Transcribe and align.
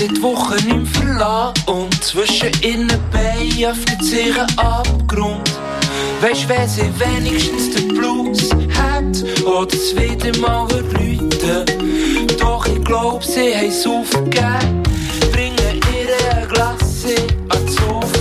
Seit 0.00 0.22
Wochen 0.22 0.70
im 0.70 0.86
Verlassen 0.86 1.52
und 1.66 2.02
zwischen 2.02 2.50
innen 2.62 2.88
Beinen 3.12 3.64
öffnet 3.64 4.02
sich 4.02 4.34
ein 4.34 4.58
Abgrund. 4.58 5.50
Weisst, 6.22 6.48
wer 6.48 6.66
sie 6.66 6.90
wenigstens 6.98 7.74
den 7.74 7.88
Blues 7.88 8.48
hat 8.78 9.44
oder 9.44 9.74
es 9.74 9.94
wieder 9.94 10.34
mal 10.38 10.66
läuten. 10.70 12.19
Glaub, 12.90 13.22
sie 13.22 13.54
haben 13.54 13.68
es 13.68 13.86
aufgegeben, 13.86 14.82
bringen 15.30 15.80
ihr 15.94 16.36
ein 16.36 16.48
Glasse 16.48 17.14
ans 17.48 17.76
Sofa. 17.76 18.19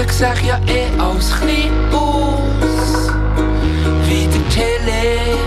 Draussen 0.00 0.18
seh 0.18 0.46
ja 0.46 0.58
eh 0.66 0.88
aus, 0.98 1.34
wie 4.06 4.26
der 4.26 4.48
Teletext. 4.48 5.38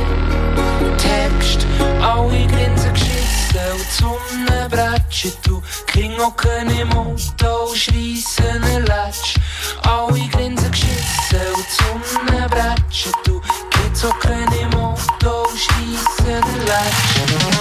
Alle 2.02 2.48
grinsen 2.48 2.94
geschissen 2.94 3.74
und 3.74 3.92
Sonne 3.92 4.70
bretschen, 4.70 5.34
du 5.44 5.62
King 5.88 6.18
hocken 6.20 6.70
im 6.80 6.94
Auto 6.94 7.74
schreissen 7.74 8.64
ein 8.64 8.86
Latsch. 8.86 9.40
Alle 9.88 10.28
grinsen 10.30 10.72
geschissen 10.72 11.42
und 11.56 11.72
Sonne 11.72 12.48
bretschen, 12.50 13.12
du 13.24 13.42
Kids 13.72 14.04
hocken 14.04 14.48
im 14.62 14.74
Auto 14.80 15.48
schreissen 15.58 16.28
ein 16.28 16.66
Latsch. 16.68 17.53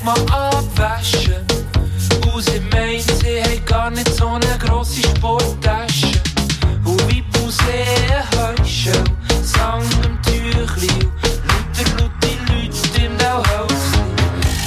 Nicht 0.00 0.04
mal 0.04 0.20
abwaschen. 0.30 1.34
Und 2.32 2.42
sie 2.42 2.60
meint, 2.72 3.02
sie 3.20 3.42
hat 3.42 3.66
gar 3.66 3.90
nicht 3.90 4.12
so 4.14 4.28
eine 4.28 4.58
grosse 4.58 5.02
Sporttasche. 5.02 6.12
Und 6.84 7.02
wie 7.10 7.24
Museen 7.38 8.22
Heuschel, 8.36 9.04
Sang 9.42 9.82
im 10.04 10.20
Tüchli, 10.22 10.88
lauter 11.46 11.90
laute 11.98 12.30
Leute 12.48 13.04
im 13.04 13.18
Dauhäusli. 13.18 14.00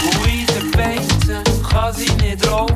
Und 0.06 0.28
in 0.28 0.46
den 0.48 0.72
Beizen 0.72 1.44
kann 1.70 1.94
sie 1.94 2.12
nicht 2.16 2.48
rauchen 2.50 2.73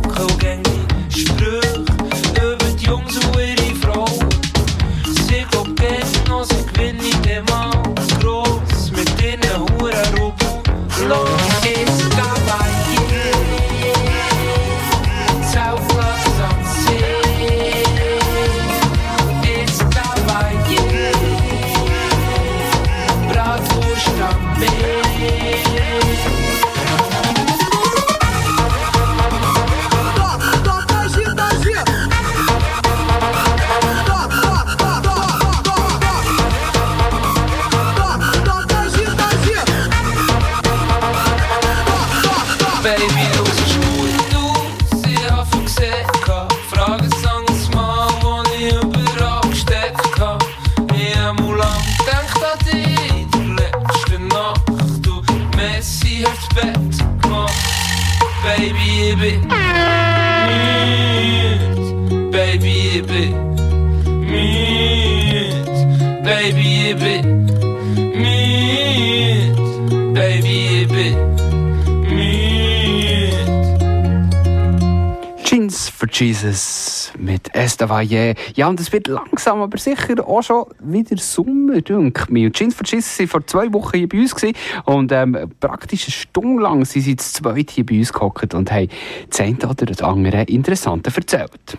Jesus 76.17 76.96
mit 77.17 77.53
Estavayer. 77.53 78.35
Ja, 78.55 78.67
und 78.67 78.79
es 78.79 78.91
wird 78.91 79.07
langsam, 79.07 79.61
aber 79.61 79.77
sicher 79.77 80.27
auch 80.27 80.41
schon 80.41 80.65
wieder 80.79 81.17
Sommer, 81.17 81.81
denke 81.81 82.25
ich. 82.29 82.45
Und 82.45 82.55
Jeans 82.55 82.75
for 82.75 82.85
Jesus 82.85 83.19
waren 83.19 83.27
vor 83.27 83.47
zwei 83.47 83.73
Wochen 83.73 83.97
hier 83.97 84.09
bei 84.09 84.19
uns 84.19 84.35
gewesen, 84.35 84.55
und 84.85 85.11
ähm, 85.11 85.51
praktisch 85.59 86.05
eine 86.05 86.11
Stunde 86.11 86.63
lang 86.63 86.85
sind 86.85 87.01
sie 87.03 87.15
zu 87.15 87.41
zweit 87.41 87.71
hier 87.71 87.85
bei 87.85 87.99
uns 87.99 88.13
gehockt 88.13 88.53
und 88.53 88.71
haben 88.71 88.87
das 89.29 89.39
oder 89.69 89.85
das 89.85 90.01
andere 90.01 90.43
Interessante 90.43 91.11
erzählt. 91.15 91.77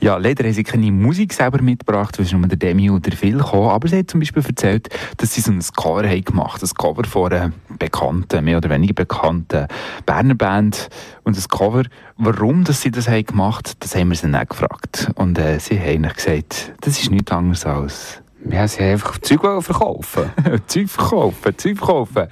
Ja, 0.00 0.18
leider 0.18 0.44
haben 0.44 0.52
sie 0.52 0.62
keine 0.62 0.92
Musik 0.92 1.32
selber 1.32 1.62
mitgebracht, 1.62 2.18
weil 2.18 2.26
nur 2.38 2.46
der 2.48 2.58
Demi 2.58 2.90
oder 2.90 3.00
der 3.00 3.16
Phil 3.16 3.38
kam. 3.38 3.68
Aber 3.68 3.88
sie 3.88 3.98
hat 3.98 4.10
zum 4.10 4.20
Beispiel 4.20 4.44
erzählt, 4.44 4.88
dass 5.16 5.34
sie 5.34 5.40
so 5.40 5.50
ein 5.50 5.62
Cover 5.76 6.02
gemacht 6.02 6.62
haben. 6.62 6.68
Ein 6.68 6.74
Cover 6.74 7.04
von 7.04 7.32
einer 7.32 7.52
bekannten, 7.78 8.44
mehr 8.44 8.58
oder 8.58 8.70
weniger 8.70 8.94
bekannten 8.94 9.66
Berner 10.04 10.34
Band. 10.34 10.88
Und 11.24 11.36
das 11.36 11.48
Cover, 11.48 11.84
warum 12.18 12.64
dass 12.64 12.82
sie 12.82 12.90
das 12.90 13.08
haben 13.08 13.24
gemacht 13.24 13.68
haben, 13.68 13.76
das 13.80 13.94
haben 13.94 14.08
wir 14.10 14.16
sie 14.16 14.30
dann 14.30 14.46
gefragt. 14.46 14.65
Und 15.14 15.38
äh, 15.38 15.58
sie 15.58 15.78
haben 15.78 16.02
gesagt, 16.02 16.72
das 16.80 17.00
ist 17.00 17.10
nichts 17.10 17.32
anderes 17.32 17.66
als 17.66 18.22
ja, 18.48 18.68
sie 18.68 18.82
haben 18.82 18.92
einfach 18.92 19.18
Zeug 19.18 19.40
verkaufen. 19.40 20.30
Zeug 20.66 20.88
verkaufen, 20.88 21.58
Zeug 21.58 21.78
verkaufen. 21.78 22.28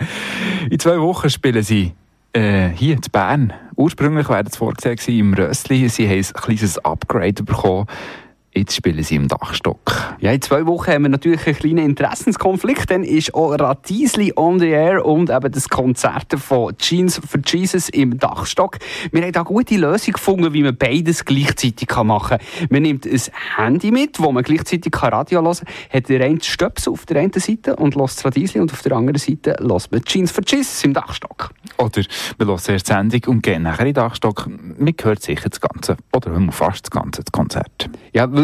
In 0.70 0.78
zwei 0.78 1.00
Wochen 1.00 1.28
spielen 1.28 1.62
sie 1.62 1.92
äh, 2.32 2.68
hier 2.68 2.94
in 2.94 3.00
Bern. 3.10 3.52
Ursprünglich 3.76 4.28
wäre 4.28 4.44
es 4.44 4.56
vorgesehen 4.56 5.18
im 5.18 5.34
Rössli. 5.34 5.88
Sie 5.88 6.08
haben 6.08 6.18
ein 6.18 6.42
kleines 6.42 6.78
Upgrade 6.78 7.42
bekommen. 7.42 7.86
Jetzt 8.56 8.76
spielen 8.76 9.02
sie 9.02 9.16
im 9.16 9.26
Dachstock. 9.26 10.14
Ja, 10.20 10.30
in 10.30 10.40
zwei 10.40 10.64
Wochen 10.64 10.92
haben 10.92 11.02
wir 11.02 11.08
natürlich 11.08 11.44
einen 11.44 11.56
kleinen 11.56 11.78
Interessenskonflikt. 11.78 12.88
Dann 12.88 13.02
ist 13.02 13.34
auch 13.34 13.50
Ratisli 13.50 14.32
on 14.36 14.60
the 14.60 14.68
air 14.68 15.04
und 15.04 15.28
eben 15.28 15.50
das 15.50 15.68
Konzert 15.68 16.32
von 16.38 16.72
Jeans 16.78 17.20
for 17.28 17.40
Jesus 17.44 17.88
im 17.88 18.16
Dachstock. 18.16 18.78
Wir 19.10 19.22
haben 19.22 19.32
da 19.32 19.40
eine 19.40 19.48
gute 19.48 19.76
Lösung 19.76 20.12
gefunden, 20.12 20.52
wie 20.52 20.62
man 20.62 20.76
beides 20.76 21.24
gleichzeitig 21.24 21.88
machen 22.04 22.38
kann. 22.38 22.68
Man 22.70 22.82
nimmt 22.82 23.06
ein 23.06 23.20
Handy 23.56 23.90
mit, 23.90 24.20
wo 24.20 24.30
man 24.30 24.44
gleichzeitig 24.44 24.92
Radio 25.02 25.42
hören 25.42 25.56
kann, 25.56 25.68
hat 25.92 26.08
der 26.08 26.24
eine 26.24 26.40
Stöpsel 26.40 26.92
auf 26.92 27.06
der 27.06 27.22
einen 27.22 27.32
Seite 27.32 27.74
und 27.74 27.96
lässt 27.96 28.24
Ratisli 28.24 28.60
und 28.60 28.72
auf 28.72 28.82
der 28.82 28.92
anderen 28.92 29.18
Seite 29.18 29.56
lässt 29.58 29.90
man 29.90 30.04
Jeans 30.04 30.30
for 30.30 30.44
Jesus 30.46 30.84
im 30.84 30.94
Dachstock. 30.94 31.50
Oder 31.78 32.02
wir 32.38 32.46
hören 32.46 32.60
erst 32.68 32.88
die 32.88 32.92
Sendung 32.92 33.20
und 33.26 33.42
gehen 33.42 33.64
nachher 33.64 33.80
in 33.80 33.86
den 33.86 33.94
Dachstock. 33.94 34.46
Man 34.46 34.94
hört 35.02 35.22
sicher 35.22 35.48
das 35.48 35.60
Ganze. 35.60 35.96
Oder 36.12 36.40
fast 36.52 36.86
das 36.86 36.90
Ganze, 36.92 37.24
das 37.24 37.32
Konzert. 37.32 37.90
Ja, 38.12 38.32
weil 38.32 38.43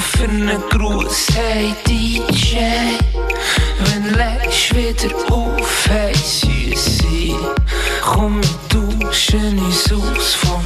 für 0.00 0.24
einen 0.24 0.62
Gruß, 0.70 1.26
hey 1.34 1.74
DJ. 1.86 2.58
Wenn 3.78 4.14
legst 4.14 4.74
wieder 4.74 5.14
auf, 5.30 5.88
hey 5.88 6.14
Süße. 6.14 7.36
Komm, 8.00 8.40
wir 8.42 8.80
duschen 8.80 9.58
uns 9.58 9.92
aus 9.92 10.34
vom 10.34 10.64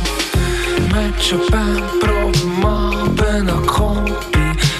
Macho 0.90 1.38
Band, 1.50 2.00
Proben 2.00 2.64
Abend 2.64 3.50
an 3.50 3.66
Kombi. 3.66 4.12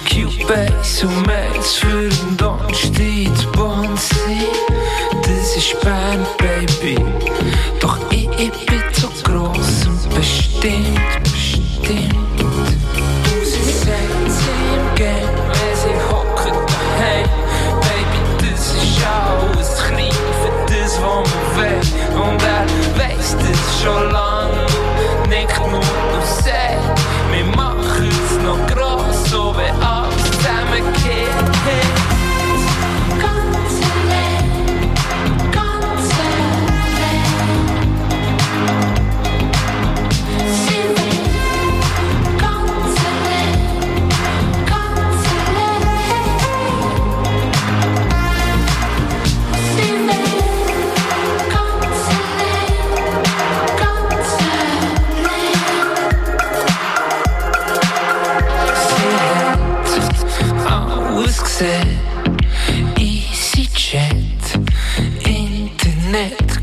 Cubase 0.09 1.07
und 1.07 1.27
Mails 1.27 1.75
für 1.75 2.09
den 2.09 2.37
Donnerstag 2.37 3.01
in 3.01 3.33
Bonsi. 3.53 4.47
Das 5.23 5.57
ist 5.57 5.81
Bern, 5.81 6.27
Baby. 6.39 6.97
Doch 7.81 7.99
ich, 8.11 8.29
ich 8.39 8.67
bin 8.67 8.83
so 8.93 9.09
gross 9.25 9.87
und 9.87 10.15
bestimmt. 10.15 11.16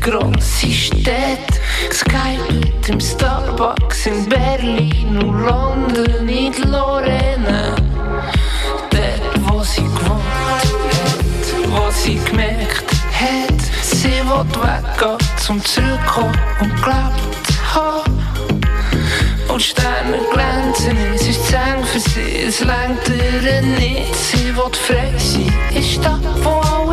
Grosse 0.00 0.70
Städte. 0.70 1.54
Skype 1.92 2.52
mit 2.52 2.88
dem 2.88 3.00
Starbucks 3.00 4.06
in 4.06 4.28
Berlin 4.28 5.18
und 5.18 5.42
London 5.44 6.28
in 6.28 6.52
Lorena. 6.70 7.76
Dort, 8.90 9.50
wo 9.50 9.62
sie 9.62 9.82
gewohnt 9.82 10.22
hat, 10.46 10.68
wo 11.68 11.90
sie 11.90 12.18
gemerkt 12.24 12.90
hat, 13.12 13.60
sie 13.82 14.08
will 14.08 14.44
weggehen, 14.62 15.18
zum 15.36 15.64
Zurückkommen 15.64 16.38
und 16.60 16.74
glaubt 16.82 17.74
haben. 17.74 18.24
Und 19.48 19.62
Sterne 19.62 20.18
glänzen, 20.32 20.96
es 21.14 21.28
ist 21.28 21.46
zu 21.46 21.56
eng 21.56 21.84
für 21.84 22.00
sie, 22.00 22.44
es 22.46 22.60
lenkt 22.60 23.08
ihr 23.08 23.62
nicht. 23.62 24.14
Sie 24.14 24.54
will 24.56 24.72
frei 24.72 25.12
sein, 25.16 25.52
ist 25.74 26.04
da, 26.04 26.18
wo 26.42 26.83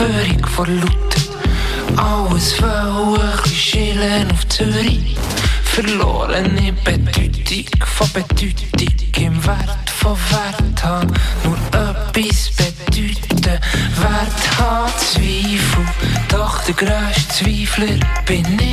Verführung 0.00 0.46
von 0.46 0.80
Laut. 0.80 1.14
Alles 1.96 2.54
ein 2.62 3.52
chillen 3.52 4.30
auf 4.30 4.48
Zürich. 4.48 5.14
Verlorene 5.62 6.72
Bedeutung 6.84 7.66
von 7.84 8.10
Bedeutung 8.12 9.12
im 9.18 9.44
Wert 9.44 9.90
von 9.90 10.16
Wert 10.30 10.82
haben. 10.82 11.12
Nur 11.44 11.58
etwas 11.66 12.50
bedeuten, 12.56 13.44
Wert 13.44 14.58
haben 14.58 14.90
Zweifel. 14.96 15.86
Doch 16.30 16.64
der 16.64 16.74
grösste 16.74 17.44
Zweifler 17.44 17.98
bin 18.24 18.58
ich. 18.58 18.69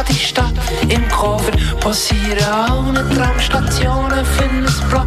Hab 0.00 0.06
die 0.06 0.14
Stadt 0.14 0.54
im 0.88 1.06
Cover. 1.08 1.52
Passieren 1.80 2.42
alle 2.44 3.08
Tramstationen, 3.10 4.24
finden 4.24 4.64
es 4.64 4.80
blau, 4.88 5.04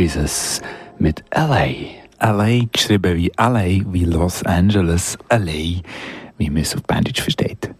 Jesus 0.00 0.62
mit 0.98 1.22
LA. 1.30 1.66
LA 2.22 2.64
geschrieben 2.72 3.18
wie 3.18 3.30
LA, 3.36 3.92
wie 3.92 4.06
Los 4.06 4.42
Angeles, 4.44 5.18
LA, 5.30 5.82
wie 6.38 6.48
man 6.48 6.62
es 6.62 6.74
auf 6.74 6.82
Bandage 6.84 7.20
versteht. 7.20 7.70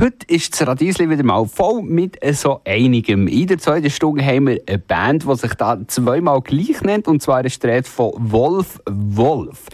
Heute 0.00 0.26
ist 0.26 0.58
das 0.58 0.66
Radiesli 0.66 1.10
wieder 1.10 1.22
mal 1.22 1.44
voll 1.44 1.82
mit 1.82 2.18
so 2.34 2.62
einigem. 2.64 3.28
In 3.28 3.46
der 3.46 3.58
zweiten 3.58 3.90
Stunde 3.90 4.24
haben 4.24 4.46
wir 4.46 4.62
eine 4.66 4.78
Band, 4.78 5.24
die 5.28 5.36
sich 5.36 5.52
da 5.52 5.78
zweimal 5.86 6.40
gleich 6.40 6.80
nennt, 6.80 7.06
und 7.06 7.20
zwar 7.20 7.44
ist 7.44 7.62
die 7.62 7.82
von 7.82 8.12
Wolf 8.16 8.80
Wolf. 8.86 9.66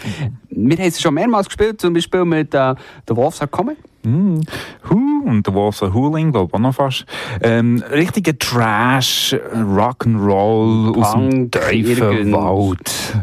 Wir 0.50 0.76
haben 0.76 0.90
sie 0.90 1.00
schon 1.00 1.14
mehrmals 1.14 1.46
gespielt, 1.46 1.80
zum 1.80 1.94
Beispiel 1.94 2.24
mit 2.24 2.52
äh, 2.52 2.74
The 3.08 3.14
Wolves 3.14 3.40
Are 3.40 3.48
Coming. 3.48 3.76
Mm. 4.08 4.40
Who 4.88 5.22
und 5.24 5.46
The 5.46 5.52
Wolves 5.52 5.82
Are 5.82 5.92
Hooling, 5.92 6.32
glaube 6.32 6.48
ich 6.48 6.54
auch 6.54 6.58
noch 6.58 6.74
fast. 6.74 7.04
Ähm, 7.42 7.82
richtiger 7.90 8.38
Trash, 8.38 9.36
Rock'n'Roll 9.54 10.98
aus 10.98 11.12
dem 11.12 11.50
tiefen 11.50 12.32
Wald. 12.32 13.14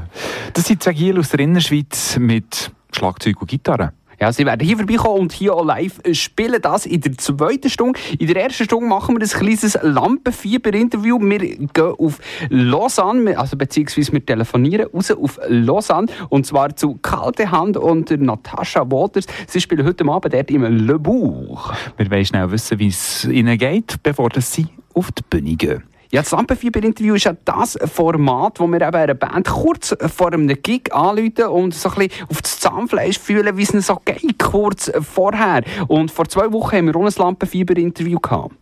Das 0.53 0.65
sind 0.65 0.83
zwei 0.83 0.93
Giel 0.93 1.19
aus 1.19 1.29
der 1.29 1.39
Innerschweiz 1.39 2.17
mit 2.17 2.71
Schlagzeug 2.91 3.41
und 3.41 3.49
Gitarre. 3.49 3.93
Ja, 4.19 4.31
sie 4.31 4.45
werden 4.45 4.65
hier 4.65 4.77
vorbeikommen 4.77 5.21
und 5.21 5.31
hier 5.33 5.53
auch 5.53 5.65
live 5.65 5.99
spielen. 6.13 6.61
Das 6.61 6.85
in 6.85 7.01
der 7.01 7.17
zweiten 7.17 7.69
Stunde. 7.69 7.99
In 8.17 8.27
der 8.27 8.43
ersten 8.43 8.65
Stunde 8.65 8.87
machen 8.87 9.15
wir 9.15 9.21
ein 9.21 9.29
kleines 9.29 9.77
Lampenfieber-Interview. 9.81 11.19
Wir 11.19 11.39
gehen 11.39 11.69
auf 11.97 12.19
Lausanne, 12.49 13.37
also 13.37 13.57
beziehungsweise 13.57 14.13
wir 14.13 14.25
telefonieren 14.25 14.87
raus 14.93 15.11
auf 15.11 15.39
Lausanne 15.47 16.07
und 16.29 16.45
zwar 16.45 16.75
zu 16.75 16.95
Kalte 17.01 17.51
Hand 17.51 17.77
und 17.77 18.09
Natascha 18.09 18.89
Waters. 18.89 19.25
Sie 19.47 19.61
spielen 19.61 19.85
heute 19.85 20.05
Abend 20.05 20.33
dort 20.33 20.51
im 20.51 20.63
Le 20.63 20.99
Bourg. 20.99 21.73
Wir 21.97 22.09
wollen 22.09 22.25
schnell 22.25 22.49
wissen, 22.51 22.79
wie 22.79 22.87
es 22.87 23.25
ihnen 23.25 23.57
geht, 23.57 24.01
bevor 24.03 24.29
sie 24.39 24.67
auf 24.93 25.11
die 25.11 25.23
Bühne 25.29 25.55
gehen. 25.55 25.83
Ja, 26.15 26.21
das 26.21 26.31
Lampenfieber-Interview 26.31 27.15
ist 27.15 27.25
ja 27.25 27.35
das 27.43 27.77
Format, 27.93 28.61
wo 28.61 28.67
wir 28.67 28.79
eben 28.79 28.95
einer 28.95 29.15
Band 29.15 29.49
kurz 29.49 29.93
vor 30.15 30.31
einem 30.31 30.47
Gig 30.47 30.93
anrufen 30.93 31.47
und 31.49 31.75
so 31.75 31.89
ein 31.89 32.07
bisschen 32.07 32.25
auf 32.29 32.41
das 32.41 32.57
Zahnfleisch 32.61 33.19
fühlen, 33.19 33.57
wie 33.57 33.63
es 33.63 33.73
ihnen 33.73 33.81
so 33.81 33.97
geht, 34.05 34.39
kurz 34.39 34.89
vorher. 35.01 35.63
Und 35.89 36.11
vor 36.11 36.29
zwei 36.29 36.53
Wochen 36.53 36.77
haben 36.77 36.85
wir 36.85 36.95
auch 36.95 37.05
ein 37.05 37.13
Lampenfieber-Interview 37.13 38.21
gehabt. 38.21 38.55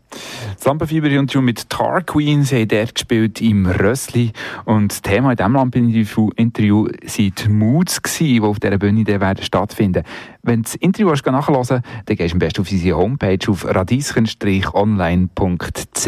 Das 0.56 0.66
Lampenfieber-Interview 0.66 1.42
mit 1.42 1.70
Tar 1.70 2.02
Queen, 2.02 2.44
sie 2.44 2.62
haben 2.62 2.68
dort 2.68 2.96
gespielt 2.96 3.42
im 3.42 3.66
Rössli. 3.66 4.32
Und 4.66 4.92
das 4.92 5.02
Thema 5.02 5.32
in 5.32 5.38
diesem 5.38 5.54
Lampeninterview 5.54 6.30
waren 6.30 6.54
die 6.54 7.34
Moods, 7.50 8.02
die 8.20 8.42
auf 8.42 8.60
dieser 8.60 8.78
Bühne 8.78 9.06
werden 9.06 9.44
stattfinden 9.44 10.04
Wenn 10.42 10.62
du 10.62 10.64
das 10.64 10.76
Interview 10.76 11.12
hast, 11.12 11.26
nachhören 11.26 11.82
dann 12.06 12.18
gehst 12.18 12.32
du 12.32 12.36
am 12.36 12.40
besten 12.40 12.62
auf 12.62 12.72
unsere 12.72 12.98
Homepage 12.98 13.50
auf 13.50 13.66
radieschen-online.ch. 13.66 16.06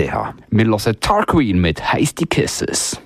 Wir 0.49 0.65
hören 0.65 0.99
Tar 0.99 1.25
Queen 1.25 1.59
mit 1.59 1.93
Hasty 1.93 2.25
Kisses. 2.25 3.01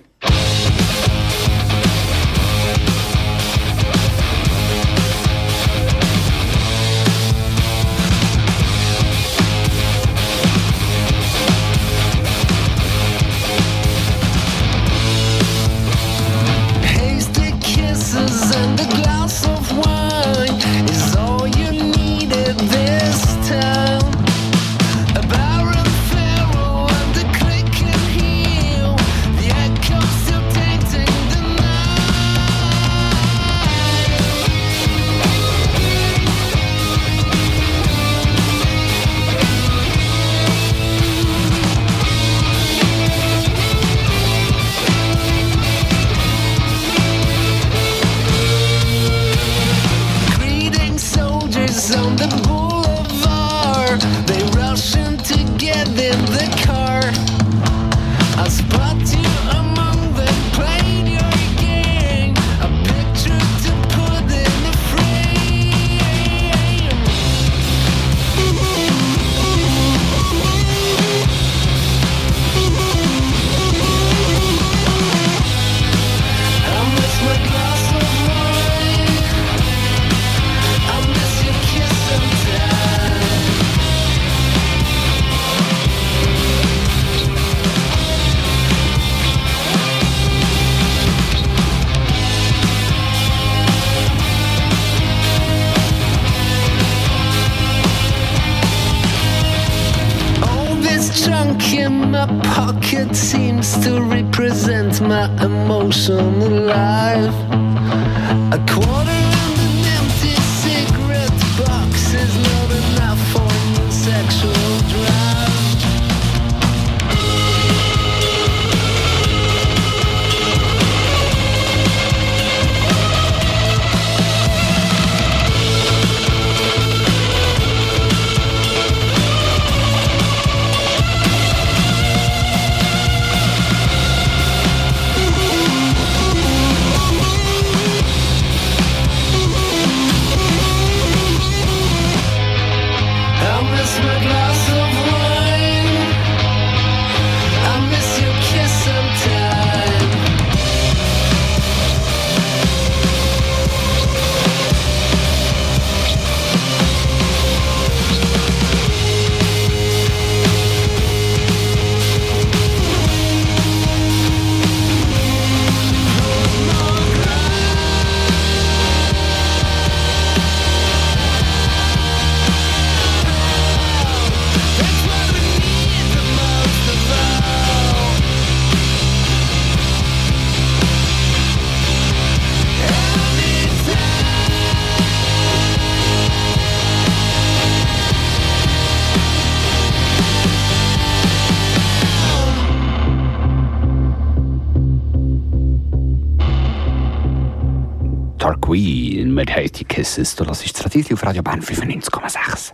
Kisses. 199.99 200.33
Du 200.33 200.45
hörst 200.45 200.63
das 200.63 200.85
Radio 200.85 201.13
auf 201.13 201.25
Radio 201.25 201.43
Bern 201.43 201.59
95,6. 201.59 202.71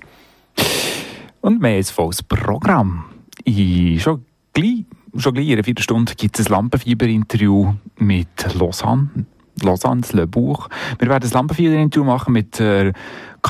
Und 1.41 1.59
wir 1.59 1.69
haben 1.69 1.83
volles 1.83 2.21
Programm. 2.21 3.05
Ich 3.43 4.03
schon 4.03 4.23
gleich 4.53 4.85
schon 5.17 5.33
gleich 5.33 5.47
in 5.47 5.53
einer 5.53 5.63
Viertelstunde 5.63 6.13
gibt 6.13 6.37
es 6.37 6.45
ein 6.45 6.51
Lampenfieber-Interview 6.51 7.73
mit 7.97 8.27
Lausanne. 8.53 9.25
Lausanne, 9.63 10.03
Le 10.11 10.27
Buch. 10.27 10.69
Wir 10.99 11.09
werden 11.09 11.27
ein 11.27 11.33
Lampenfieber-Interview 11.33 12.05
machen 12.05 12.31
mit 12.31 12.59
äh, 12.59 12.93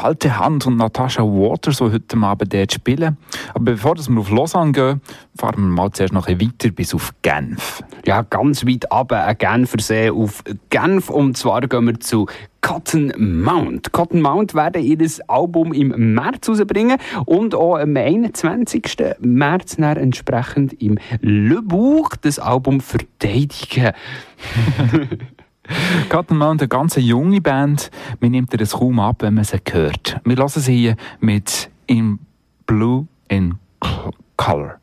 Kalte 0.05 0.38
Hand 0.38 0.67
und 0.67 0.77
Natascha 0.77 1.24
Waters, 1.24 1.77
die 1.77 1.85
heute 1.85 2.17
Abend 2.17 2.53
dort 2.53 2.71
spielen. 2.71 3.17
Aber 3.55 3.71
bevor 3.71 3.97
wir 3.97 4.19
auf 4.19 4.29
Lausanne 4.29 4.71
gehen, 4.71 5.01
fahren 5.35 5.55
wir 5.63 5.81
mal 5.81 5.91
zuerst 5.93 6.13
noch 6.13 6.27
ein 6.27 6.39
weiter 6.39 6.69
bis 6.69 6.93
auf 6.93 7.12
Genf. 7.24 7.81
Ja, 8.05 8.21
ganz 8.21 8.67
weit 8.67 8.91
ab, 8.91 9.12
ein 9.12 9.35
Genfersee 9.35 10.12
auf 10.12 10.43
Genf. 10.69 11.09
Und 11.09 11.38
zwar 11.38 11.62
gehen 11.62 11.88
wir 11.88 12.00
zu 12.00 12.27
Cotton 12.62 13.13
Mount. 13.17 13.93
Cotton 13.93 14.21
Mount 14.21 14.53
werden 14.53 14.83
ihr 14.83 15.00
Album 15.27 15.74
im 15.74 16.13
März 16.13 16.50
rausbringen 16.50 16.97
und 17.25 17.55
auch 17.55 17.77
am 17.77 17.97
21. 17.97 18.97
März 19.21 19.79
entsprechend 19.79 20.79
im 20.83 21.00
Le 21.21 21.63
Bourg 21.63 22.21
das 22.21 22.38
Album 22.38 22.79
verteidigen. 22.79 23.93
Cotton 26.10 26.38
Mount, 26.38 26.62
eine 26.62 26.67
ganz 26.67 26.95
junge 26.95 27.41
Band. 27.41 27.91
Man 28.19 28.31
nimmt 28.31 28.53
ihr 28.53 28.60
das 28.60 28.74
kaum 28.74 29.00
ab, 29.00 29.17
wenn 29.19 29.34
man 29.34 29.43
sie 29.43 29.57
hört. 29.72 30.19
Wir 30.24 30.36
lassen 30.36 30.62
sie 30.62 30.75
hier 30.75 30.95
mit 31.19 31.69
In 31.88 32.19
Blue 32.65 33.07
in 33.27 33.55
Color. 34.38 34.79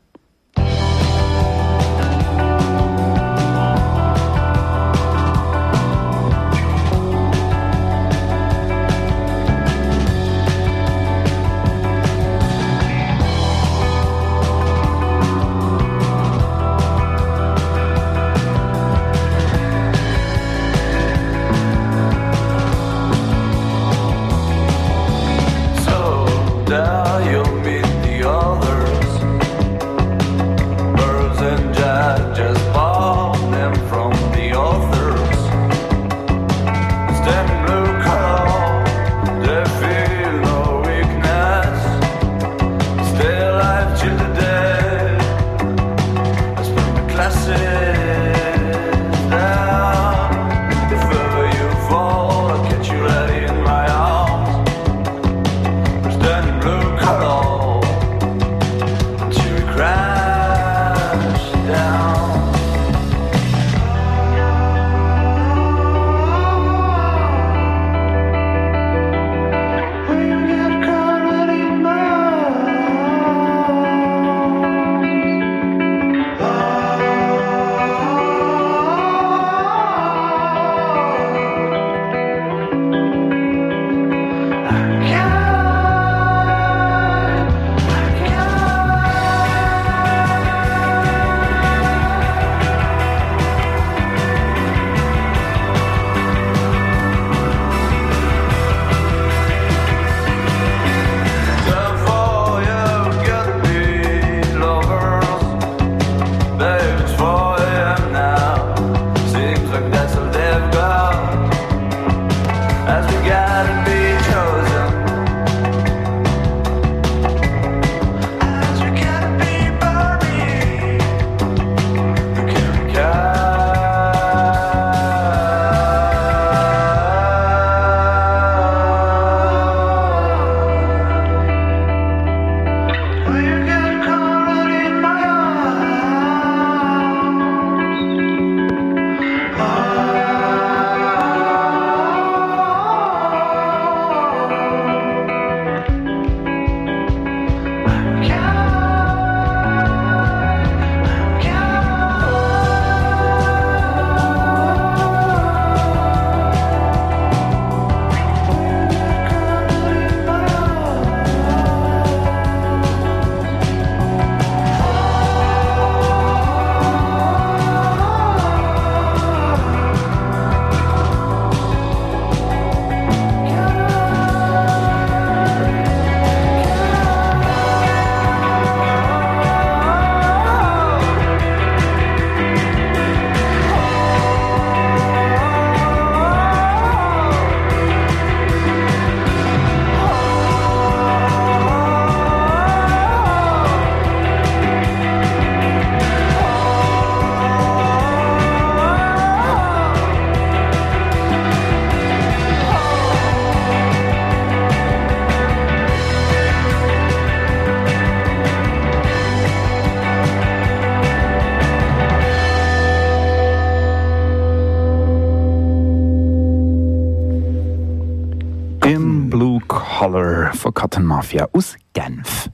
Mafia 221.03 221.47
aus 221.53 221.75
Genf 221.93 222.49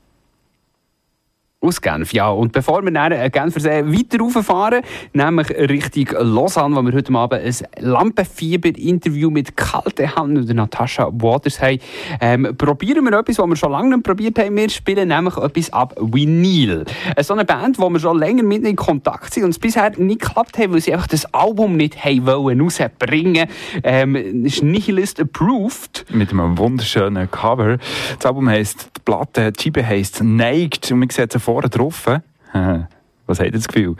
aus 1.62 1.82
Genf. 1.82 2.13
Ja, 2.13 2.30
und 2.30 2.54
bevor 2.54 2.84
wir 2.84 2.91
dann 2.91 3.12
äh, 3.12 3.30
Genfersee 3.30 3.84
weiter 3.86 4.19
rauffahren, 4.19 4.82
nämlich 5.12 5.50
Richtung 5.50 6.08
Lausanne, 6.17 6.74
wo 6.76 6.82
wir 6.82 6.93
heute 6.93 7.13
Abend 7.13 7.41
ein 7.41 7.84
Lampenfieber-Interview 7.84 9.30
mit 9.30 9.58
Kalte 9.58 10.15
Hand 10.15 10.38
und 10.38 10.48
Natascha 10.54 11.10
Waters 11.12 11.62
haben, 11.62 11.80
ähm, 12.22 12.56
probieren 12.58 13.04
wir 13.04 13.19
etwas, 13.19 13.39
was 13.39 13.48
wir 13.48 13.56
schon 13.58 13.74
lange 13.74 13.95
nicht 13.98 14.06
probiert 14.06 14.39
haben. 14.39 14.56
Wir 14.56 14.69
spielen 14.69 15.10
nämlich 15.10 15.36
etwas 15.36 15.74
ab 15.74 15.95
Vinyl. 16.00 16.86
Äh, 17.17 17.24
so 17.24 17.34
eine 17.34 17.43
Band, 17.43 17.78
wo 17.78 17.89
wir 17.89 18.00
schon 18.00 18.17
länger 18.17 18.43
mit 18.43 18.63
in 18.63 18.78
Kontakt 18.78 19.34
sind 19.34 19.43
und 19.43 19.50
es 19.50 19.60
bisher 19.60 19.91
nicht 19.98 20.22
geklappt 20.22 20.58
hat, 20.58 20.72
weil 20.72 20.80
sie 20.80 20.93
einfach 20.93 21.08
das 21.08 21.26
Album 21.34 21.76
nicht 21.76 22.06
haben 22.06 22.26
wollen 22.26 22.62
rausbringen. 22.62 23.50
Ähm, 23.84 24.45
ist 24.45 24.63
Nihilist 24.63 25.19
Approved. 25.19 26.06
Mit 26.10 26.32
einem 26.32 26.58
wunderschönen 26.58 27.30
Cover. 27.30 27.80
Das 28.15 28.26
Album 28.26 28.48
heisst, 28.48 28.91
die 28.95 29.02
Platte, 29.02 29.52
die 29.52 29.62
Scheibe 29.62 29.86
heisst 29.86 30.24
Naked 30.24 30.89
und 30.93 31.00
man 31.00 31.10
sieht 31.10 31.34
vorne 31.49 31.69
drauf. 31.69 32.05
Was 33.25 33.39
habt 33.39 33.47
ihr 33.47 33.51
das 33.51 33.67
Gefühl? 33.67 33.95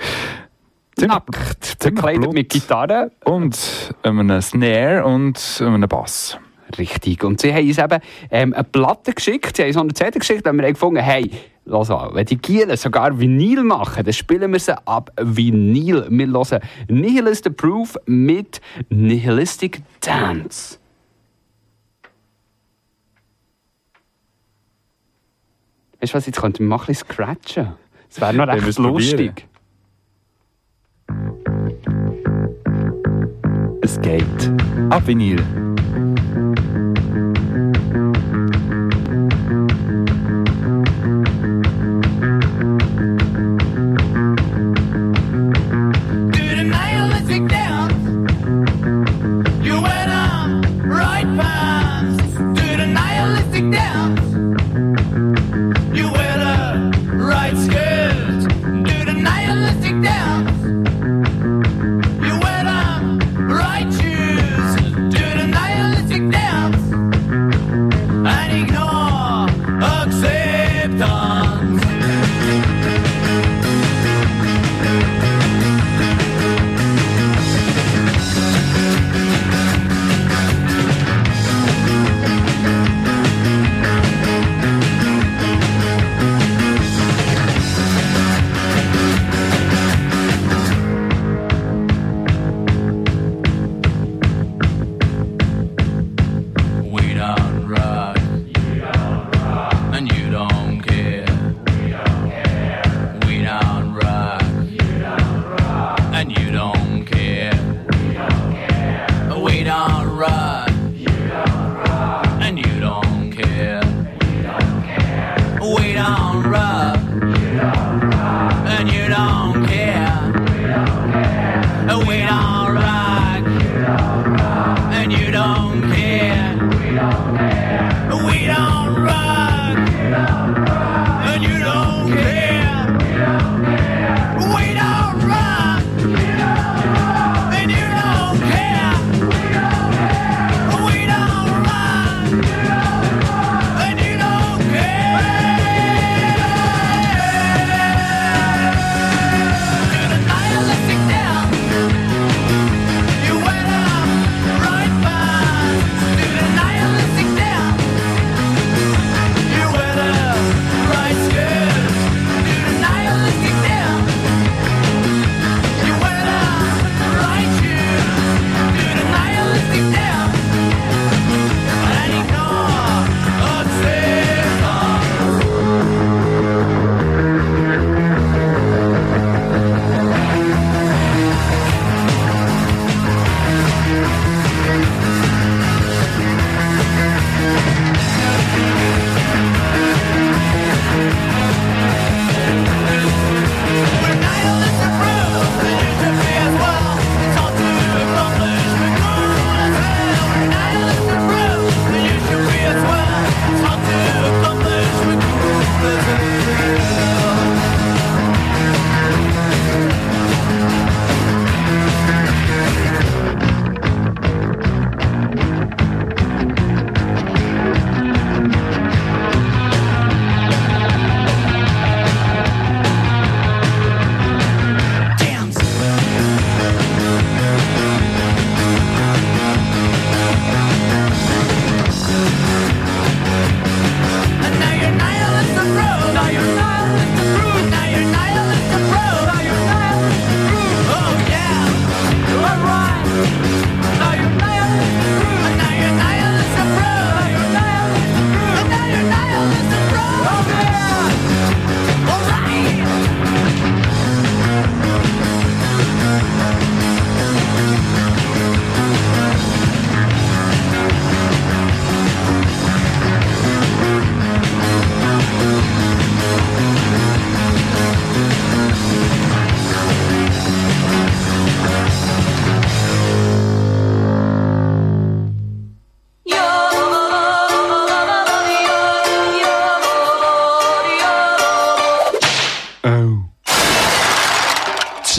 Nackt, 1.00 1.80
bekleidet 1.80 2.34
mit 2.34 2.50
Gitarre. 2.50 3.12
Und 3.24 3.96
einem 4.04 4.42
Snare 4.42 5.06
und 5.06 5.64
einem 5.66 5.88
Bass. 5.88 6.38
Richtig. 6.78 7.24
Und 7.24 7.42
sie 7.42 7.54
haben 7.54 7.68
uns 7.68 7.78
eben 7.80 8.00
ähm, 8.30 8.54
eine 8.54 8.64
Platte 8.64 9.14
geschickt, 9.14 9.58
sie 9.58 9.64
haben 9.64 9.70
uns 9.70 9.78
eine 9.78 9.94
CD 9.94 10.20
geschickt, 10.20 10.48
und 10.48 10.58
wir 10.58 10.66
haben 10.66 10.74
gefunden 10.74 11.02
hey, 11.02 11.32
lass 11.66 11.90
an, 11.90 12.10
wenn 12.14 12.26
die 12.26 12.38
Gielen 12.38 12.78
sogar 12.78 13.20
Vinyl 13.20 13.64
machen, 13.64 14.04
dann 14.04 14.14
spielen 14.14 14.52
wir 14.52 14.60
sie 14.60 14.78
ab 14.88 15.12
Vinyl. 15.20 16.06
Wir 16.10 16.28
hören 16.28 16.60
Nihilist 16.90 17.56
Proof 17.58 17.98
mit 18.06 18.62
Nihilistic 18.90 19.82
Dance. 20.02 20.79
Weißt 26.02 26.14
du 26.14 26.18
was, 26.18 26.26
jetzt 26.26 26.40
könnten 26.40 26.60
wir 26.60 26.68
mal 26.68 26.80
ein 26.80 26.86
bisschen 26.86 27.08
scratchen. 27.10 27.74
Das 28.10 28.22
wäre 28.22 28.34
noch 28.34 28.48
recht 28.48 28.78
lustig. 28.78 29.48
Es 33.82 34.00
geht. 34.02 34.24
Ab 34.90 35.06
Vinyl. 35.06 35.69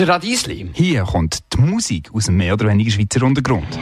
Radiesli. 0.09 0.71
Hier 0.73 1.05
kommt 1.05 1.41
die 1.53 1.59
Musik 1.59 2.11
aus 2.13 2.27
dem 2.27 2.37
mehr 2.37 2.55
oder 2.55 2.69
weniger 2.69 2.91
Schweizer 2.91 3.23
Untergrund. 3.23 3.79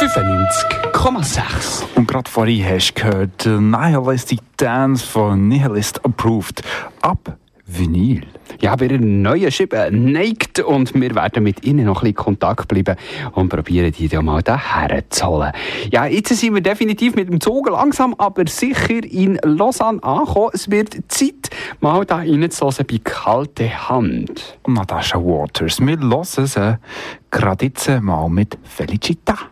95,6. 0.00 1.84
Und 1.94 2.08
gerade 2.08 2.28
vorhin 2.28 2.64
hast 2.64 2.92
du 2.92 3.02
gehört, 3.02 3.46
äh, 3.46 3.50
Nihilistic 3.50 4.40
Dance 4.56 5.06
von 5.06 5.48
Nihilist 5.48 6.04
Approved. 6.04 6.62
Ab 7.00 7.36
Vinyl. 7.78 8.22
Ja, 8.60 8.76
bei 8.76 8.86
einer 8.88 8.98
neuen 8.98 9.50
Scheibe 9.50 9.88
neigt 9.90 10.60
und 10.60 10.94
wir 10.94 11.14
werden 11.14 11.42
mit 11.42 11.64
ihnen 11.64 11.86
noch 11.86 12.02
ein 12.02 12.12
bisschen 12.12 12.16
Kontakt 12.16 12.68
bleiben 12.68 12.96
und 13.32 13.48
probieren, 13.48 13.92
die 13.92 14.08
hier 14.08 14.22
mal 14.22 14.42
daher 14.42 15.08
zu 15.10 15.26
holen. 15.26 15.52
Ja, 15.90 16.06
jetzt 16.06 16.28
sind 16.36 16.54
wir 16.54 16.60
definitiv 16.60 17.14
mit 17.14 17.28
dem 17.28 17.40
Zug 17.40 17.68
langsam, 17.70 18.14
aber 18.18 18.46
sicher 18.46 19.02
in 19.04 19.38
Lausanne 19.42 20.02
angekommen. 20.02 20.50
Es 20.52 20.70
wird 20.70 20.96
Zeit 21.08 21.41
mal 21.82 22.04
da 22.04 22.18
reinzuhören 22.18 22.86
bei 22.86 23.00
kalte 23.02 23.88
Hand. 23.88 24.58
Natasha 24.66 25.18
Waters. 25.18 25.80
Wir 25.80 25.98
hören 25.98 26.46
sie 26.46 26.78
gerade 27.30 27.66
jetzt 27.66 27.88
mal 28.00 28.28
mit 28.28 28.56
Felicita. 28.62 29.51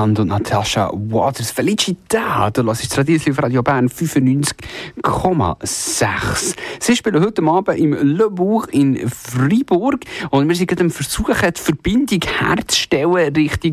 Hand 0.00 0.18
und 0.18 0.28
Natascha 0.28 0.90
Waters. 0.94 1.52
Felicità, 1.52 2.50
du 2.50 2.64
hörst 2.64 2.96
Radiosli 2.96 3.32
auf 3.32 3.42
Radio 3.42 3.62
Bern 3.62 3.88
95,6. 3.88 6.54
Sie 6.78 6.96
spielen 6.96 7.22
heute 7.22 7.42
Abend 7.42 7.78
im 7.78 7.92
Le 7.92 8.30
Bourg 8.30 8.72
in 8.72 9.10
Fribourg 9.10 10.00
und 10.30 10.48
wir 10.48 10.56
sind 10.56 10.68
gerade 10.68 10.84
am 10.84 10.90
Versuchen, 10.90 11.34
die 11.36 11.60
Verbindung 11.60 12.20
herzustellen 12.38 13.36
Richtung, 13.36 13.72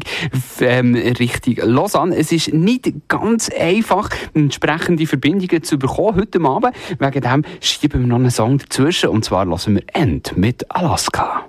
ähm, 0.60 0.96
Richtung 0.96 1.56
Lausanne. 1.62 2.18
Es 2.18 2.34
ist 2.34 2.54
nicht 2.54 2.92
ganz 3.08 3.50
einfach, 3.50 4.10
entsprechende 4.34 5.08
Verbindungen 5.08 5.63
zu 5.63 5.80
bekommen 5.80 6.18
heute 6.18 6.42
Abend. 6.42 6.76
Wegen 7.00 7.22
dem 7.22 7.46
schieben 7.62 8.02
wir 8.02 8.08
noch 8.08 8.18
einen 8.18 8.32
Song 8.32 8.58
dazwischen 8.58 9.12
und 9.12 9.24
zwar 9.24 9.46
lassen 9.46 9.76
wir 9.76 9.84
End 9.94 10.36
mit 10.36 10.70
Alaska. 10.70 11.46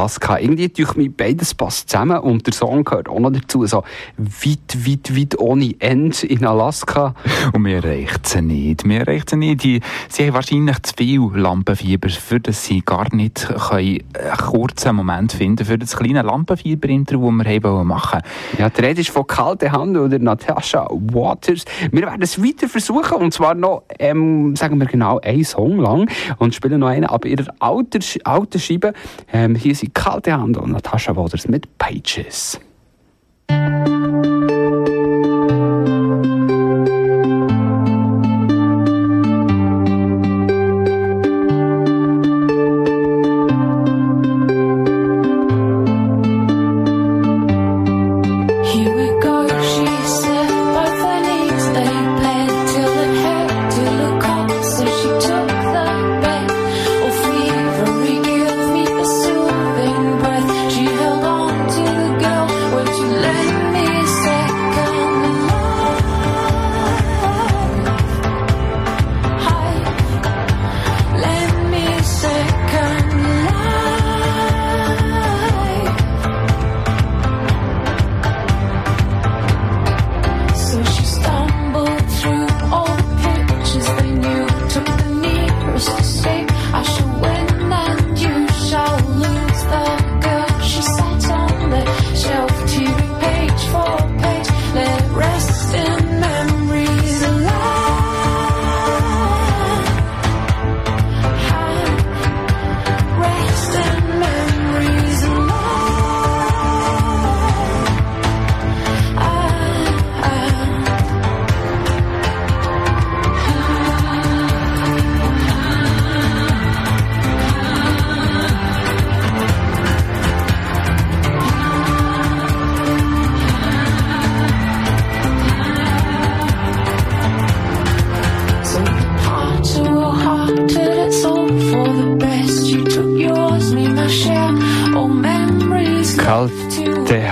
Alaska. 0.00 0.38
Irgendwie 0.38 0.68
durch 0.68 0.96
mich 0.96 1.14
beides 1.14 1.54
passt 1.54 1.90
zusammen 1.90 2.18
und 2.18 2.46
der 2.46 2.54
Song 2.54 2.84
gehört 2.84 3.08
auch 3.08 3.20
noch 3.20 3.30
dazu. 3.30 3.66
So 3.66 3.84
weit, 4.16 4.86
weit, 4.86 5.16
weit 5.16 5.38
ohne 5.38 5.74
End 5.78 6.24
in 6.24 6.46
Alaska. 6.46 7.14
Und 7.52 7.62
mir 7.62 7.84
reicht 7.84 8.26
sie 8.26 8.40
nicht. 8.40 8.86
Mir 8.86 9.06
reicht 9.06 9.30
sie 9.30 9.36
nicht. 9.36 9.62
Die, 9.64 9.80
sie 10.08 10.26
haben 10.26 10.34
wahrscheinlich 10.34 10.82
zu 10.82 10.94
viel 10.96 11.20
Lampenfieber, 11.34 12.08
für 12.08 12.40
das 12.40 12.64
sie 12.64 12.80
gar 12.80 13.14
nicht 13.14 13.46
können 13.46 13.98
einen 14.14 14.36
kurzen 14.38 14.96
Moment 14.96 15.32
finden 15.32 15.64
für 15.64 15.78
das 15.78 15.96
kleine 15.96 16.22
Lampenfieber-Intro, 16.22 17.30
das 17.30 17.46
wir 17.46 17.62
haben 17.62 17.86
machen 17.86 18.20
Ja, 18.58 18.70
die 18.70 18.80
Rede 18.80 19.00
ist 19.00 19.10
von 19.10 19.26
Kalte 19.26 19.70
Hand 19.72 19.96
oder 19.96 20.18
Natasha 20.18 20.88
Waters. 20.90 21.64
Wir 21.90 22.02
werden 22.02 22.22
es 22.22 22.42
weiter 22.42 22.68
versuchen 22.68 23.18
und 23.18 23.34
zwar 23.34 23.54
noch, 23.54 23.82
ähm, 23.98 24.56
sagen 24.56 24.78
wir 24.78 24.86
genau, 24.86 25.20
einen 25.20 25.44
Song 25.44 25.78
lang 25.78 26.10
und 26.38 26.54
spielen 26.54 26.80
noch 26.80 26.88
einen 26.88 27.04
ab 27.04 27.24
ihrer 27.24 27.52
alten, 27.58 28.02
alten 28.24 28.58
Scheibe. 28.58 28.92
Ähm, 29.32 29.54
hier 29.54 29.74
sind 29.74 29.89
Kalte 29.94 30.32
Hand 30.32 30.56
und 30.56 30.72
Natasha 30.72 31.14
Waters 31.16 31.48
mit 31.48 31.66
Pages. 31.78 32.60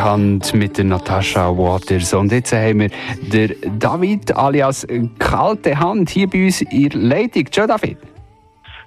Hand 0.09 0.55
mit 0.55 0.79
der 0.79 0.87
Natasha 0.87 1.51
Waters. 1.51 2.15
Und 2.15 2.33
jetzt 2.33 2.53
haben 2.53 2.81
wir 2.81 2.91
der 3.31 3.49
David 3.79 4.35
alias 4.35 4.87
Kalte 5.19 5.79
Hand 5.79 6.09
hier 6.09 6.29
bei 6.29 6.47
uns 6.47 6.63
in 6.63 6.89
der 6.89 7.01
Leitung. 7.01 7.47
Ciao 7.53 7.67
David. 7.67 7.99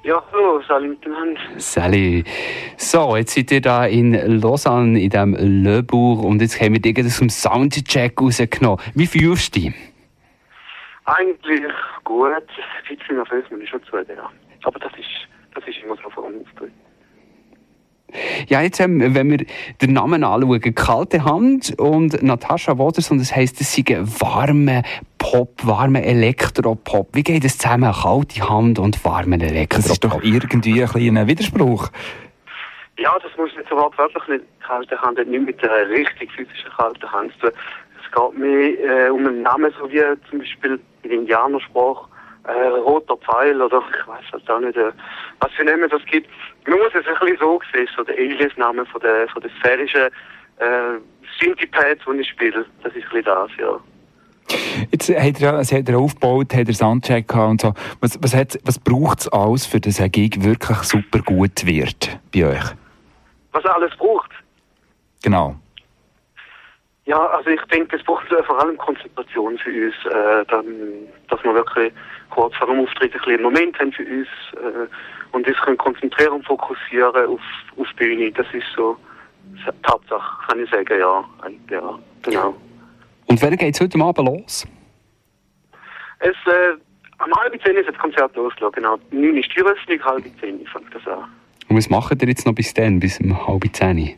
Ja, 0.03 0.23
hallo, 0.31 0.61
Sali 0.67 0.87
miteinander. 0.87 1.39
Sally. 1.57 2.23
So, 2.77 3.15
jetzt 3.15 3.35
seid 3.35 3.51
ihr 3.51 3.61
da 3.61 3.85
in 3.85 4.13
Lausanne, 4.41 4.99
in 4.99 5.11
diesem 5.11 5.35
Le 5.63 5.83
Bourg, 5.83 6.23
und 6.23 6.41
jetzt 6.41 6.59
haben 6.59 6.73
wir 6.73 7.05
aus 7.05 7.19
dem 7.19 7.29
Soundcheck 7.29 8.19
rausgenommen. 8.19 8.79
Wie 8.95 9.05
fühlst 9.05 9.55
du 9.55 9.59
dich? 9.59 9.73
Eigentlich 11.05 11.71
gut. 12.03 12.29
Ein 12.33 12.97
bisschen 12.97 13.15
nervös, 13.15 13.45
man 13.51 13.61
ist 13.61 13.69
schon 13.69 13.83
zu, 13.83 13.97
ja. 13.97 14.27
Aber 14.63 14.79
das 14.79 14.91
ist, 14.93 15.27
das 15.53 15.63
ist 15.67 15.77
immer 15.83 15.95
so 16.01 16.09
von 16.09 16.23
uns. 16.33 16.47
Ja, 18.47 18.61
jetzt, 18.61 18.79
ähm, 18.79 19.15
wenn 19.15 19.31
wir 19.31 19.45
den 19.81 19.93
Namen 19.93 20.23
anschauen, 20.23 20.75
Kalte 20.75 21.23
Hand 21.23 21.79
und 21.79 22.21
Natascha 22.21 22.77
Waters, 22.77 23.11
und 23.11 23.19
das 23.19 23.35
heisst, 23.35 23.61
es 23.61 23.73
sei 23.73 23.83
warme 23.99 24.83
Pop, 25.17 25.65
warme 25.65 26.03
Elektropop. 26.03 27.09
Wie 27.13 27.23
geht 27.23 27.45
es 27.45 27.57
zusammen? 27.57 27.91
Kalte 27.93 28.49
Hand 28.49 28.79
und 28.79 29.03
warme 29.05 29.37
Das 29.37 29.85
ist 29.85 30.03
doch 30.03 30.21
Elektropop. 30.21 30.23
irgendwie 30.23 30.81
ein 30.83 30.89
kleiner 30.89 31.27
Widerspruch. 31.27 31.89
Ja, 32.97 33.17
das 33.23 33.31
muss 33.37 33.49
nicht 33.55 33.69
so 33.69 33.75
wortwörtlich 33.75 34.27
nicht. 34.27 34.43
Kalte 34.61 35.01
Hand 35.01 35.17
hat 35.17 35.27
nicht 35.27 35.45
mit 35.45 35.61
der 35.61 35.89
richtig 35.89 36.31
physischen 36.31 36.69
kalten 36.75 37.11
Hand 37.11 37.31
zu 37.39 37.47
tun. 37.47 37.51
Es 38.03 38.11
geht 38.15 38.37
mehr 38.37 39.07
äh, 39.07 39.09
um 39.09 39.25
einen 39.25 39.41
Namen, 39.43 39.73
so 39.79 39.89
wie 39.91 40.01
zum 40.29 40.39
Beispiel 40.39 40.79
in 41.03 41.11
Indianersprache 41.11 42.10
äh, 42.45 42.51
roter 42.67 43.17
Pfeil 43.17 43.61
oder 43.61 43.81
ich 43.99 44.07
weiß 44.07 44.23
halt 44.31 44.49
auch 44.49 44.59
nicht, 44.59 44.77
äh, 44.77 44.91
was 45.39 45.51
für 45.53 45.63
Namen 45.63 45.89
das 45.89 46.03
gibt. 46.05 46.29
Man 46.67 46.79
muss 46.79 46.87
es 46.93 47.05
ein 47.07 47.13
bisschen 47.19 47.37
so 47.39 47.61
sehen, 47.73 47.87
so 47.95 48.03
der 48.03 48.15
Alias-Name 48.15 48.85
von 48.85 49.01
der, 49.01 49.27
von 49.29 49.41
der 49.41 49.49
sphärischen 49.59 50.01
äh, 50.57 50.99
Synthie-Pads, 51.39 52.01
die 52.11 52.19
ich 52.21 52.29
spiele. 52.29 52.65
Das 52.83 52.93
ist 52.93 53.03
ein 53.03 53.09
bisschen 53.09 53.23
das, 53.25 53.49
ja. 53.59 53.79
Jetzt 54.91 55.09
hat 55.09 55.41
er, 55.41 55.63
sie 55.63 55.77
hat 55.77 55.87
er 55.89 55.97
aufgebaut, 55.97 56.53
hat 56.53 56.67
er 56.67 56.73
Soundcheck 56.73 57.27
gehabt 57.27 57.49
und 57.51 57.61
so. 57.61 57.73
Was, 58.01 58.21
was, 58.21 58.35
hat- 58.35 58.59
was 58.65 58.77
braucht 58.79 59.19
es 59.21 59.27
alles, 59.29 59.65
für 59.65 59.79
dass 59.79 60.01
ein 60.01 60.11
Gig 60.11 60.43
wirklich 60.43 60.77
super 60.79 61.19
gut 61.19 61.65
wird 61.65 62.19
bei 62.33 62.45
euch? 62.47 62.63
Was 63.53 63.63
er 63.63 63.75
alles 63.75 63.95
braucht. 63.95 64.31
Genau. 65.23 65.55
Ja, 67.05 67.17
also 67.27 67.49
ich 67.49 67.61
denke, 67.71 67.95
es 67.97 68.03
braucht 68.03 68.27
vor 68.45 68.59
allem 68.61 68.77
Konzentration 68.77 69.57
für 69.57 69.69
uns, 69.87 69.95
äh, 70.05 70.45
dann, 70.47 70.65
dass 71.29 71.43
wir 71.43 71.53
wirklich 71.53 71.91
kurz 72.31 72.55
vor 72.55 72.67
dem 72.67 72.79
Auftritt 72.79 73.13
ein 73.13 73.19
bisschen 73.19 73.33
einen 73.33 73.43
Moment 73.43 73.79
haben 73.79 73.91
für 73.91 74.03
uns 74.03 74.27
äh, 74.53 74.87
und 75.31 75.47
uns 75.47 75.57
können 75.57 75.77
konzentrieren 75.77 76.33
und 76.33 76.45
fokussieren 76.45 77.27
auf, 77.27 77.41
auf 77.77 77.87
die 77.93 78.03
Bühne. 78.03 78.31
Das 78.31 78.47
ist 78.53 78.65
so 78.75 78.97
die 79.55 79.89
Hauptsache, 79.89 80.47
kann 80.47 80.63
ich 80.63 80.69
sagen, 80.69 80.99
ja. 80.99 81.23
Ja, 81.69 81.99
genau. 82.23 82.55
Und 83.27 83.41
wann 83.41 83.55
geht 83.55 83.75
es 83.75 83.81
heute 83.81 83.99
Abend 83.99 84.27
los? 84.27 84.67
Es, 86.19 86.35
äh, 86.45 86.77
am 87.19 87.33
halb 87.35 87.53
zehn 87.63 87.75
ist 87.75 87.89
das 87.89 87.97
Konzert 87.97 88.35
losgelassen, 88.35 88.75
genau. 88.75 88.97
Neun 89.11 89.37
ist 89.37 89.49
die 89.49 89.55
Türöffnung, 89.55 90.03
halb 90.03 90.23
zehn 90.39 90.65
fängt 90.67 90.93
das 90.93 91.07
an. 91.07 91.25
Und 91.69 91.77
was 91.77 91.89
macht 91.89 92.21
ihr 92.21 92.27
jetzt 92.27 92.45
noch 92.45 92.53
bis 92.53 92.73
dann, 92.73 92.99
bis 92.99 93.19
um 93.19 93.47
halb 93.47 93.63
zehn? 93.73 94.17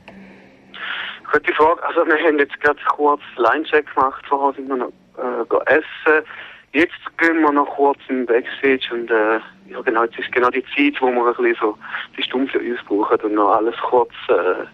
Gute 1.31 1.53
Frage. 1.53 1.83
Also 1.83 2.05
wir 2.05 2.17
haben 2.17 2.37
jetzt 2.39 2.59
gerade 2.61 2.79
kurz 2.89 3.21
Line-Check 3.37 3.93
gemacht, 3.93 4.23
vorher 4.27 4.53
sind 4.53 4.67
wir 4.67 4.77
noch 4.77 4.91
äh, 5.17 5.77
essen. 5.77 6.25
Jetzt 6.73 7.17
gehen 7.19 7.41
wir 7.41 7.51
noch 7.51 7.69
kurz 7.75 7.99
im 8.09 8.25
Backstage 8.25 8.89
und 8.91 9.09
äh, 9.11 9.39
ja 9.69 9.81
genau, 9.85 10.03
jetzt 10.03 10.17
ist 10.17 10.31
genau 10.31 10.49
die 10.49 10.63
Zeit, 10.75 10.99
wo 11.01 11.11
wir 11.11 11.27
ein 11.27 11.35
bisschen 11.35 11.55
so 11.61 11.77
die 12.17 12.23
Stunde 12.23 12.51
für 12.51 12.59
uns 12.59 12.79
brauchen 12.87 13.19
und 13.21 13.35
noch 13.35 13.55
alles 13.55 13.75
kurz 13.77 14.11
äh, 14.29 14.65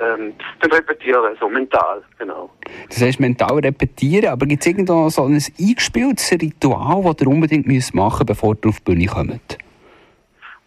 ähm, 0.00 0.32
dann 0.60 0.72
repetieren, 0.72 1.36
so 1.38 1.48
mental, 1.50 2.02
genau. 2.18 2.50
Das 2.88 3.02
heißt, 3.02 3.20
mental 3.20 3.58
repetieren, 3.58 4.32
aber 4.32 4.46
gibt 4.46 4.62
es 4.62 4.66
irgendwo 4.66 5.10
so 5.10 5.24
ein 5.24 5.38
eingespieltes 5.60 6.32
Ritual, 6.32 7.02
das 7.04 7.20
ihr 7.20 7.28
unbedingt 7.28 7.66
müsst 7.66 7.94
machen 7.94 8.24
bevor 8.26 8.56
ihr 8.62 8.68
auf 8.70 8.80
die 8.80 8.84
Bühne 8.84 9.06
kommt? 9.06 9.58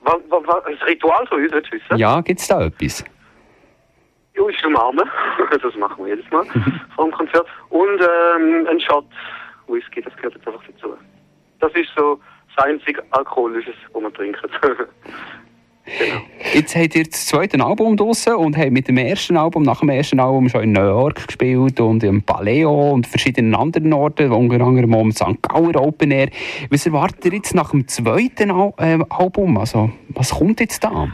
Was, 0.01 0.17
was, 0.29 0.43
was, 0.45 0.63
das 0.79 0.87
Ritual 0.87 1.25
von 1.25 1.41
uns, 1.41 1.51
willst 1.51 1.71
du 1.71 1.77
wissen? 1.77 1.97
Ja, 1.97 2.21
gibt 2.21 2.39
es 2.39 2.47
da 2.47 2.63
etwas? 2.63 3.03
Ja, 4.35 4.47
ist 4.47 4.63
umarmen. 4.63 5.09
das 5.49 5.75
machen 5.77 6.05
wir 6.05 6.15
jedes 6.15 6.29
Mal 6.31 6.45
vor 6.95 7.05
dem 7.05 7.11
Konzert. 7.11 7.47
Und 7.69 8.01
ähm, 8.01 8.67
ein 8.69 8.79
Shot 8.79 9.05
Whisky, 9.67 10.01
das 10.01 10.15
gehört 10.15 10.35
jetzt 10.35 10.47
einfach 10.47 10.63
dazu. 10.65 10.95
Das 11.59 11.73
ist 11.73 11.89
so 11.95 12.19
das 12.55 12.65
einzige 12.65 13.03
Alkoholisches, 13.11 13.75
was 13.93 14.01
man 14.01 14.13
trinkt. 14.13 14.39
genau. 15.85 16.21
Jetzt 16.53 16.75
habt 16.75 16.95
ihr 16.95 17.03
das 17.03 17.25
zweite 17.25 17.63
Album 17.63 17.97
draussen 17.97 18.35
und 18.35 18.57
habt 18.57 18.71
mit 18.71 18.87
dem 18.87 18.97
ersten 18.97 19.37
Album, 19.37 19.63
nach 19.63 19.79
dem 19.79 19.89
ersten 19.89 20.19
Album 20.19 20.49
schon 20.49 20.63
in 20.63 20.71
New 20.73 20.81
York 20.81 21.27
gespielt 21.27 21.79
und 21.79 22.03
im 22.03 22.23
Paleo 22.23 22.91
und 22.91 23.07
verschiedenen 23.07 23.55
anderen 23.55 23.93
Orten, 23.93 24.31
unter 24.31 24.61
anderem 24.61 24.93
am 24.93 25.11
St. 25.11 25.41
Gauer 25.41 25.75
Open 25.75 26.11
Air. 26.11 26.29
Was 26.69 26.85
erwartet 26.85 27.25
ihr 27.25 27.33
jetzt 27.33 27.55
nach 27.55 27.71
dem 27.71 27.87
zweiten 27.87 28.51
Al 28.51 28.73
äh, 28.77 28.99
Album? 29.09 29.57
Also, 29.57 29.91
was 30.09 30.31
kommt 30.31 30.59
jetzt 30.59 30.83
da? 30.83 31.09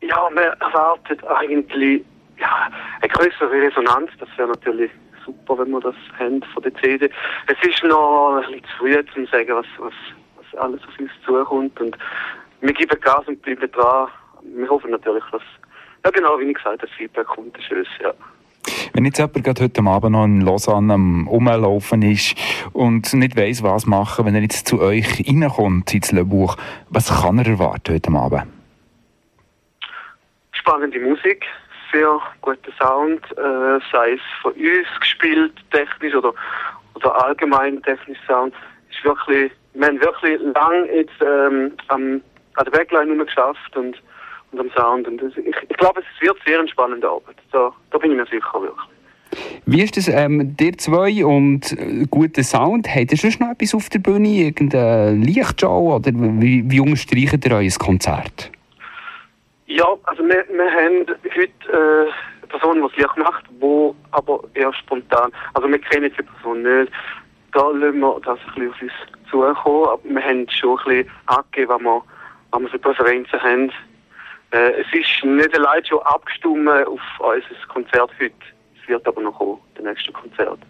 Ja, 0.00 0.30
man 0.32 0.44
erwartet 0.44 1.24
eigentlich 1.26 2.02
ja, 2.38 2.70
eine 3.00 3.08
größere 3.08 3.50
Resonanz. 3.50 4.10
Das 4.20 4.28
wäre 4.36 4.48
natürlich 4.48 4.90
super, 5.28 5.58
wenn 5.58 5.70
wir 5.70 5.80
das 5.80 5.94
haben 6.18 6.42
von 6.54 6.62
der 6.62 6.74
CD. 6.76 7.10
Es 7.46 7.68
ist 7.68 7.84
noch 7.84 8.36
ein 8.36 8.46
bisschen 8.46 8.64
zu 8.64 8.76
früh, 8.78 8.96
um 8.96 9.26
zu 9.26 9.30
sagen, 9.30 9.48
was, 9.50 9.66
was, 9.78 9.92
was 10.36 10.60
alles 10.60 10.80
auf 10.82 10.98
uns 10.98 11.10
zukommt. 11.24 11.80
Und 11.80 11.96
wir 12.60 12.72
geben 12.72 13.00
Gas 13.00 13.26
und 13.26 13.40
bleiben 13.42 13.70
dran. 13.70 14.08
Wir 14.42 14.68
hoffen 14.68 14.90
natürlich, 14.90 15.24
dass, 15.30 15.42
ja 16.04 16.10
genau, 16.10 16.38
wie 16.38 16.44
ich 16.44 16.54
gesagt 16.54 16.82
das 16.82 16.90
Feedback 16.90 17.26
kommt, 17.26 17.56
das 17.56 17.64
ist 17.70 17.90
ja. 18.00 18.12
Wenn 18.92 19.04
jetzt 19.04 19.18
jemand 19.18 19.44
gerade 19.44 19.64
heute 19.64 19.82
Abend 19.82 20.12
noch 20.12 20.24
in 20.24 20.40
Lausanne 20.40 20.94
am 20.94 21.28
Umlaufen 21.28 22.02
ist 22.02 22.34
und 22.72 23.12
nicht 23.14 23.36
weiss, 23.36 23.62
was 23.62 23.86
machen, 23.86 24.26
wenn 24.26 24.34
er 24.34 24.42
jetzt 24.42 24.66
zu 24.66 24.80
euch 24.80 25.24
reinkommt 25.26 25.94
ins 25.94 26.10
Lehrbuch, 26.12 26.56
was 26.88 27.22
kann 27.22 27.38
er 27.38 27.46
erwarten 27.46 27.94
heute 27.94 28.10
Abend? 28.12 28.46
Spannende 30.52 30.98
Musik, 31.00 31.46
sehr 31.92 32.20
guter 32.40 32.72
Sound, 32.78 33.22
äh, 33.32 33.80
sei 33.92 34.12
es 34.12 34.20
von 34.42 34.52
uns 34.52 35.00
gespielt, 35.00 35.52
technisch 35.70 36.14
oder, 36.14 36.32
oder 36.94 37.24
allgemein 37.24 37.82
technisch 37.82 38.18
Sound. 38.26 38.54
Ist 38.90 39.04
wirklich, 39.04 39.52
wir 39.74 39.86
haben 39.86 40.00
wirklich 40.00 40.40
lang 40.54 40.86
jetzt 40.92 41.20
ähm, 41.20 41.72
am, 41.88 42.20
an 42.54 42.64
der 42.64 42.70
Backline 42.70 43.24
geschafft 43.24 43.76
und, 43.76 44.00
und 44.52 44.60
am 44.60 44.70
Sound. 44.76 45.06
Und 45.06 45.22
das, 45.22 45.36
ich, 45.36 45.56
ich 45.68 45.76
glaube, 45.76 46.00
es 46.00 46.22
wird 46.22 46.36
sehr 46.46 46.58
eine 46.58 46.68
spannende 46.68 47.08
Arbeit. 47.08 47.36
Da, 47.52 47.72
da 47.90 47.98
bin 47.98 48.12
ich 48.12 48.16
mir 48.16 48.26
sicher 48.26 48.60
wirklich. 48.60 48.88
Wie 49.66 49.82
ist 49.82 49.96
das, 49.96 50.08
ähm, 50.08 50.56
dir 50.56 50.76
zwei 50.78 51.24
und 51.24 51.72
äh, 51.72 52.06
guter 52.10 52.42
Sound? 52.42 52.88
Habt 52.88 53.12
ihr 53.12 53.18
sonst 53.18 53.40
noch 53.40 53.50
etwas 53.50 53.74
auf 53.74 53.88
der 53.90 53.98
Bühne? 53.98 54.28
Irgendeine 54.28 55.12
Lichtshow? 55.12 55.96
Oder 55.96 56.10
wie, 56.14 56.64
wie 56.70 56.80
unterstreicht 56.80 57.44
ihr 57.44 57.52
euer 57.52 57.70
Konzert? 57.78 58.50
Ja, 59.68 59.84
also 60.04 60.24
wir, 60.24 60.46
wir 60.48 60.70
haben 60.72 61.06
heute 61.36 62.08
äh, 62.08 62.46
Person, 62.48 62.80
die 62.80 62.86
es 62.86 62.96
Licht 62.96 63.16
macht, 63.18 63.44
die 63.50 63.90
aber 64.12 64.40
eher 64.54 64.72
spontan, 64.72 65.30
also 65.52 65.68
wir 65.68 65.78
kennen 65.78 66.10
die 66.10 66.22
Person 66.22 66.62
nicht, 66.62 66.90
da 67.52 67.68
lassen 67.68 68.00
wir 68.00 68.18
das 68.24 68.38
ein 68.56 68.70
bisschen 68.70 68.70
auf 68.70 68.82
uns 68.82 68.92
zukommen, 69.30 69.88
aber 69.88 70.00
wir 70.04 70.22
haben 70.24 70.48
schon 70.48 70.78
ein 70.78 70.84
bisschen 70.86 71.10
angegeben, 71.26 71.68
was 71.68 71.82
wir, 71.82 72.02
was 72.50 72.62
wir 72.62 72.68
für 72.70 72.78
Präferenzen 72.78 73.42
haben. 73.42 73.72
Äh, 74.52 74.80
es 74.80 74.86
ist 74.94 75.24
nicht 75.24 75.58
allein 75.58 75.84
schon 75.84 76.00
abgestimmt 76.00 76.66
auf 76.66 77.00
unser 77.18 77.68
Konzert 77.68 78.10
heute, 78.18 78.34
es 78.80 78.88
wird 78.88 79.06
aber 79.06 79.20
noch 79.20 79.36
kommen, 79.36 79.58
der 79.76 79.84
nächste 79.84 80.12
Konzert. 80.12 80.60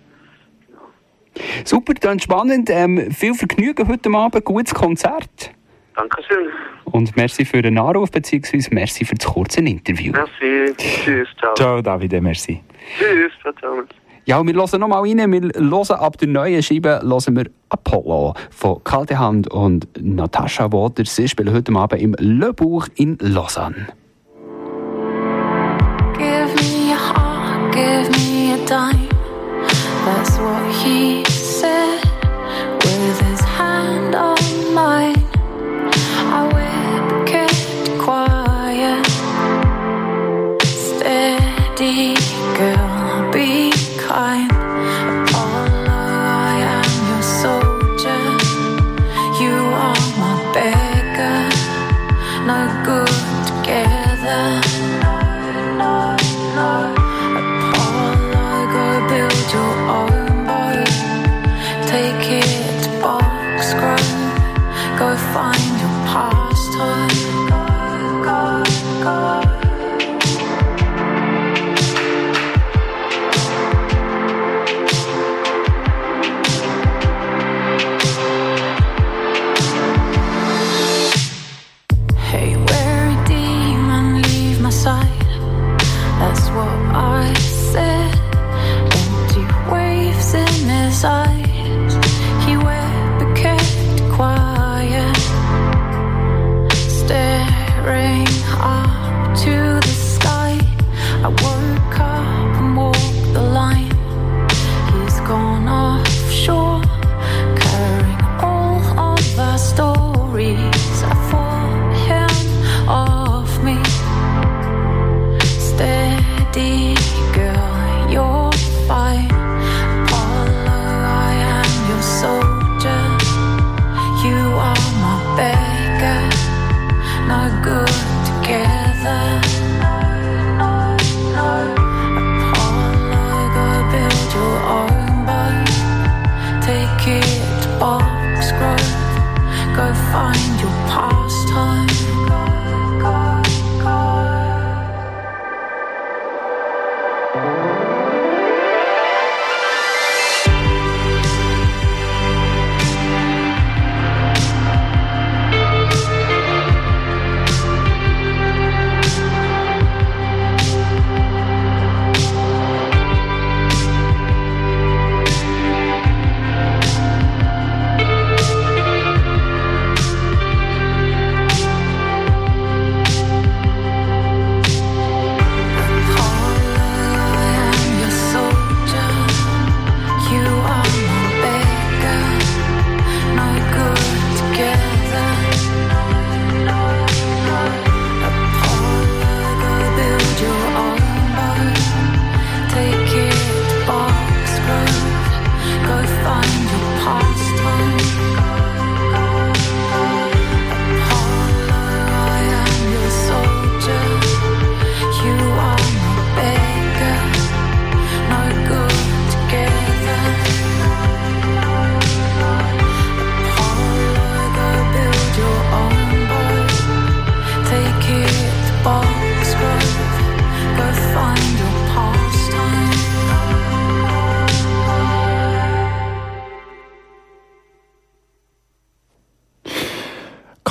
Super, 1.64 1.94
dann 1.94 2.18
spannend. 2.18 2.68
Ähm, 2.68 3.12
viel 3.12 3.34
Vergnügen 3.34 3.86
heute 3.86 4.10
Abend, 4.10 4.44
gutes 4.44 4.74
Konzert. 4.74 5.52
Dankeschön. 5.98 6.46
Und 6.84 7.16
merci 7.16 7.44
für 7.44 7.60
den 7.60 7.76
Anruf, 7.76 8.10
beziehungsweise 8.12 8.68
merci 8.72 9.04
für 9.04 9.16
das 9.16 9.26
kurze 9.26 9.60
Interview. 9.60 10.12
Merci. 10.12 10.72
Tschüss. 10.76 11.28
Ciao. 11.40 11.54
Ciao, 11.54 11.82
Davide, 11.82 12.20
merci. 12.20 12.62
Tschüss. 12.98 13.32
Ciao. 13.42 13.52
ciao. 13.54 13.82
Ja, 14.24 14.46
wir 14.46 14.54
hören 14.54 14.80
nochmal 14.80 15.00
rein. 15.00 15.32
Wir 15.32 15.40
hören 15.40 15.98
ab 15.98 16.18
der 16.18 16.28
neuen 16.28 16.62
Scheibe 16.62 17.00
hören 17.02 17.36
wir 17.36 17.46
Apollo 17.70 18.34
von 18.50 18.84
Kalte 18.84 19.18
Hand 19.18 19.50
und 19.50 19.88
Natascha 20.00 20.70
Waters. 20.70 21.16
Sie 21.16 21.26
spielen 21.26 21.52
heute 21.52 21.74
Abend 21.74 22.00
im 22.00 22.14
Le 22.18 22.52
Bourg 22.52 22.88
in 22.94 23.18
Lausanne. 23.20 23.88
Give 26.16 26.54
me 26.56 26.92
a 26.92 26.96
heart, 26.96 27.72
give 27.72 28.10
me 28.10 28.52
a 28.52 28.66
dime. 28.66 29.08
That's 30.04 30.38
what 30.38 30.62
he 30.84 31.24
said 31.24 32.02
with 32.84 33.20
his 33.20 33.40
hand 33.40 34.14
on 34.14 34.74
mine. 34.74 35.27
deep. 41.78 42.27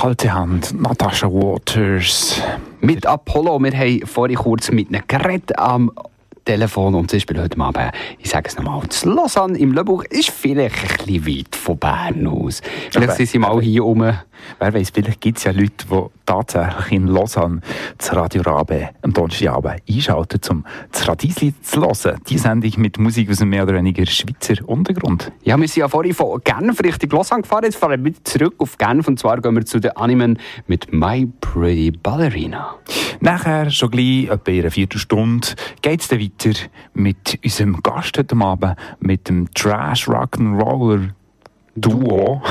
Kalte 0.07 0.33
Hand, 0.33 0.81
Natasha 0.81 1.27
Waters. 1.27 2.41
Mit 2.79 3.05
Apollo, 3.05 3.59
wir 3.59 3.77
haben 3.77 4.07
vorhin 4.07 4.37
kurz 4.37 4.71
mit 4.71 4.87
einem 4.87 5.03
Gerät 5.05 5.59
am 5.59 5.91
Telefon 6.47 6.95
und 6.95 7.11
sie 7.11 7.19
spielt 7.19 7.41
heute 7.41 7.59
Abend, 7.59 7.91
ich 8.19 8.29
sage 8.29 8.47
es 8.47 8.55
nochmal, 8.55 8.87
zu 8.87 9.09
Lausanne 9.09 9.57
im 9.59 9.73
Löbuch 9.73 10.05
ist 10.05 10.29
vielleicht 10.29 10.77
ein 10.81 11.05
bisschen 11.05 11.27
weit 11.27 11.55
von 11.57 11.77
Bern 11.77 12.25
aus. 12.25 12.61
Vielleicht 12.89 13.17
sind 13.17 13.29
sie 13.29 13.37
mal 13.37 13.61
hier 13.61 13.81
rum. 13.81 14.13
Wer 14.59 14.73
weiß, 14.73 14.91
vielleicht 14.91 15.19
gibt 15.19 15.39
es 15.39 15.43
ja 15.43 15.51
Leute, 15.51 15.85
die 15.91 16.05
tatsächlich 16.25 16.91
in 16.91 17.07
Lausanne 17.07 17.59
das 17.97 18.15
Radio 18.15 18.43
Rabe 18.43 18.91
am 19.01 19.11
Donnerstagabend 19.11 19.81
einschalten, 19.89 20.39
um 20.49 20.65
das 20.89 21.07
Radiesli 21.07 21.53
zu 21.61 21.81
hören. 21.81 22.21
Die 22.29 22.37
Sendung 22.37 22.71
mit 22.77 22.97
Musik 22.97 23.29
aus 23.29 23.41
einem 23.41 23.49
mehr 23.49 23.63
oder 23.63 23.73
weniger 23.73 24.05
Schweizer 24.05 24.55
Untergrund. 24.69 25.31
Ja, 25.43 25.57
wir 25.57 25.67
sind 25.67 25.81
ja 25.81 25.89
vorhin 25.89 26.13
von 26.13 26.39
Genf 26.45 26.81
Richtung 26.81 27.09
Lausanne 27.09 27.41
gefahren, 27.41 27.65
jetzt 27.65 27.77
fahren 27.77 28.03
wir 28.03 28.05
wieder 28.05 28.23
zurück 28.23 28.53
auf 28.59 28.77
Genf 28.77 29.07
und 29.09 29.19
zwar 29.19 29.41
gehen 29.41 29.55
wir 29.55 29.65
zu 29.65 29.79
den 29.79 29.97
Animen 29.97 30.39
mit 30.67 30.93
My 30.93 31.27
Pretty 31.41 31.91
Ballerina. 31.91 32.75
Nachher, 33.19 33.71
schon 33.71 33.89
gleich, 33.89 34.29
etwa 34.29 34.51
in 34.51 34.59
einer 34.61 34.71
Viertelstunde, 34.71 35.47
geht 35.81 36.01
es 36.01 36.07
dann 36.07 36.19
weiter 36.19 36.36
mit 36.93 37.39
unserem 37.43 37.81
Gast 37.81 38.17
heute 38.17 38.35
Abend, 38.37 38.75
mit 38.99 39.29
dem 39.29 39.51
Trash 39.53 40.07
Rock'n'Roller 40.07 41.09
Duo. 41.75 42.41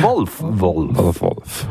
Wolf. 0.00 0.42
Wolf. 0.42 0.96
Wolf. 0.96 1.20
Wolf. 1.20 1.68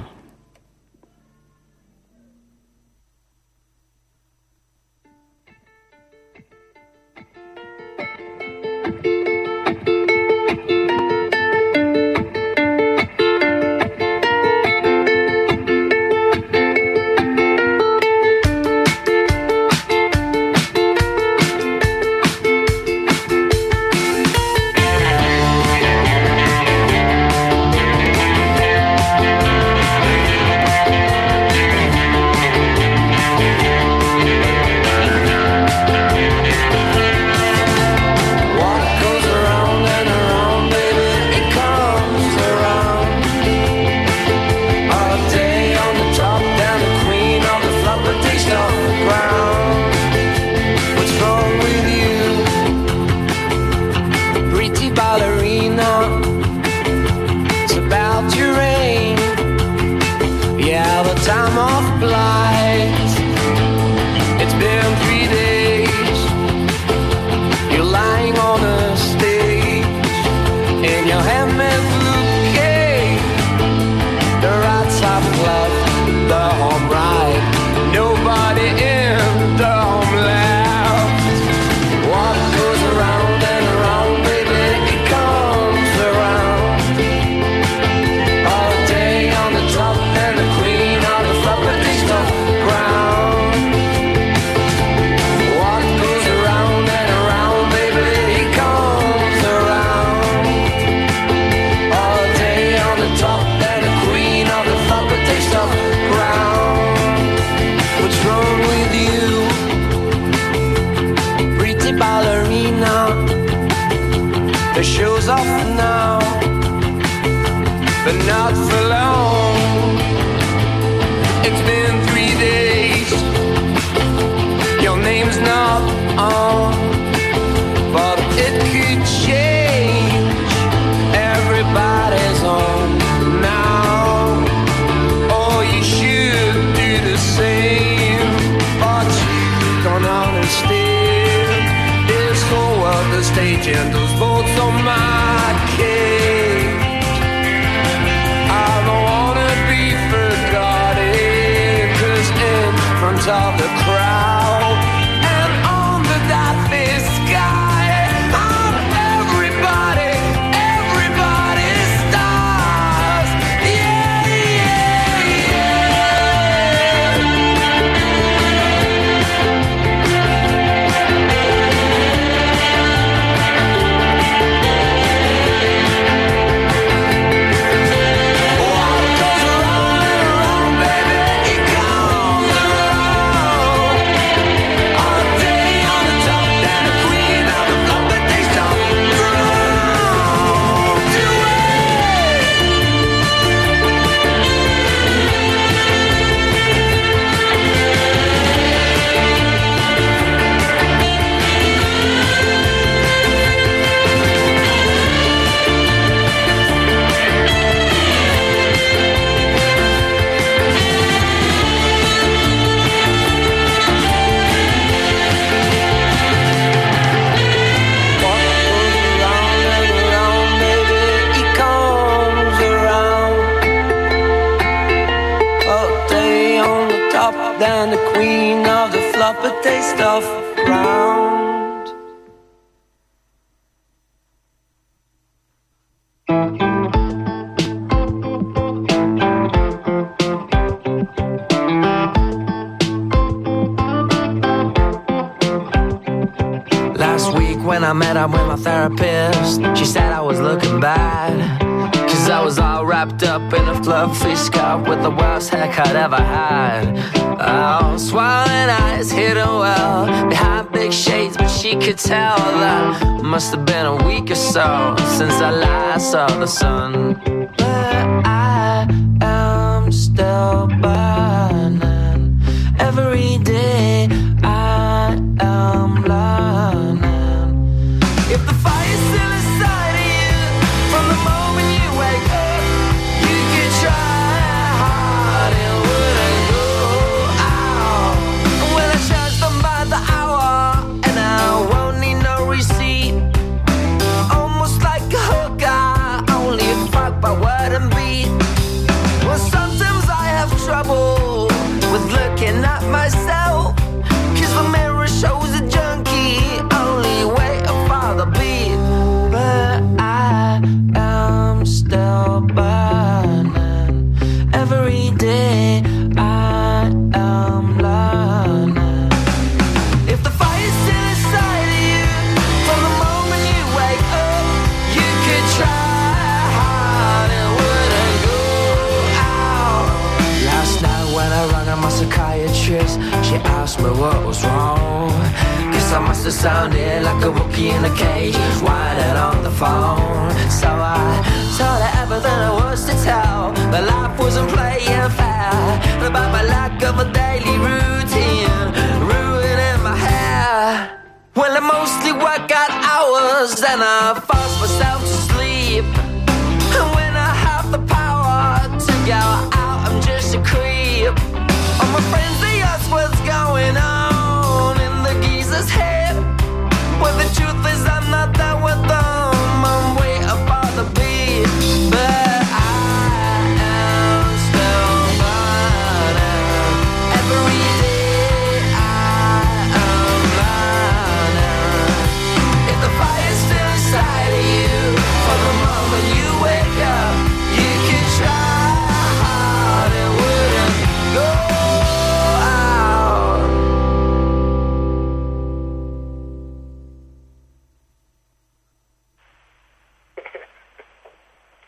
the 266.42 266.48
sun. 266.48 267.01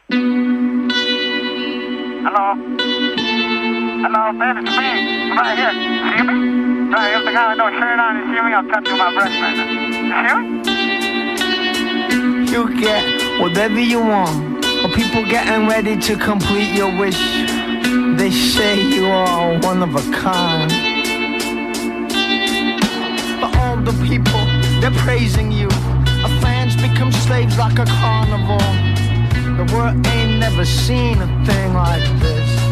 Hello? 0.09 0.19
Hello, 4.03 4.31
man, 4.33 4.57
it's 4.57 4.69
me. 4.69 5.31
I'm 5.31 5.37
right 5.37 5.57
here. 5.57 5.71
See 5.71 6.23
me? 6.23 6.33
Right 6.91 7.09
here 7.09 7.23
the 7.23 7.31
guy 7.31 7.47
with 7.49 7.57
no 7.57 7.69
shirt 7.71 7.99
on. 7.99 8.17
You 8.17 8.23
see 8.35 8.41
me? 8.41 8.53
I'm 8.53 8.67
touching 8.67 8.97
my 8.97 9.13
breast 9.13 9.39
right 9.39 9.55
see 9.55 9.65
me? 12.35 12.51
You 12.51 12.61
get 12.81 13.39
whatever 13.39 13.79
you 13.79 13.99
want. 14.01 14.61
But 14.81 14.91
people 14.93 15.23
getting 15.25 15.67
ready 15.67 15.95
to 15.97 16.17
complete 16.17 16.75
your 16.75 16.91
wish. 16.97 17.17
They 18.17 18.29
say 18.29 18.81
you 18.81 19.05
are 19.05 19.57
one 19.59 19.81
of 19.81 19.95
a 19.95 20.01
kind. 20.11 20.69
But 23.39 23.55
all 23.57 23.77
the 23.77 23.93
people, 24.05 24.45
they're 24.81 24.99
praising 25.05 25.49
you. 25.51 25.69
Our 26.23 26.41
fans 26.41 26.75
become 26.75 27.13
slaves 27.13 27.57
like 27.57 27.79
a 27.79 27.85
carnival 27.85 28.82
world 29.73 30.05
ain't 30.07 30.39
never 30.39 30.65
seen 30.65 31.17
a 31.21 31.45
thing 31.45 31.73
like 31.73 32.03
this. 32.19 32.62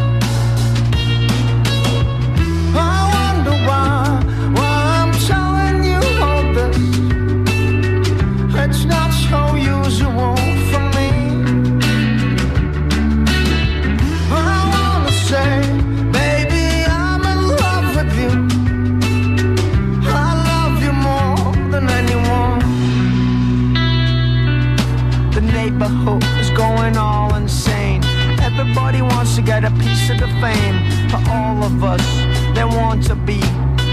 get 29.52 29.66
a 29.66 29.72
piece 29.84 30.10
of 30.10 30.18
the 30.18 30.32
fame 30.40 30.78
for 31.10 31.20
all 31.30 31.62
of 31.62 31.84
us 31.84 32.06
that 32.56 32.66
want 32.66 33.04
to 33.04 33.16
be. 33.16 33.42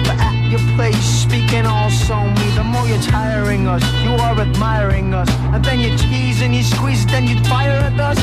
But 0.07 0.17
at 0.29 0.51
your 0.53 0.63
place, 0.77 1.05
speaking 1.27 1.67
also 1.67 2.15
me, 2.39 2.47
the 2.55 2.63
more 2.63 2.87
you're 2.87 3.03
tiring 3.03 3.67
us, 3.67 3.83
you 4.05 4.11
are 4.11 4.39
admiring 4.39 5.15
us. 5.15 5.29
And 5.53 5.65
then 5.65 5.81
you 5.81 5.91
tease 5.99 6.43
and 6.43 6.55
you 6.55 6.63
squeeze, 6.63 7.05
then 7.07 7.27
you 7.27 7.43
fire 7.45 7.81
at 7.91 7.99
us. 7.99 8.21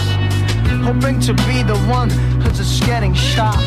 Hoping 0.87 1.19
to 1.27 1.33
be 1.49 1.61
the 1.61 1.77
one 1.89 2.09
who's 2.41 2.57
just 2.57 2.85
getting 2.85 3.13
shot. 3.13 3.59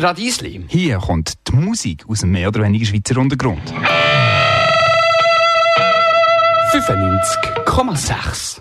das 0.00 0.10
Radiesli. 0.10 0.64
Hier 0.68 0.98
kommt 0.98 1.34
die 1.48 1.52
Musik 1.56 2.04
aus 2.08 2.20
dem 2.20 2.30
mehr 2.30 2.48
oder 2.48 2.62
weniger 2.62 2.86
Schweizer 2.86 3.18
Untergrund. 3.18 3.72
95,6 6.72 8.60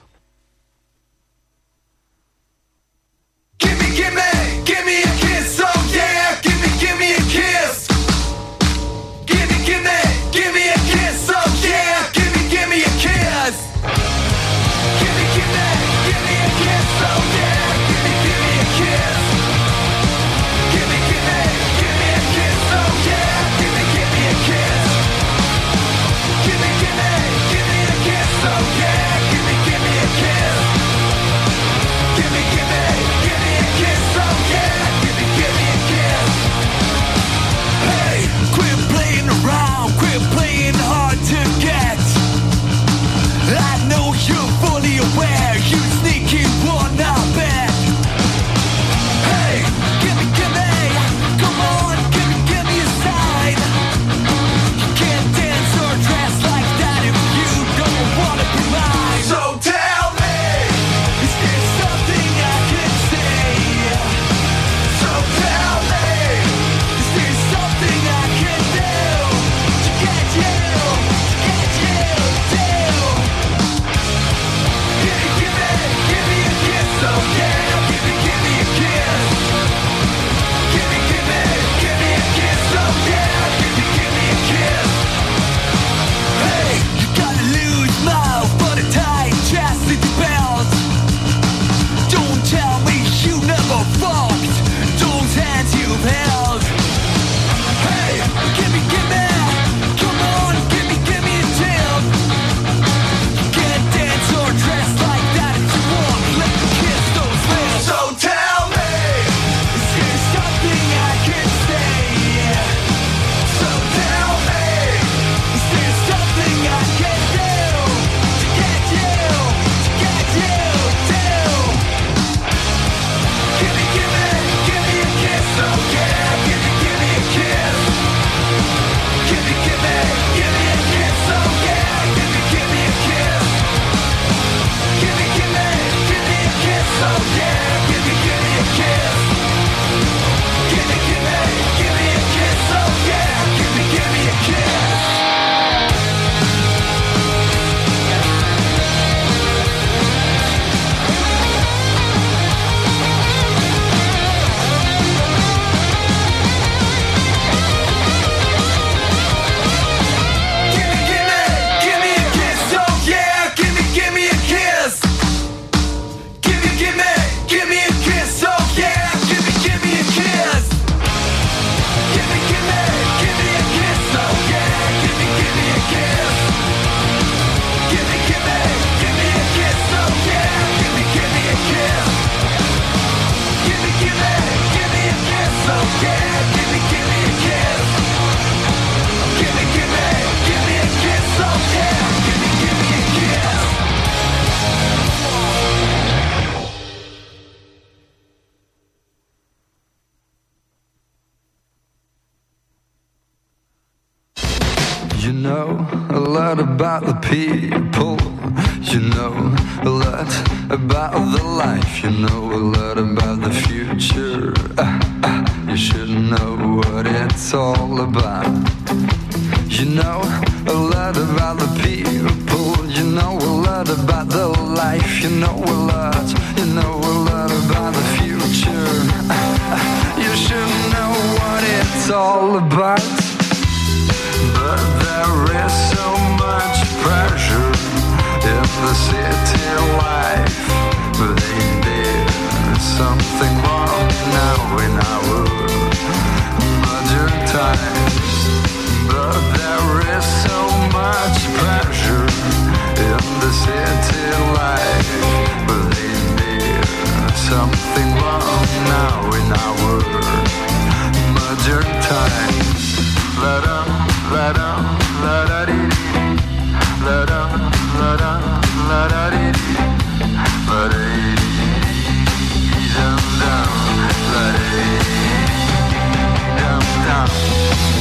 Down. 277.07 277.96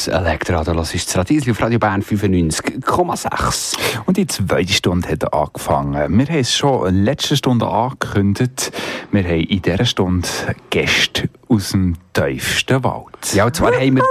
Haus 0.00 0.08
Elektra, 0.08 0.64
da 0.64 0.72
hörst 0.72 0.94
du 0.94 0.98
das 0.98 1.14
Radiesli 1.14 1.50
auf 1.50 1.60
Radio 1.60 1.78
Bern 1.78 2.02
95,6. 2.02 3.76
Und 4.06 4.16
die 4.16 4.26
zweite 4.26 4.72
Stunde 4.72 5.06
hat 5.08 5.30
angefangen. 5.34 5.92
Wir 5.92 6.26
haben 6.26 6.38
es 6.38 6.56
schon 6.56 6.88
in 6.88 6.94
der 6.94 7.04
letzten 7.04 7.36
Stunde 7.36 7.66
angekündigt. 7.66 8.72
Wir 9.12 9.24
haben 9.24 9.40
in 9.40 9.60
dieser 9.60 9.84
Stunde 9.84 10.26
Gäste 10.70 11.28
aus 11.48 11.72
dem 11.72 11.96
tiefsten 12.14 12.82
Wald. 12.82 13.34
Ja, 13.34 13.44
und 13.44 13.54
zwar 13.54 13.74
haben 13.74 13.96
wir... 13.96 14.04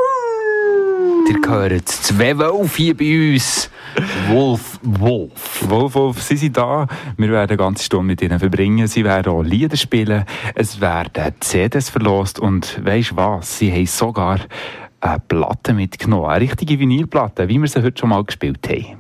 Ihr 1.28 1.42
gehört 1.42 1.90
zwei 1.90 2.38
Wölfe 2.38 2.78
hier 2.78 2.96
bei 2.96 3.34
uns. 3.34 3.72
Wolf, 4.28 4.80
Wolf. 4.84 5.68
Wolf, 5.68 5.96
Wolf, 5.96 6.22
sie 6.22 6.38
sind 6.38 6.56
da. 6.56 6.86
Wir 7.18 7.32
werden 7.32 7.50
eine 7.50 7.58
ganze 7.58 7.84
Stunde 7.84 8.06
mit 8.06 8.22
ihnen 8.22 8.38
verbringen. 8.38 8.86
Sie 8.86 9.04
werden 9.04 9.34
auch 9.34 9.42
Lieder 9.42 9.76
spielen. 9.76 10.26
Es 10.54 10.82
werden 10.82 11.34
CDs 11.40 11.90
verlost. 11.90 12.40
Und 12.40 12.80
weisst 12.86 13.16
was? 13.16 13.58
Sie 13.58 13.72
haben 13.72 13.88
sogar 13.88 14.40
eine 15.02 15.20
Platte 15.20 15.74
mitgenommen. 15.74 16.26
Eine 16.26 16.42
richtige 16.42 16.80
Vinylplatte, 16.80 17.48
wie 17.48 17.60
wir 17.60 17.68
sie 17.68 17.82
heute 17.82 18.00
schon 18.00 18.10
mal 18.10 18.24
gespielt 18.24 18.68
haben. 18.68 18.98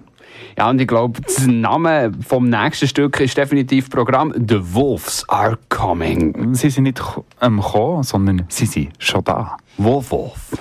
Ja, 0.57 0.69
und 0.69 0.81
ich 0.81 0.87
glaube, 0.87 1.21
der 1.21 1.47
Name 1.47 2.11
vom 2.25 2.49
nächsten 2.49 2.87
Stück 2.87 3.19
ist 3.19 3.37
definitiv 3.37 3.89
Programm 3.89 4.33
The 4.35 4.73
Wolves 4.73 5.23
Are 5.29 5.57
Coming. 5.69 6.53
Sie 6.53 6.69
sind 6.69 6.83
nicht 6.83 7.01
am 7.39 7.61
Kommen, 7.61 8.03
sondern 8.03 8.45
sie 8.49 8.65
sind 8.65 8.91
schon 8.99 9.23
da. 9.23 9.57
Wolf, 9.77 10.11
Wolf. 10.11 10.51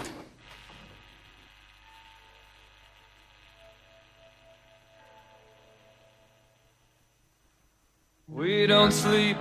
We 8.29 8.67
don't 8.67 8.93
sleep. 8.93 9.37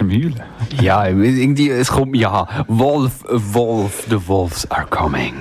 Bist 0.00 0.02
am 0.02 0.10
Heulen. 0.10 0.42
Ja, 0.80 1.06
irgendwie, 1.08 1.70
es 1.70 1.90
kommt 1.90 2.16
ja. 2.16 2.46
Wolf, 2.68 3.24
Wolf, 3.28 4.06
the 4.08 4.16
Wolves 4.26 4.70
are 4.70 4.86
coming. 4.86 5.34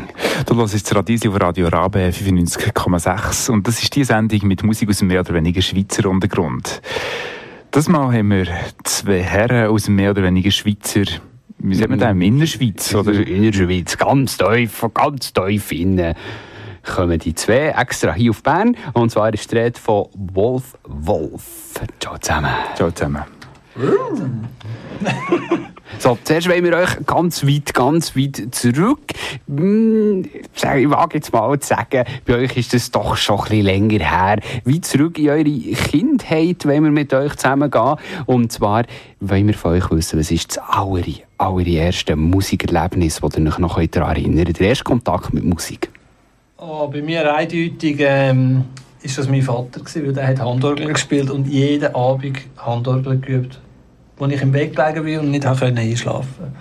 Du 0.45 0.55
hörst 0.55 0.95
Radieschen 0.95 1.31
auf 1.31 1.41
Radio 1.41 1.67
Rabe 1.67 2.11
95,6 2.11 3.51
und 3.51 3.67
das 3.67 3.81
ist 3.81 3.95
die 3.95 4.03
Sendung 4.03 4.47
mit 4.47 4.63
Musik 4.63 4.89
aus 4.89 4.99
dem 4.99 5.07
mehr 5.07 5.21
oder 5.21 5.33
weniger 5.33 5.61
Schweizer 5.61 6.09
Untergrund. 6.09 6.81
Das 7.71 7.87
Mal 7.87 8.13
haben 8.13 8.31
wir 8.31 8.47
zwei 8.83 9.21
Herren 9.21 9.69
aus 9.69 9.83
dem 9.83 9.95
mehr 9.95 10.11
oder 10.11 10.23
weniger 10.23 10.51
Schweizer, 10.51 11.03
wie 11.59 11.75
sagt 11.75 11.89
man 11.89 11.99
das, 11.99 12.15
Innerschweiz, 12.15 12.95
oder? 12.95 13.13
In 13.13 13.43
der 13.43 13.53
Schweiz, 13.53 13.97
ganz 13.97 14.37
tief, 14.37 14.85
ganz 14.93 15.33
tief 15.33 15.71
innen, 15.71 16.15
kommen 16.83 17.19
die 17.19 17.35
zwei 17.35 17.75
extra 17.77 18.13
hier 18.13 18.31
auf 18.31 18.41
Bern. 18.41 18.75
Und 18.93 19.11
zwar 19.11 19.33
ist 19.33 19.51
die 19.51 19.57
Rede 19.57 19.79
von 19.79 20.07
Wolf 20.15 20.77
Wolf. 20.83 21.75
Ciao 21.99 22.17
zusammen. 22.17 22.51
Ciao 22.75 22.89
zusammen. 22.89 23.38
So, 25.97 26.17
zuerst 26.23 26.47
wollen 26.49 26.63
wir 26.63 26.77
euch 26.77 27.05
ganz 27.05 27.45
weit, 27.45 27.73
ganz 27.73 28.15
weit 28.15 28.47
zurück. 28.51 29.01
Hm, 29.47 30.23
Ich 30.55 30.89
wage 30.89 31.17
jetzt 31.17 31.33
mal 31.33 31.59
zu 31.59 31.67
sagen, 31.67 32.05
bei 32.25 32.35
euch 32.35 32.55
ist 32.57 32.73
das 32.73 32.91
doch 32.91 33.17
schon 33.17 33.37
ein 33.39 33.43
bisschen 33.43 33.65
länger 33.65 33.99
her. 33.99 34.39
Weit 34.65 34.85
zurück 34.85 35.17
in 35.17 35.29
eure 35.29 35.43
Kindheit 35.43 36.65
wollen 36.65 36.83
wir 36.85 36.91
mit 36.91 37.13
euch 37.13 37.35
zusammengehen. 37.35 37.95
Und 38.25 38.51
zwar 38.51 38.83
wollen 39.19 39.47
wir 39.47 39.53
von 39.55 39.73
euch 39.73 39.91
wissen, 39.91 40.19
was 40.19 40.31
ist 40.31 40.55
das 40.57 40.63
aller, 40.69 41.03
allererste 41.37 42.15
Musikerlebnis, 42.15 43.19
das 43.19 43.37
ihr 43.37 43.47
euch 43.47 43.57
noch 43.57 43.83
daran 43.87 44.15
erinnert? 44.15 44.59
Der 44.59 44.69
erste 44.69 44.83
Kontakt 44.85 45.33
mit 45.33 45.43
Musik. 45.43 45.89
Oh, 46.57 46.87
bei 46.87 47.01
mir 47.01 47.33
eindeutig 47.33 47.97
ähm, 47.99 48.65
ist 49.01 49.17
das 49.17 49.27
mein 49.27 49.41
Vater 49.41 49.79
gewesen, 49.79 50.05
weil 50.05 50.13
der 50.13 50.27
hat 50.27 50.39
Handorgel 50.39 50.91
gespielt 50.93 51.29
und 51.29 51.47
jeden 51.47 51.93
Abend 51.95 52.39
Handorgel 52.57 53.19
geübt, 53.19 53.59
wo 54.17 54.25
ich 54.25 54.41
im 54.41 54.51
Bett 54.51 54.75
gelegen 54.75 55.03
bin 55.03 55.19
und 55.19 55.31
nicht 55.31 55.45
habe 55.45 55.59
können 55.59 55.77
einschlafen. 55.77 56.55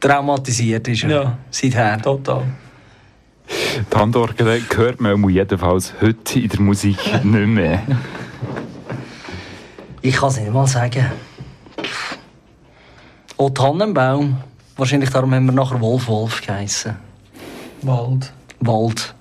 Traumatisiert 0.00 0.88
ist 0.88 1.04
er. 1.04 1.10
Ja. 1.10 1.38
Seither. 1.50 2.00
Total. 2.02 2.42
Die 3.48 3.96
Handorgel 3.96 4.60
hört 4.74 5.00
man 5.00 5.28
jedenfalls 5.28 5.94
heute 6.00 6.40
in 6.40 6.48
der 6.48 6.60
Musik 6.60 6.98
nicht 7.24 7.46
mehr. 7.46 7.82
Ich 10.00 10.16
kann 10.16 10.30
es 10.30 10.40
nicht 10.40 10.52
mal 10.52 10.66
sagen. 10.66 11.06
Oh, 13.36 13.48
Tannenbaum. 13.48 14.38
Wahrscheinlich 14.76 15.10
darum 15.10 15.32
haben 15.34 15.46
wir 15.46 15.52
nachher 15.52 15.80
Wolf 15.80 16.08
Wolf 16.08 16.44
geheissen. 16.44 16.96
Wald. 17.82 18.32
Wald. 18.60 19.14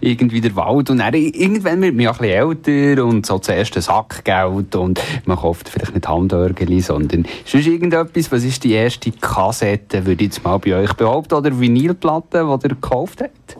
Irgendwie 0.00 0.40
der 0.40 0.54
Wald 0.56 0.90
und 0.90 0.98
dann, 0.98 1.14
irgendwann 1.14 1.80
wird 1.82 1.94
man 1.94 2.04
ja 2.04 2.12
ein 2.12 2.18
bisschen 2.18 2.74
älter 2.74 3.04
und 3.04 3.26
so 3.26 3.38
das 3.38 3.48
erste 3.48 3.80
Sackgeld 3.80 4.74
und 4.76 5.00
man 5.24 5.36
kauft 5.36 5.68
vielleicht 5.68 5.94
nicht 5.94 6.08
Handörgeli, 6.08 6.80
sondern 6.80 7.26
sonst 7.44 7.66
irgendetwas, 7.66 8.30
was 8.32 8.44
ist 8.44 8.64
die 8.64 8.72
erste 8.72 9.10
Kassette, 9.12 10.06
würde 10.06 10.24
ich 10.24 10.30
jetzt 10.30 10.44
mal 10.44 10.58
bei 10.58 10.74
euch 10.74 10.92
behaupten, 10.94 11.34
oder 11.34 11.58
Vinylplatte, 11.58 12.44
die 12.44 12.66
ihr 12.66 12.74
gekauft 12.74 13.22
habt? 13.22 13.56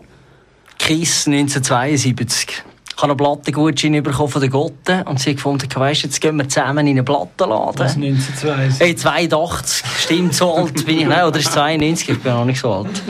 Kiss 0.78 1.26
1972. 1.26 2.64
Ich 2.98 3.02
habe 3.02 3.12
einen 3.12 3.16
Plattengutschein 3.16 4.02
bekommen 4.02 4.28
von 4.28 4.40
der 4.40 4.50
Gotte 4.50 5.04
und 5.04 5.20
sie 5.20 5.34
gefunden, 5.34 5.68
weisst, 5.72 6.02
jetzt 6.02 6.20
gehen 6.20 6.36
wir 6.36 6.48
zusammen 6.48 6.84
in 6.86 6.96
einen 6.96 7.04
Plattenladen. 7.04 7.76
Das 7.76 7.94
1982. 7.94 8.80
Hey, 8.80 8.96
82, 8.96 9.84
stimmt, 10.00 10.34
so 10.34 10.52
alt 10.52 10.84
bin 10.84 10.98
ich. 10.98 11.06
Nein, 11.06 11.24
oder 11.24 11.38
ist 11.38 11.52
92, 11.52 12.08
ich 12.08 12.18
bin 12.20 12.32
noch 12.32 12.44
nicht 12.44 12.60
so 12.60 12.72
alt. 12.72 13.02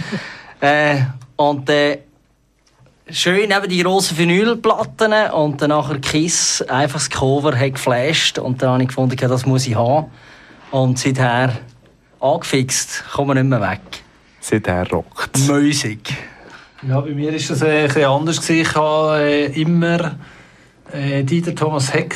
Äh, 0.60 0.96
und 1.36 1.70
äh, 1.70 2.00
schön 3.10 3.50
eben 3.50 3.68
die 3.68 3.82
grossen 3.82 4.18
Vinylplatten 4.18 5.12
und 5.32 5.62
dann 5.62 5.70
nachher 5.70 5.98
Kiss, 5.98 6.62
einfach 6.62 6.98
das 6.98 7.10
Cover 7.10 7.58
hat 7.58 7.74
geflasht 7.74 8.38
und 8.38 8.62
dann 8.62 8.70
habe 8.70 8.82
ich 8.82 8.88
gefunden, 8.88 9.16
ja, 9.18 9.28
das 9.28 9.46
muss 9.46 9.66
ich 9.66 9.74
haben. 9.74 10.06
Und 10.70 10.98
seither 10.98 11.52
angefixt, 12.20 13.04
kommen 13.12 13.30
wir 13.30 13.42
nicht 13.42 13.50
mehr 13.50 13.60
weg. 13.60 13.80
Seither 14.40 14.88
rockt 14.90 15.38
Musik. 15.46 16.14
Ja, 16.86 17.00
bei 17.00 17.10
mir 17.10 17.32
war 17.32 17.38
das 17.38 17.62
äh, 17.62 17.66
ein 17.66 17.86
bisschen 17.86 18.04
anders. 18.04 18.40
Gewesen. 18.40 18.60
Ich 18.60 18.74
habe 18.74 19.20
äh, 19.20 19.60
immer 19.60 20.16
äh, 20.92 21.24
Dieter 21.24 21.54
Thomas 21.54 21.92
Heck 21.92 22.14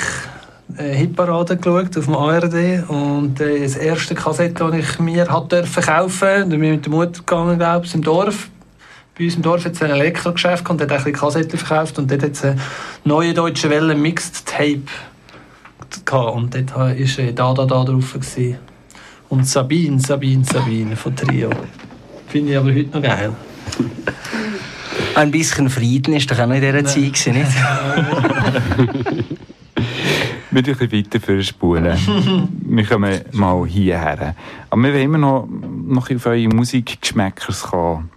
äh, 0.77 0.95
Hitparade 0.95 1.57
geschaut 1.57 1.97
auf 1.99 2.05
dem 2.05 2.15
ARD 2.15 2.89
und 2.89 3.41
äh, 3.41 3.61
das 3.61 3.77
erste 3.77 4.15
Kassette, 4.15 4.71
das 4.71 4.75
ich 4.75 4.99
mir 4.99 5.29
hat 5.29 5.51
dürfen 5.51 5.83
kaufen, 5.83 6.51
da 6.51 6.57
bin 6.57 6.65
ich 6.65 6.71
mit 6.71 6.85
der 6.85 6.93
Mutter 6.93 7.21
gegangen, 7.21 7.59
glaube 7.59 7.87
ich, 7.87 7.95
im 7.95 8.03
Dorf. 8.03 8.49
Bei 9.19 9.25
uns 9.25 9.35
im 9.37 9.43
Dorf 9.43 9.65
hat 9.67 9.73
es 9.73 9.83
ein 9.83 9.91
Elektrogeschäft 9.91 10.69
und 10.71 10.81
dort 10.81 10.91
hat 10.91 11.07
ein 11.07 11.13
Kassetten 11.13 11.59
verkauft 11.59 11.99
und 11.99 12.11
dort 12.11 12.23
hat 12.23 12.33
es 12.33 12.45
eine 12.45 12.57
neue 13.05 13.35
deutsche 13.35 13.69
Welle 13.69 13.95
Mixed 13.95 14.47
Tape 14.47 14.81
gehabt 16.07 16.35
und 16.35 16.55
dort 16.55 16.75
war 16.75 16.91
äh, 16.91 17.33
«Da, 17.33 17.53
da, 17.53 17.67
da» 17.67 17.85
drauf. 17.85 18.15
Gewesen. 18.15 18.57
Und 19.29 19.47
«Sabine, 19.47 20.01
Sabine, 20.01 20.45
Sabine» 20.45 20.97
von 20.97 21.15
Trio. 21.15 21.51
Finde 22.29 22.53
ich 22.53 22.59
aber 22.59 22.75
heute 22.75 22.91
noch 22.91 23.03
geil. 23.03 23.33
Ein 25.15 25.31
bisschen 25.31 25.69
Frieden 25.69 26.15
ist 26.15 26.31
doch 26.31 26.39
auch 26.39 26.47
noch 26.47 26.55
in 26.55 26.63
dieser 26.63 26.85
Zeit, 26.85 27.13
gewesen, 27.13 27.35
nicht? 27.35 27.53
Wir 30.53 30.63
gehen 30.63 30.77
ein 30.79 30.87
bisschen 30.87 31.07
weiter 31.07 31.21
für 31.21 31.43
Spulen. 31.43 31.97
wir 32.67 32.85
kommen 32.85 33.21
mal 33.33 33.67
hierher. 33.67 34.37
Aber 34.69 34.83
wir 34.83 34.93
wollen 34.93 35.03
immer 35.03 35.17
noch, 35.17 35.49
noch 35.49 36.11
auf 36.11 36.27
eure 36.27 36.47
Musikgeschmäckers 36.49 37.63
kommen. 37.63 38.11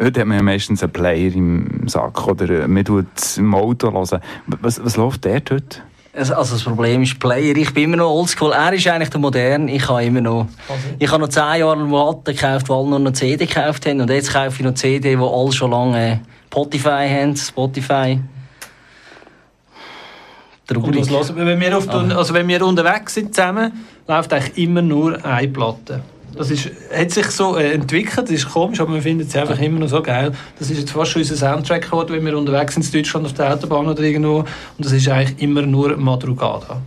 Heute 0.00 0.20
hat 0.20 0.28
man 0.28 0.36
ja 0.36 0.42
meistens 0.44 0.82
einen 0.82 0.92
Player 0.92 1.34
im 1.34 1.88
Sack 1.88 2.28
oder 2.28 2.68
man 2.68 2.84
tut 2.84 3.06
im 3.36 3.52
Auto 3.52 3.92
hören. 3.92 4.20
Was, 4.46 4.84
was 4.84 4.96
läuft 4.96 5.24
der 5.24 5.34
heute? 5.34 5.82
Also 6.14 6.34
also 6.34 6.54
das 6.54 6.62
Problem 6.62 7.02
ist 7.02 7.18
Player. 7.18 7.56
Ich 7.56 7.74
bin 7.74 7.84
immer 7.84 7.96
noch 7.96 8.10
oldschool. 8.10 8.52
Er 8.52 8.72
ist 8.72 8.86
eigentlich 8.86 9.10
der 9.10 9.20
Modern. 9.20 9.66
Ich 9.66 9.88
habe 9.88 10.04
immer 10.04 10.20
noch. 10.20 10.46
Ich 11.00 11.10
habe 11.10 11.20
noch 11.20 11.28
zehn 11.28 11.60
Jahre 11.60 11.76
lang 11.76 11.88
Platten 11.88 12.36
gekauft, 12.36 12.68
die 12.68 12.72
alle 12.72 12.88
nur 12.88 12.98
noch 13.00 13.12
CD 13.12 13.46
gekauft 13.46 13.86
haben. 13.86 14.00
Und 14.00 14.10
jetzt 14.10 14.32
kaufe 14.32 14.56
ich 14.58 14.64
noch 14.64 14.74
CD, 14.74 15.16
die 15.16 15.22
alle 15.22 15.52
schon 15.52 15.70
lange 15.72 16.12
äh, 16.12 16.16
Spotify 16.46 17.08
haben. 17.08 17.36
Spotify. 17.36 18.20
Und 20.70 20.96
was 20.96 21.08
Traurig. 21.08 21.28
hören 21.28 21.36
wir? 21.36 21.46
Wenn 21.46 21.60
wir, 21.60 21.76
auf 21.76 21.86
der, 21.86 22.16
also 22.16 22.34
wenn 22.34 22.46
wir 22.46 22.64
unterwegs 22.64 23.14
sind 23.14 23.34
zusammen, 23.34 23.72
läuft 24.06 24.32
eigentlich 24.32 24.58
immer 24.58 24.82
nur 24.82 25.24
eine 25.24 25.48
Platte. 25.48 26.02
Das 26.38 26.52
ist, 26.52 26.70
hat 26.96 27.10
sich 27.10 27.26
so 27.26 27.56
äh, 27.56 27.72
entwickelt, 27.72 28.26
das 28.28 28.30
ist 28.30 28.48
komisch, 28.48 28.78
aber 28.80 28.94
wir 28.94 29.02
finden 29.02 29.26
es 29.26 29.34
einfach 29.34 29.58
immer 29.60 29.80
noch 29.80 29.88
so 29.88 30.00
geil. 30.00 30.30
Das 30.56 30.70
ist 30.70 30.78
jetzt 30.78 30.92
fast 30.92 31.10
schon 31.10 31.22
unser 31.22 31.36
Soundtrack 31.36 31.82
geworden, 31.82 32.12
wenn 32.14 32.24
wir 32.24 32.38
unterwegs 32.38 32.74
sind 32.74 32.86
in 32.86 32.92
Deutschland 32.92 33.26
auf 33.26 33.32
der 33.32 33.52
Autobahn 33.52 33.88
oder 33.88 34.00
irgendwo. 34.02 34.38
Und 34.38 34.46
das 34.78 34.92
ist 34.92 35.08
eigentlich 35.08 35.42
immer 35.42 35.62
nur 35.62 35.96
Madrugada. 35.96 36.80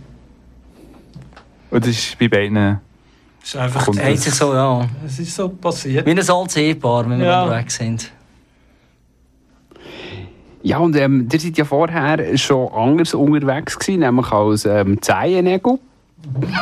Und 1.70 1.84
das 1.84 1.90
ist 1.90 2.18
bei 2.18 2.28
beiden... 2.28 2.54
Das 2.54 3.48
ist 3.50 3.56
einfach, 3.56 3.86
Hat 3.88 4.18
sich 4.18 4.34
so, 4.34 4.54
ja. 4.54 4.88
es 5.04 5.18
ist 5.18 5.34
so 5.34 5.48
passiert. 5.50 6.06
Wie 6.06 6.12
ein 6.12 6.18
altes 6.18 6.56
Ehepaar, 6.56 7.10
wenn 7.10 7.18
wir 7.18 7.26
Ja. 7.26 7.42
unterwegs 7.42 7.74
sind. 7.76 8.10
Ja, 10.62 10.78
und 10.78 10.96
ähm, 10.96 11.28
ihr 11.30 11.40
seid 11.40 11.58
ja 11.58 11.64
vorher 11.64 12.38
schon 12.38 12.72
anders 12.72 13.12
unterwegs 13.14 13.78
gewesen, 13.78 14.00
nämlich 14.00 14.30
als 14.30 14.64
ähm, 14.64 15.02
Zehennägel. 15.02 15.78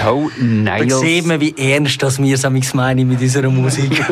Toe 0.00 0.30
Da 0.38 0.44
Nails. 0.44 1.00
sieht 1.00 1.26
man, 1.26 1.40
wie 1.40 1.54
ernst 1.56 2.02
das 2.02 2.20
wir 2.20 2.34
es 2.34 2.74
meinen 2.74 3.08
mit 3.08 3.20
unserer 3.20 3.50
Musik. 3.50 4.04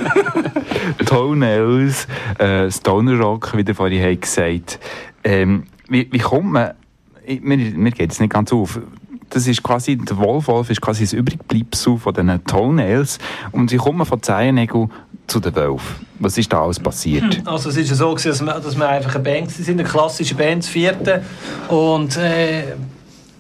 Toenails, 1.07 2.07
äh, 2.39 2.71
Stoner 2.71 3.19
Rock, 3.19 3.57
wie 3.57 3.65
der 3.65 3.75
vorhin 3.75 4.03
hat 4.03 4.21
gesagt 4.23 4.79
ähm, 5.25 5.65
wie, 5.89 6.09
wie 6.11 6.19
kommt 6.19 6.53
man, 6.53 6.73
ich- 7.27 7.41
mir, 7.43 7.57
mir 7.57 7.91
geht 7.91 8.13
es 8.13 8.21
nicht 8.21 8.33
ganz 8.33 8.53
auf, 8.53 8.81
das 9.31 9.47
ist 9.49 9.63
quasi, 9.63 9.97
der 9.97 10.17
Wolf 10.19 10.47
Wolf 10.49 10.71
ist 10.71 10.81
quasi 10.81 11.03
das 11.05 11.13
Übrigbleibsel 11.13 11.99
von 11.99 12.15
diesen 12.15 12.45
Toenails 12.45 13.19
und 13.53 13.71
sie 13.71 13.77
kommen 13.77 14.07
von 14.07 14.23
Zehennägeln 14.23 14.91
zu 15.27 15.41
den 15.41 15.55
Wölfen. 15.57 16.07
Was 16.21 16.39
ist 16.39 16.53
da 16.53 16.63
alles 16.63 16.79
passiert? 16.79 17.43
Also 17.45 17.69
es 17.71 17.77
ist 17.77 17.91
ja 17.91 17.97
so, 17.97 18.11
gewesen, 18.15 18.29
dass 18.29 18.43
wir, 18.43 18.61
dass 18.61 18.77
wir 18.77 18.89
einfach 18.89 19.15
eine 19.17 19.25
Band 19.25 19.51
sind, 19.51 19.69
eine 19.81 19.89
klassische 19.89 20.37
Band, 20.37 20.63
das 20.63 20.69
vierte. 20.71 21.23
Und 21.69 22.17
äh, 22.17 22.75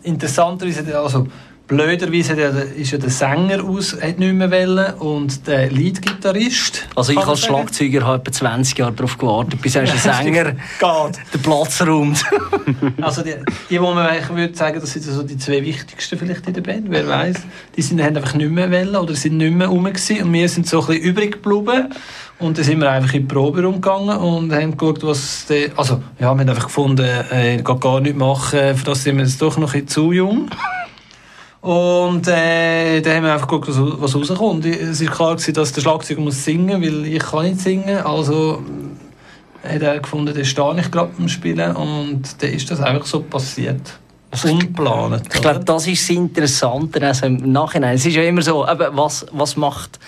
interessanterweise, 0.06 0.98
also 0.98 1.26
blöderweise 1.66 2.32
ist 2.76 2.92
ja 2.92 2.98
der 2.98 3.10
Sänger 3.10 3.64
aus, 3.64 4.00
hat 4.00 4.18
nicht 4.18 4.32
mehr 4.34 4.50
wollen 4.50 4.94
und 4.94 5.46
der 5.46 5.70
Leadgitarrist. 5.70 6.86
Also 6.94 7.12
ich 7.12 7.18
als. 7.18 7.40
Schlagzeuger 7.40 8.06
habe 8.06 8.20
etwa 8.20 8.32
20 8.32 8.78
Jahre 8.78 8.92
darauf 8.92 9.18
gewartet, 9.18 9.60
bis 9.60 9.76
ein 9.76 9.86
Sänger 9.86 10.52
den 10.52 11.42
Platz 11.42 11.82
räumt. 11.82 12.24
Also 13.00 13.22
die, 13.22 13.34
die, 13.70 13.80
wo 13.80 13.92
man 13.92 14.06
eigentlich 14.06 14.28
würde 14.28 14.56
sagen, 14.56 14.80
das 14.80 14.92
sind 14.92 15.04
so 15.04 15.22
die 15.22 15.36
zwei 15.38 15.62
wichtigsten 15.62 16.18
vielleicht 16.18 16.46
in 16.46 16.54
der 16.54 16.60
Band, 16.60 16.86
wer 16.88 17.06
weiß, 17.06 17.36
die 17.76 17.82
sind 17.82 18.02
haben 18.02 18.16
einfach 18.16 18.34
nicht 18.34 18.50
mehr 18.50 18.70
wollen 18.70 18.96
oder 18.96 19.14
sind 19.14 19.36
nicht 19.36 19.54
mehr 19.54 19.68
rum 19.68 19.84
gewesen 19.84 20.22
und 20.22 20.32
wir 20.32 20.48
sind 20.48 20.66
so 20.66 20.80
ein 20.80 20.86
bisschen 20.86 21.02
übrig 21.02 21.42
geblieben 21.42 21.92
und 22.38 22.58
dann 22.58 22.64
sind 22.64 22.80
wir 22.80 22.90
einfach 22.90 23.14
in 23.14 23.26
die 23.26 23.34
Probe 23.34 23.66
umgegangen 23.66 24.16
und 24.16 24.52
haben 24.52 24.76
geschaut, 24.76 25.02
was 25.02 25.46
die, 25.46 25.70
also 25.76 26.02
ja, 26.18 26.34
wir 26.34 26.40
haben 26.40 26.48
einfach 26.48 26.64
gefunden, 26.64 27.08
äh, 27.30 27.56
geht 27.56 27.80
gar 27.80 28.00
nicht 28.00 28.16
machen, 28.16 28.76
für 28.76 28.84
das 28.84 29.02
sind 29.02 29.16
wir 29.16 29.24
jetzt 29.24 29.40
doch 29.40 29.56
noch 29.56 29.72
ein 29.72 29.84
bisschen 29.84 29.88
zu 29.88 30.12
jung. 30.12 30.50
Und 31.62 32.28
äh, 32.28 33.00
dann 33.00 33.16
haben 33.16 33.24
wir 33.24 33.32
einfach 33.32 33.48
geguckt, 33.48 33.68
was, 33.68 33.76
was 33.76 34.14
rauskommt. 34.14 34.64
Es 34.66 35.04
war 35.04 35.14
klar, 35.14 35.34
gewesen, 35.34 35.54
dass 35.54 35.72
der 35.72 35.80
Schlagzeuger 35.80 36.20
muss 36.20 36.44
singen 36.44 36.80
weil 36.80 37.06
ich 37.06 37.18
kann 37.18 37.44
nicht 37.44 37.60
singen. 37.60 37.98
Also 37.98 38.62
hat 39.64 39.82
er 39.82 39.98
gefunden, 39.98 40.32
der 40.32 40.44
stehe 40.44 40.78
ich 40.78 40.90
gerade 40.90 41.10
beim 41.18 41.28
Spielen 41.28 41.74
und 41.74 42.40
dann 42.40 42.50
ist 42.50 42.70
das 42.70 42.80
einfach 42.80 43.06
so 43.06 43.20
passiert. 43.20 43.98
Unplanend. 44.44 45.22
Ich 45.34 45.40
glaube, 45.40 45.64
das 45.64 45.86
ist 45.86 46.02
das 46.02 46.16
Interessante 46.16 47.04
also 47.04 47.26
im 47.26 47.52
Nachhinein. 47.52 47.94
Es 47.94 48.04
ist 48.04 48.14
ja 48.14 48.22
immer 48.22 48.42
so, 48.42 48.68
eben, 48.68 48.96
was, 48.96 49.26
was 49.32 49.56
macht, 49.56 49.98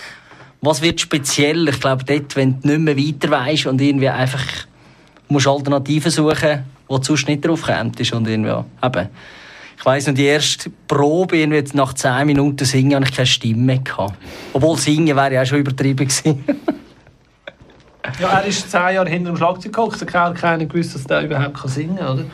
was 0.61 0.83
wird 0.83 1.01
speziell? 1.01 1.69
Ich 1.69 1.81
glaube, 1.81 2.05
dort, 2.05 2.37
wenn 2.37 2.61
du 2.61 2.69
nicht 2.69 2.81
mehr 2.81 2.97
weiter 2.97 3.31
weißt 3.31 3.67
und 3.67 3.81
irgendwie 3.81 4.09
einfach 4.09 4.45
musst 5.29 5.47
Alternativen 5.47 6.11
suchen, 6.11 6.65
wo 6.89 6.99
du 6.99 7.05
sonst 7.05 7.29
nicht 7.29 7.45
drauf 7.45 7.63
kommst 7.63 8.13
und 8.13 8.27
irgendwie, 8.27 8.65
eben. 8.83 9.09
Ich 9.79 9.85
weiss 9.85 10.07
noch, 10.09 10.15
die 10.15 10.25
erste 10.25 10.71
Probe, 10.89 11.37
irgendwie 11.37 11.77
nach 11.77 11.93
10 11.93 12.27
Minuten 12.27 12.65
singen, 12.65 12.97
hatte 12.97 13.11
ich 13.11 13.17
keine 13.17 13.27
Stimme. 13.27 13.79
Gehabt. 13.79 14.15
Obwohl 14.53 14.77
singen 14.77 15.15
wäre 15.15 15.35
ja 15.35 15.43
auch 15.43 15.47
schon 15.47 15.59
übertrieben 15.59 16.09
gewesen. 16.09 16.45
Ja, 18.19 18.39
er 18.39 18.47
ist 18.47 18.71
zehn 18.71 18.95
Jahre 18.95 19.09
hinter 19.11 19.33
dem 19.33 19.37
Schlagzeug 19.37 19.73
gehockt. 19.73 20.15
Da 20.15 20.25
hat 20.25 20.35
keiner 20.37 20.65
gewusst, 20.65 20.95
dass 20.95 21.05
der 21.05 21.23
überhaupt 21.25 21.59
singen 21.69 21.97
kann, 21.97 22.19
oder? 22.19 22.25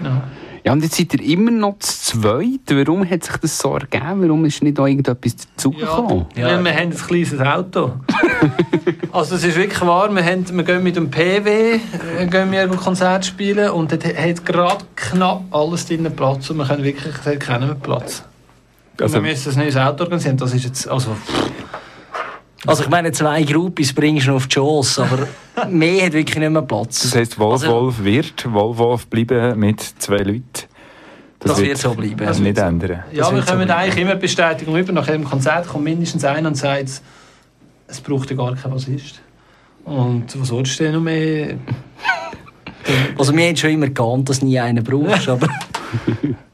Ja. 0.02 0.22
Ja, 0.64 0.72
und 0.72 0.82
jetzt 0.82 0.96
seid 0.96 1.12
ihr 1.12 1.22
immer 1.22 1.50
noch 1.50 1.78
zu 1.78 2.20
zweit. 2.20 2.60
Warum 2.68 3.08
hat 3.08 3.22
sich 3.22 3.36
das 3.36 3.58
so 3.58 3.74
ergeben? 3.74 4.22
Warum 4.22 4.46
ist 4.46 4.62
nicht 4.62 4.78
noch 4.78 4.86
irgendetwas 4.86 5.36
dazugekommen? 5.36 6.24
Ja, 6.34 6.46
weil 6.46 6.64
wir 6.64 6.72
haben 6.74 6.90
ein 6.90 6.96
kleines 6.96 7.38
Auto. 7.38 7.92
also 9.12 9.34
es 9.34 9.44
ist 9.44 9.56
wirklich 9.56 9.80
wahr, 9.82 10.10
wir, 10.14 10.24
haben, 10.24 10.56
wir 10.56 10.64
gehen 10.64 10.82
mit 10.82 10.96
dem 10.96 11.10
PW 11.10 11.74
äh, 11.74 12.26
gehen 12.26 12.50
wir 12.50 12.62
ein 12.62 12.76
Konzert 12.76 13.26
spielen 13.26 13.70
und 13.72 13.92
dort 13.92 14.06
hat 14.06 14.46
gerade 14.46 14.84
knapp 14.96 15.42
alles 15.50 15.84
drin 15.84 16.10
Platz 16.16 16.48
und 16.48 16.56
wir 16.56 16.66
können 16.66 16.82
wirklich, 16.82 17.14
dort 17.22 17.40
keinen 17.40 17.66
mehr 17.66 17.76
Platz. 17.76 18.22
Also- 18.98 19.16
wir 19.16 19.20
müssen 19.20 19.52
ein 19.52 19.58
neues 19.58 19.76
Auto 19.76 20.04
organisieren, 20.04 20.38
das 20.38 20.54
ist 20.54 20.64
jetzt, 20.64 20.88
also... 20.88 21.14
Also 22.66 22.84
ich 22.84 22.88
meine, 22.88 23.12
zwei 23.12 23.42
Groupies 23.42 23.92
bringst 23.92 24.26
du 24.26 24.30
noch 24.30 24.36
auf 24.36 24.46
die 24.46 24.54
Chance, 24.54 25.02
aber 25.04 25.68
mehr 25.70 26.06
hat 26.06 26.12
wirklich 26.12 26.38
nicht 26.38 26.50
mehr 26.50 26.62
Platz. 26.62 27.02
Das 27.02 27.14
heisst, 27.14 27.38
Wolf 27.38 27.62
Also- 27.62 27.68
Wolf 27.72 28.02
wird 28.04 28.52
Wolf 28.52 28.78
Wolf 28.78 29.06
bleiben 29.06 29.58
mit 29.58 29.80
zwei 29.80 30.18
Leuten. 30.18 30.42
Das 31.40 31.60
wird 31.60 31.76
so 31.76 31.92
bleiben. 31.94 32.16
Das 32.24 32.38
nicht 32.38 32.56
ändern. 32.56 33.04
Ja, 33.12 33.30
wir 33.34 33.42
kommen 33.42 33.70
eigentlich 33.70 33.98
immer 34.02 34.14
Bestätigung 34.14 34.78
über. 34.78 34.92
Nach 34.92 35.06
jedem 35.06 35.24
Konzert 35.24 35.68
kommt 35.68 35.84
mindestens 35.84 36.24
einer 36.24 36.48
und 36.48 36.54
sagt, 36.54 37.02
es 37.86 38.00
braucht 38.00 38.30
ja 38.30 38.36
gar 38.36 38.54
keinen 38.56 38.72
Bassist. 38.72 39.20
Und 39.84 40.24
was 40.40 40.48
sollst 40.48 40.80
du 40.80 40.84
denn 40.84 40.94
noch 40.94 41.02
mehr? 41.02 41.56
Also 43.18 43.34
mir 43.34 43.50
hat 43.50 43.58
schon 43.58 43.70
immer 43.70 43.88
geahnt, 43.88 44.30
dass 44.30 44.40
nie 44.40 44.58
einen 44.58 44.82
brauchst, 44.82 45.28
aber... 45.28 45.48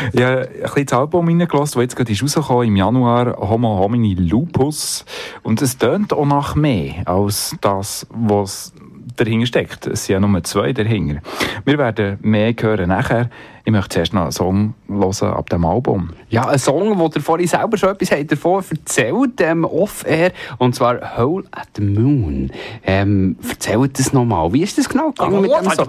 Habe 0.00 0.48
ein 0.48 0.62
bisschen 0.62 0.86
das 0.86 0.98
Album 0.98 1.26
reingelassen, 1.26 1.80
das 1.80 1.82
jetzt 1.82 1.96
gerade 1.96 2.12
ist 2.12 2.22
rausgekommen 2.22 2.68
im 2.68 2.76
Januar, 2.76 3.36
Homo 3.38 3.78
homini 3.78 4.14
lupus. 4.14 5.04
Und 5.42 5.62
es 5.62 5.78
tönt 5.78 6.12
auch 6.12 6.26
nach 6.26 6.54
mehr 6.54 7.06
als 7.06 7.56
das, 7.60 8.06
was 8.10 8.72
dahinter 9.16 9.46
steckt. 9.46 9.86
Es 9.86 10.06
sind 10.06 10.14
ja 10.14 10.20
nur 10.20 10.42
zwei 10.44 10.72
dahinter. 10.72 11.20
Wir 11.64 11.78
werden 11.78 12.18
mehr 12.22 12.54
hören 12.60 12.88
nachher. 12.88 13.30
Ich 13.64 13.72
möchte 13.72 13.90
zuerst 13.90 14.14
noch 14.14 14.22
einen 14.22 14.32
Song 14.32 14.74
hören 14.88 15.34
ab 15.34 15.50
dem 15.50 15.64
Album. 15.64 16.10
Ja, 16.28 16.48
ein 16.48 16.58
Song, 16.58 16.98
wo 16.98 17.08
der 17.08 17.22
vorhin 17.22 17.46
selber 17.46 17.76
schon 17.76 17.90
etwas 17.90 18.10
hat 18.10 18.32
davon 18.32 18.64
erzählt, 18.70 19.40
ähm, 19.40 19.64
off-air, 19.64 20.32
und 20.58 20.74
zwar 20.74 21.18
Hole 21.18 21.44
at 21.50 21.68
the 21.76 21.82
Moon. 21.82 22.50
Ähm, 22.84 23.36
erzählt 23.48 23.98
das 23.98 24.12
nochmal. 24.12 24.52
Wie 24.52 24.62
ist 24.62 24.78
das 24.78 24.88
genau 24.88 25.08
gegangen 25.10 25.42
mit 25.42 25.50
dem 25.50 25.70
Song? 25.70 25.88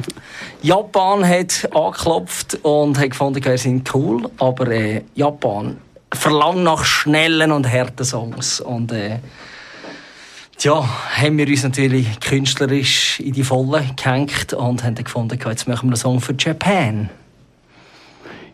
Japan 0.62 1.26
hat 1.26 1.68
angeklopft 1.74 2.58
und 2.62 2.98
hat 2.98 3.10
gefunden, 3.10 3.44
wir 3.44 3.58
sind 3.58 3.94
cool, 3.94 4.28
aber 4.38 4.68
äh, 4.68 5.02
Japan 5.14 5.78
verlangt 6.12 6.64
nach 6.64 6.84
schnellen 6.84 7.52
und 7.52 7.70
harten 7.70 8.04
Songs. 8.04 8.60
Und 8.60 8.92
äh, 8.92 9.18
ja, 10.64 10.84
haben 11.16 11.38
wir 11.38 11.48
uns 11.48 11.62
natürlich 11.62 12.20
künstlerisch 12.20 13.20
in 13.20 13.32
die 13.32 13.44
Volle 13.44 13.84
gehängt 13.96 14.52
und 14.52 14.84
haben 14.84 14.94
dann 14.94 15.04
gefunden, 15.04 15.38
jetzt 15.44 15.68
machen 15.68 15.88
wir 15.88 15.92
einen 15.92 15.96
Song 15.96 16.20
für 16.20 16.34
Japan. 16.38 17.10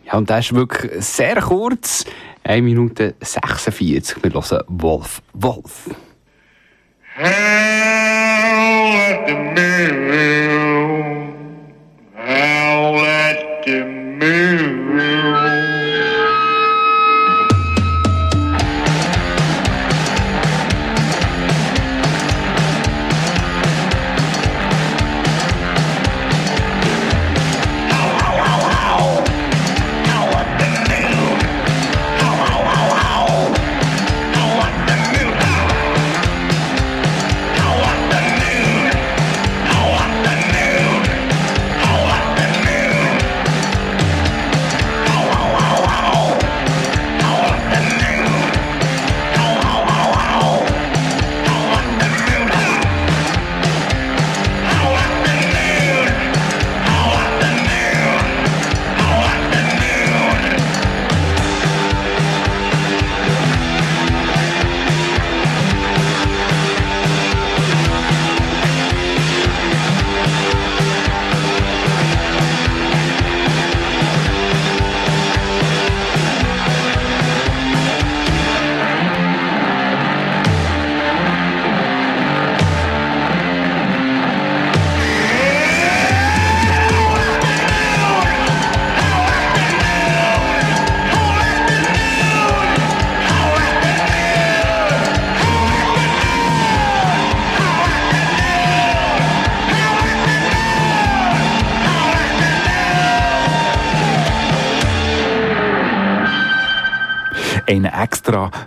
Ja, 0.04 0.14
und 0.14 0.30
das 0.30 0.46
ist 0.46 0.54
wirklich 0.54 1.04
sehr 1.04 1.40
kurz. 1.40 2.04
1 2.44 2.62
Minute 2.62 3.14
46. 3.20 4.22
Wir 4.22 4.32
hören 4.32 4.62
Wolf 4.68 5.20
Wolf. 5.32 5.90
Howl 7.18 7.26
at 8.94 9.26
the 9.26 9.34
moon. 9.34 11.32
Howl 12.14 13.04
at 13.04 13.64
the 13.64 13.80
moon. 13.82 15.35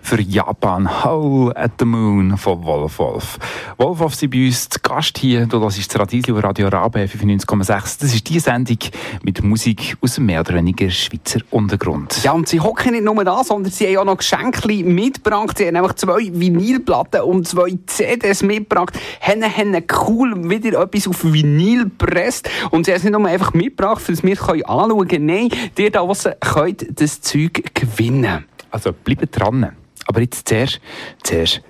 Für 0.10 0.22
Japan. 0.22 1.04
Howl 1.04 1.54
at 1.56 1.74
the 1.78 1.86
Moon 1.86 2.36
von 2.36 2.64
Wolf 2.64 2.98
Wolf. 2.98 3.38
Wolf 3.78 4.00
Wolf 4.00 4.16
sind 4.16 4.32
bei 4.32 4.48
uns 4.48 4.68
zu 4.68 4.80
Gast 4.82 5.20
hier. 5.20 5.46
Das 5.46 6.00
Radio 6.00 6.40
Radio 6.40 6.68
Rabe 6.68 7.02
95,6. 7.06 8.02
Das 8.02 8.16
ist 8.16 8.28
die 8.28 8.40
Sendung 8.40 8.80
mit 9.22 9.44
Musik 9.44 9.98
aus 10.02 10.16
dem 10.16 10.26
mehr 10.26 10.40
oder 10.40 10.56
weniger 10.56 10.90
Schweizer 10.90 11.42
Untergrund. 11.52 12.24
Ja, 12.24 12.32
und 12.32 12.50
sie 12.50 12.60
hocken 12.60 12.94
nicht 12.94 13.04
nur 13.04 13.24
da, 13.24 13.44
sondern 13.44 13.72
sie 13.72 13.86
haben 13.86 13.98
auch 13.98 14.06
noch 14.06 14.18
Geschenke 14.18 14.84
mitgebracht. 14.84 15.60
Sie 15.60 15.68
haben 15.68 15.76
nämlich 15.76 15.94
zwei 15.94 16.32
Vinylplatten 16.34 17.22
und 17.22 17.48
zwei 17.48 17.78
CDs 17.86 18.42
mitgebracht. 18.42 19.00
Haben, 19.22 19.44
haben 19.44 19.84
cool 20.08 20.50
wieder 20.50 20.82
etwas 20.82 21.08
auf 21.08 21.24
Vinyl 21.24 21.84
gepresst. 21.84 22.50
Und 22.72 22.88
sie 22.88 22.94
haben 22.94 22.98
es 22.98 23.04
nicht 23.04 23.14
nur 23.14 23.28
einfach 23.28 23.54
mitgebracht, 23.54 24.02
das 24.08 24.24
wir 24.24 24.36
können 24.36 24.66
anschauen 24.66 25.08
können. 25.08 25.26
Nein, 25.28 25.50
ihr 25.78 25.92
da 25.92 26.00
draussen 26.00 26.34
könnt 26.40 27.00
das 27.00 27.22
Zeug 27.22 27.64
gewinnen. 27.76 28.46
Also 28.72 28.92
bleibt 28.92 29.40
dran. 29.40 29.76
Aber 30.10 30.22
jetzt 30.22 30.50
zuerst, 30.50 30.82
zuerst 31.22 31.62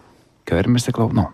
hören 0.48 0.72
wir 0.72 0.80
sie, 0.80 0.94
glaube 0.94 1.10
ich, 1.10 1.16
noch. 1.22 1.32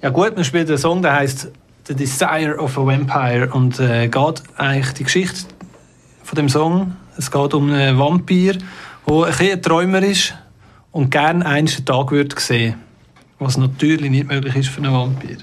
Ja 0.00 0.08
gut, 0.08 0.34
man 0.34 0.44
spielt 0.44 0.68
einen 0.68 0.78
Song, 0.78 1.02
der 1.02 1.12
heißt 1.12 1.52
The 1.86 1.94
Desire 1.94 2.56
of 2.56 2.78
a 2.78 2.86
Vampire 2.86 3.50
und 3.52 3.78
äh, 3.80 4.08
geht 4.08 4.42
eigentlich 4.56 4.94
die 4.94 5.04
Geschichte 5.04 5.44
von 6.24 6.36
dem 6.36 6.48
Song. 6.48 6.96
Es 7.18 7.30
geht 7.30 7.52
um 7.52 7.70
einen 7.70 7.98
Vampir, 7.98 8.54
der 8.54 9.14
ein, 9.14 9.30
bisschen 9.30 9.52
ein 9.52 9.62
Träumer 9.62 10.02
ist 10.02 10.34
und 10.90 11.10
gerne 11.10 11.44
einen 11.44 11.66
Tag 11.66 12.12
würde 12.12 12.40
sehen, 12.40 12.76
was 13.38 13.58
natürlich 13.58 14.10
nicht 14.10 14.26
möglich 14.26 14.56
ist 14.56 14.70
für 14.70 14.80
einen 14.80 14.94
Vampir. 14.94 15.36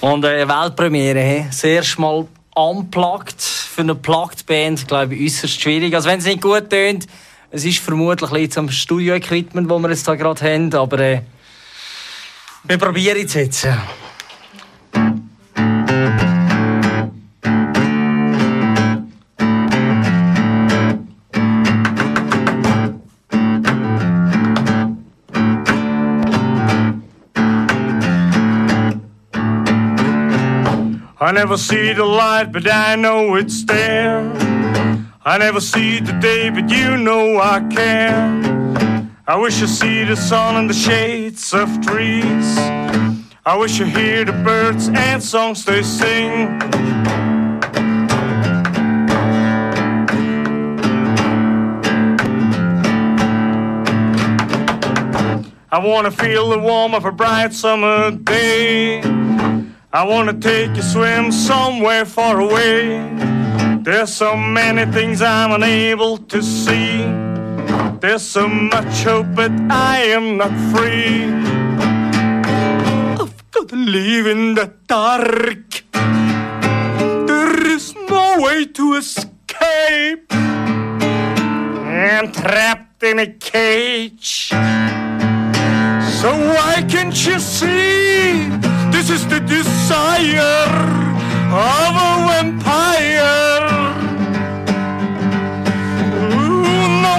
Und 0.00 0.24
äh, 0.24 0.48
Weltpremiere, 0.48 1.20
he? 1.20 1.44
das 1.48 1.62
erste 1.64 2.00
Mal 2.00 2.26
unplugged 2.54 3.42
für 3.42 3.82
eine 3.82 3.94
Plugged 3.94 4.46
Band, 4.46 4.88
glaube 4.88 5.14
ich, 5.16 5.34
äußerst 5.34 5.60
schwierig. 5.60 5.94
Also 5.94 6.08
wenn 6.08 6.18
es 6.18 6.24
nicht 6.24 6.40
gut 6.40 6.70
tönt, 6.70 7.06
es 7.50 7.64
ist 7.64 7.78
vermutlich 7.78 8.30
bisschen 8.30 8.50
zum 8.50 8.70
Studio-Equipment, 8.70 9.70
das 9.70 9.78
wir 9.82 9.88
jetzt 9.90 10.08
da 10.08 10.14
gerade 10.14 10.44
haben, 10.44 10.74
aber 10.74 10.98
äh, 10.98 11.22
Wir 12.64 12.78
probieren 12.78 13.24
es 13.24 13.34
jetzt. 13.34 13.64
ja. 13.64 13.82
I 31.18 31.32
never 31.32 31.56
see 31.56 31.92
the 31.94 32.04
light, 32.04 32.52
but 32.52 32.68
I 32.70 32.94
know 32.94 33.36
it's 33.36 33.64
there. 33.64 34.22
I 35.28 35.38
never 35.38 35.60
see 35.60 35.98
the 35.98 36.12
day, 36.12 36.50
but 36.50 36.70
you 36.70 36.96
know 36.96 37.40
I 37.40 37.58
care. 37.68 38.14
I 39.26 39.34
wish 39.34 39.60
I 39.60 39.66
see 39.66 40.04
the 40.04 40.14
sun 40.14 40.54
and 40.54 40.70
the 40.70 40.74
shades 40.74 41.52
of 41.52 41.68
trees. 41.84 42.56
I 43.44 43.56
wish 43.58 43.80
I 43.80 43.86
hear 43.86 44.24
the 44.24 44.30
birds 44.44 44.88
and 44.88 45.20
songs 45.20 45.64
they 45.64 45.82
sing. 45.82 46.60
I 55.72 55.78
wanna 55.78 56.12
feel 56.12 56.50
the 56.50 56.58
warmth 56.60 56.94
of 56.94 57.04
a 57.04 57.10
bright 57.10 57.52
summer 57.52 58.12
day. 58.12 59.02
I 59.92 60.04
wanna 60.04 60.34
take 60.34 60.70
a 60.70 60.82
swim 60.84 61.32
somewhere 61.32 62.04
far 62.04 62.38
away. 62.38 63.25
There's 63.86 64.12
so 64.12 64.36
many 64.36 64.84
things 64.90 65.22
I'm 65.22 65.52
unable 65.52 66.18
to 66.18 66.42
see. 66.42 67.04
There's 68.00 68.22
so 68.22 68.48
much 68.48 69.04
hope, 69.04 69.28
but 69.32 69.52
I 69.70 69.98
am 70.10 70.38
not 70.38 70.50
free. 70.74 71.22
I've 73.22 73.50
got 73.52 73.68
to 73.68 73.76
live 73.76 74.26
in 74.26 74.56
the 74.56 74.74
dark. 74.88 75.84
There 77.28 77.66
is 77.68 77.94
no 78.10 78.40
way 78.40 78.64
to 78.64 78.94
escape. 78.94 80.32
I'm 80.32 82.32
trapped 82.32 83.04
in 83.04 83.20
a 83.20 83.32
cage. 83.34 84.48
So 86.18 86.30
why 86.54 86.84
can't 86.88 87.14
you 87.24 87.38
see? 87.38 88.48
This 88.90 89.10
is 89.10 89.28
the 89.28 89.38
desire 89.38 90.74
of 91.54 91.94
a 91.94 92.26
vampire. 92.26 93.45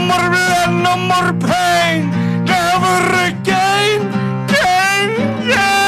More 0.08 0.30
blood, 0.30 0.72
no 0.88 0.94
more 1.12 1.32
pain, 1.34 2.00
never 2.46 2.98
again, 3.28 4.00
again, 4.48 5.10
again. 5.44 5.88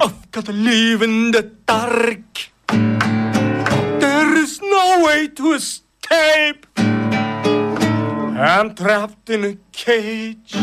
I've 0.00 0.30
got 0.30 0.44
to 0.46 0.52
live 0.52 1.02
in 1.02 1.30
the 1.32 1.42
dark. 1.66 2.50
There 4.00 4.34
is 4.36 4.60
no 4.62 5.04
way 5.06 5.28
to 5.28 5.52
escape. 5.52 6.66
I'm 8.34 8.74
trapped 8.74 9.28
in 9.30 9.44
a 9.44 9.56
cage. 9.72 10.56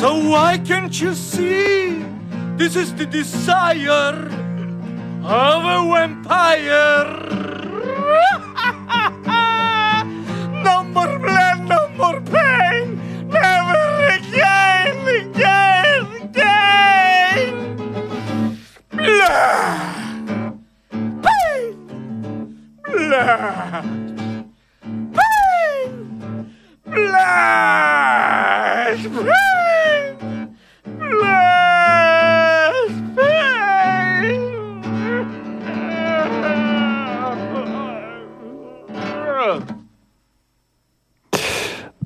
So 0.00 0.14
why 0.30 0.58
can't 0.58 0.94
you 1.00 1.12
see? 1.12 2.04
This 2.56 2.76
is 2.76 2.94
the 2.94 3.04
desire 3.04 4.30
of 5.24 5.64
a 5.66 5.78
vampire. 5.90 7.04
no 10.62 10.84
more 10.84 11.18
blood, 11.18 11.66
no 11.66 11.88
more 11.98 12.20
pain. 12.20 13.00
Never 13.26 13.88
again, 14.14 15.08
again, 15.18 16.06
again. 16.22 17.48
Blood. 18.92 20.62
Pain. 21.26 21.74
Blood. 22.86 23.82
Pain. 25.18 26.54
Blood. 26.86 28.27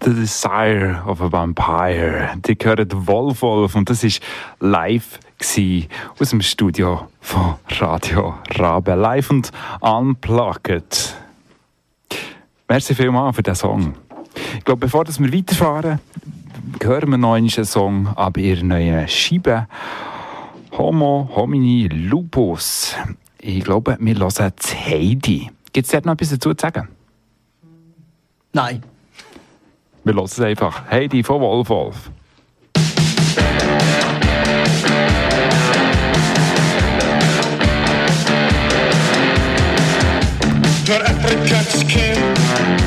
The 0.04 0.10
Desire 0.10 1.00
of 1.06 1.20
a 1.20 1.30
Vampire. 1.30 2.32
Die 2.44 2.58
gehört 2.58 3.06
Wolf 3.06 3.42
Wolf 3.42 3.76
und 3.76 3.88
das 3.88 4.02
war 4.02 4.10
live 4.58 5.20
aus 6.18 6.30
dem 6.30 6.42
Studio 6.42 7.06
von 7.20 7.54
Radio 7.78 8.34
Rabe. 8.56 8.94
Live 8.94 9.30
und 9.30 9.52
unplugged. 9.80 11.14
Merci 12.68 12.96
vielmals 12.96 13.36
für 13.36 13.44
diesen 13.44 13.54
Song. 13.54 13.94
Ich 14.58 14.64
glaube, 14.64 14.80
bevor 14.80 15.06
wir 15.06 15.32
weiterfahren, 15.32 16.00
hören 16.82 17.10
wir 17.10 17.18
noch 17.18 17.34
einen 17.34 17.48
Song 17.48 18.08
ab 18.08 18.36
ihrer 18.38 18.64
neuen 18.64 19.06
Scheibe. 19.06 19.68
Homo 20.72 21.30
homini 21.36 21.86
lupus. 21.86 22.96
Ich 23.38 23.62
glaube, 23.62 23.96
wir 24.00 24.14
hören 24.16 24.52
das 24.56 24.74
Heidi. 24.74 25.48
Gibt 25.72 25.86
es 25.86 25.92
dort 25.92 26.06
noch 26.06 26.14
etwas 26.14 26.30
dazu 26.30 26.52
zu 26.54 26.60
sagen? 26.60 26.88
Nein. 28.52 28.82
Wir 30.04 30.14
hören 30.14 30.24
es 30.24 30.40
einfach. 30.40 30.90
Heidi 30.90 31.22
von 31.22 31.40
Wolf 31.40 31.68
Wolf. 31.68 32.10
Her 40.86 41.08
apricot 41.08 41.70
skin 41.70 42.81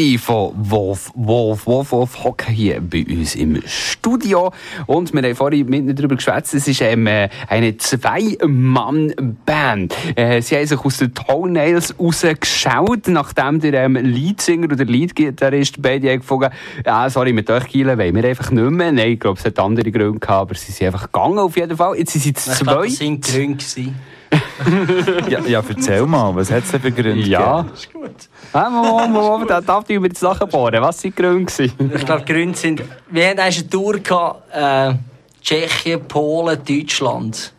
beide 0.00 0.18
von 0.18 0.52
Wolf, 0.56 1.10
Wolf, 1.14 1.66
Wolf, 1.66 1.92
Wolf 1.92 2.24
hocken 2.24 2.54
hier 2.54 2.80
bei 2.80 3.04
uns 3.08 3.34
im 3.34 3.60
Studio. 3.66 4.52
Und 4.86 5.12
wir 5.12 5.22
haben 5.22 5.34
vorhin 5.34 5.66
miteinander 5.66 5.94
darüber 5.94 6.16
geschwätzt, 6.16 6.54
es 6.54 6.66
ist 6.68 6.80
ähm, 6.80 7.06
äh, 7.06 7.28
eine 7.48 7.76
Zwei-Mann-Band. 7.76 9.94
Äh, 10.16 10.40
sie 10.42 10.56
haben 10.56 10.66
sich 10.66 10.80
aus 10.80 10.96
den 10.98 11.14
Toenails 11.14 11.94
rausgeschaut, 11.98 13.08
nachdem 13.08 13.60
der 13.60 13.84
ähm, 13.84 13.94
Leadsinger 13.96 14.72
oder 14.72 14.84
Leadgitarrist 14.84 15.82
beide 15.82 16.10
haben 16.10 16.20
gefunden, 16.20 16.50
ja, 16.84 17.08
sorry, 17.10 17.32
mit 17.32 17.50
euch 17.50 17.66
Gielen 17.68 17.98
wollen 17.98 18.14
wir 18.14 18.24
einfach 18.24 18.50
nicht 18.50 18.70
mehr. 18.70 18.92
Nein, 18.92 19.12
ich 19.12 19.20
glaube, 19.20 19.38
es 19.38 19.44
hat 19.44 19.58
andere 19.58 19.90
Gründe 19.90 20.18
gehabt, 20.18 20.50
aber 20.50 20.54
sie 20.54 20.72
sind 20.72 20.86
einfach 20.86 21.10
gegangen 21.12 21.38
auf 21.38 21.56
jeden 21.56 21.76
Fall. 21.76 21.96
Jetzt 21.96 22.12
sind 22.12 22.22
sie 22.22 22.32
zwei. 22.32 22.86
das 22.86 22.96
sind 22.96 23.24
Gründe. 23.24 23.56
gewesen. 23.56 23.94
Ja, 25.28 25.40
ja, 25.40 25.62
erzähl 25.68 26.06
mal, 26.06 26.34
was 26.36 26.50
hat 26.50 26.64
es 26.64 26.70
denn 26.70 26.80
für 26.80 26.92
Gründe 26.92 27.26
Ja. 27.26 27.62
gegeben? 27.62 27.74
Ist 27.74 27.92
gut. 27.92 28.29
Ah, 28.52 28.68
Moment, 28.68 29.12
Moment, 29.12 29.50
da 29.50 29.60
darf 29.60 29.84
ich 29.88 29.96
über 29.96 30.08
jetzt 30.08 30.22
nachbohren. 30.22 30.82
Was 30.82 31.00
sind 31.00 31.16
die 31.16 31.22
Gründe? 31.22 31.52
Ich 31.62 32.04
glaube, 32.04 32.24
die 32.26 32.32
Gründe 32.32 32.58
sind, 32.58 32.82
wir 33.08 33.28
hatten 33.28 33.38
eigentlich 33.38 33.60
eine 33.60 33.70
Tour 33.70 33.98
gehabt, 33.98 34.42
äh, 34.52 34.94
Tschechien, 35.40 36.00
Polen, 36.08 36.58
Deutschland. 36.64 37.52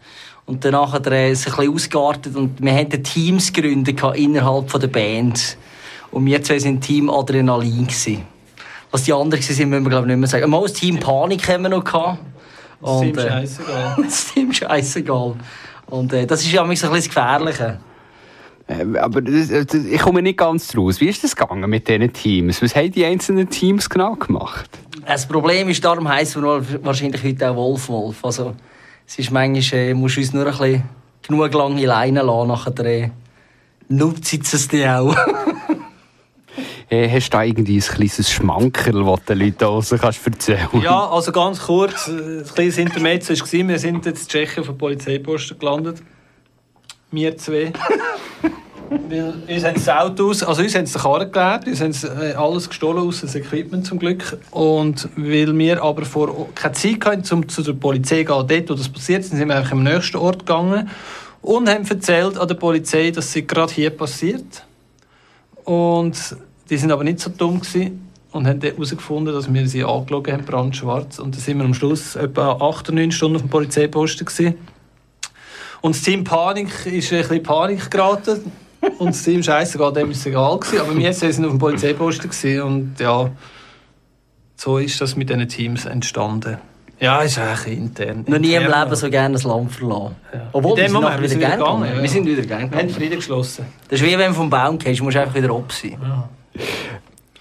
Und 0.45 0.65
danach 0.65 0.91
hat 0.91 1.05
er 1.07 1.31
es 1.31 1.47
ein 1.47 1.55
bisschen 1.55 1.73
ausgeartet 1.73 2.35
und 2.35 2.61
wir 2.61 2.75
hatten 2.75 3.01
Teams 3.01 3.53
gegründet 3.53 3.95
gehabt 3.95 4.17
innerhalb 4.17 4.69
von 4.69 4.81
der 4.81 4.89
Band. 4.89 5.57
Und 6.11 6.25
wir 6.25 6.43
zwei 6.43 6.59
sind 6.59 6.81
Team 6.81 7.09
Adrenalin 7.09 7.87
gewesen. 7.87 8.23
Was 8.91 9.03
die 9.03 9.13
anderen 9.13 9.41
waren, 9.41 9.69
müssen 9.69 9.83
wir 9.83 9.89
glaube 9.89 10.07
ich 10.07 10.07
nicht 10.07 10.19
mehr 10.19 10.27
sagen. 10.27 10.49
Mal 10.49 10.63
das 10.63 10.73
Team 10.73 10.99
Panik 10.99 11.47
haben 11.47 11.63
wir 11.63 11.69
noch 11.69 11.85
gehabt. 11.85 12.19
Das 12.81 12.99
Team 12.99 13.09
Und, 13.11 13.17
äh, 13.17 13.29
Scheissegal. 13.29 13.97
das 14.03 14.33
Team 14.33 14.51
Scheissegal. 14.53 15.35
Und 15.85 16.11
äh, 16.11 16.27
das 16.27 16.41
ist 16.41 16.51
ja 16.51 16.63
ein 16.63 16.69
bisschen 16.69 16.93
das 16.93 17.05
Gefährliche. 17.05 17.79
Äh, 18.71 18.97
Aber 18.97 19.21
das, 19.21 19.49
das, 19.49 19.85
ich 19.85 19.99
komme 19.99 20.21
nicht 20.21 20.37
ganz 20.37 20.75
raus. 20.75 21.01
Wie 21.01 21.09
ist 21.09 21.23
das 21.23 21.35
gegangen 21.35 21.69
mit 21.69 21.87
diesen 21.87 22.11
Teams? 22.13 22.61
Was 22.61 22.75
haben 22.75 22.91
die 22.91 23.05
einzelnen 23.05 23.49
Teams 23.49 23.89
genau 23.89 24.15
gemacht? 24.15 24.69
Das 25.05 25.27
Problem 25.27 25.69
ist, 25.69 25.83
darum 25.83 26.07
heisst 26.07 26.35
es 26.35 26.41
wahrscheinlich 26.41 27.23
heute 27.23 27.49
auch 27.49 27.55
Wolf 27.55 27.89
Wolf. 27.89 28.23
Also, 28.23 28.55
es 29.07 29.19
ist 29.19 29.31
manchmal, 29.31 29.79
äh, 29.79 29.93
musst 29.93 30.17
du 30.17 30.21
uns 30.21 30.33
nur 30.33 30.45
ein 30.45 30.51
bisschen 30.51 30.83
genug 31.21 31.53
lange 31.53 31.85
Leine 31.85 32.21
lassen, 32.21 32.47
nachher 32.47 32.85
äh, 32.85 33.09
nutzt 33.89 34.53
es 34.53 34.67
dir 34.67 34.99
auch. 34.99 35.15
Äh, 36.89 37.09
hast 37.09 37.29
du 37.29 37.37
da 37.37 37.43
irgendwie 37.43 37.77
ein 37.77 37.81
kleines 37.81 38.29
Schmankerl, 38.29 39.05
das 39.05 39.23
den 39.23 39.39
Leuten 39.39 39.57
draussen 39.59 39.97
kannst 39.97 40.27
erzählen 40.27 40.67
Ja, 40.83 41.09
also 41.09 41.31
ganz 41.31 41.61
kurz, 41.61 42.09
äh, 42.09 42.39
ein 42.39 42.45
kleines 42.53 42.77
Intermezzo 42.77 43.33
war, 43.33 43.67
wir 43.69 43.79
sind 43.79 44.05
jetzt 44.05 44.23
in 44.23 44.27
Tschechien 44.27 44.59
auf 44.59 44.65
der 44.65 44.73
Polizeiposten 44.73 45.57
gelandet. 45.57 46.03
Wir 47.11 47.37
zwei. 47.37 47.73
Weil 48.89 49.33
uns 49.47 49.63
haben 49.63 49.75
das 49.75 49.87
Auto 49.87 50.29
aus, 50.29 50.43
also 50.43 50.61
uns 50.61 50.75
haben 50.75 50.85
sie 50.85 50.93
den 50.93 51.01
Karren 51.01 51.31
geleert, 51.31 51.67
uns 51.67 51.81
haben 51.81 51.93
sie, 51.93 52.07
äh, 52.07 52.33
alles 52.33 52.67
gestohlen, 52.67 53.07
aus 53.07 53.21
das 53.21 53.35
Equipment 53.35 53.85
zum 53.85 53.99
Glück. 53.99 54.37
Und 54.51 55.07
weil 55.15 55.57
wir 55.57 55.81
aber 55.81 56.03
vor 56.03 56.49
keine 56.55 56.73
Zeit 56.73 57.05
hatten, 57.05 57.33
um 57.33 57.47
zu 57.47 57.63
der 57.63 57.73
Polizei 57.73 58.23
zu 58.23 58.25
gehen, 58.25 58.47
dort, 58.47 58.69
wo 58.69 58.73
das 58.73 58.89
passiert 58.89 59.21
ist, 59.21 59.31
sind 59.31 59.47
wir 59.47 59.55
einfach 59.55 59.71
am 59.71 59.83
nächsten 59.83 60.17
Ort 60.17 60.39
gegangen 60.39 60.89
und 61.41 61.69
haben 61.69 61.87
erzählt 61.87 62.37
an 62.37 62.47
der 62.47 62.55
Polizei, 62.55 63.11
dass 63.11 63.33
es 63.35 63.47
gerade 63.47 63.71
hier 63.71 63.91
passiert. 63.91 64.65
Und 65.63 66.35
die 66.69 66.77
sind 66.77 66.91
aber 66.91 67.03
nicht 67.03 67.19
so 67.19 67.29
dumm 67.29 67.61
gewesen 67.61 68.09
und 68.31 68.47
haben 68.47 68.61
herausgefunden, 68.61 69.33
dass 69.33 69.51
wir 69.53 69.67
sie 69.67 69.83
angelogen 69.83 70.33
haben, 70.33 70.45
brandschwarz. 70.45 71.19
Und 71.19 71.35
dann 71.35 71.41
sind 71.41 71.57
wir 71.57 71.65
am 71.65 71.73
Schluss 71.73 72.15
etwa 72.15 72.53
8 72.53 72.89
oder 72.89 72.95
9 72.97 73.11
Stunden 73.11 73.35
auf 73.37 73.41
dem 73.41 73.49
Polizeiposten 73.49 74.25
gewesen. 74.25 74.55
Und 75.81 75.95
das 75.95 76.01
Team 76.03 76.23
Panik 76.23 76.67
ist 76.85 77.11
ein 77.11 77.19
bisschen 77.19 77.37
in 77.37 77.43
Panik 77.43 77.89
geraten. 77.89 78.51
Und 78.99 79.09
das 79.09 79.23
Team 79.23 79.43
Scheissegal, 79.43 79.93
dem 79.93 80.11
ist 80.11 80.19
es 80.19 80.25
egal 80.27 80.57
gewesen. 80.59 80.79
Aber 80.81 80.97
wir 80.97 81.13
sind 81.13 81.45
auf 81.45 81.51
dem 81.51 81.59
Polizeiposten 81.59 82.29
gewesen. 82.29 82.61
Und 82.61 82.99
ja, 82.99 83.29
so 84.55 84.77
ist 84.77 84.99
das 85.01 85.15
mit 85.15 85.29
diesen 85.29 85.47
Teams 85.47 85.85
entstanden. 85.85 86.57
Ja, 86.99 87.21
ist 87.21 87.39
eigentlich 87.39 87.77
intern. 87.79 88.25
Noch 88.27 88.37
nie 88.37 88.53
im. 88.53 88.63
Leben 88.63 88.95
so 88.95 89.09
gerne 89.09 89.35
ein 89.35 89.41
Land 89.41 89.71
verlassen. 89.71 90.15
Obwohl, 90.51 90.71
In 90.73 90.77
wir 90.77 90.83
dem 90.83 90.91
sind 90.91 91.01
Moment, 91.01 91.13
wir 91.15 91.19
wieder 91.21 91.29
sind 91.29 91.39
wieder 91.39 91.49
gegangen, 91.57 91.81
gegangen. 91.81 91.95
ja. 91.97 92.01
Wir 92.03 92.09
sind 92.09 92.25
wieder 92.27 92.41
gerne 92.43 92.49
Wir 92.49 92.63
haben 92.63 92.71
gegangen. 92.71 92.89
Frieden 92.91 93.15
geschlossen. 93.15 93.65
Das 93.89 93.99
ist 93.99 94.05
wie 94.05 94.17
wenn 94.17 94.27
du 94.27 94.33
vom 94.35 94.49
Baum 94.51 94.77
gehst, 94.77 94.99
du 94.99 95.03
musst 95.05 95.17
einfach 95.17 95.33
wieder 95.33 95.51
ab 95.51 95.71
sein. 95.71 95.97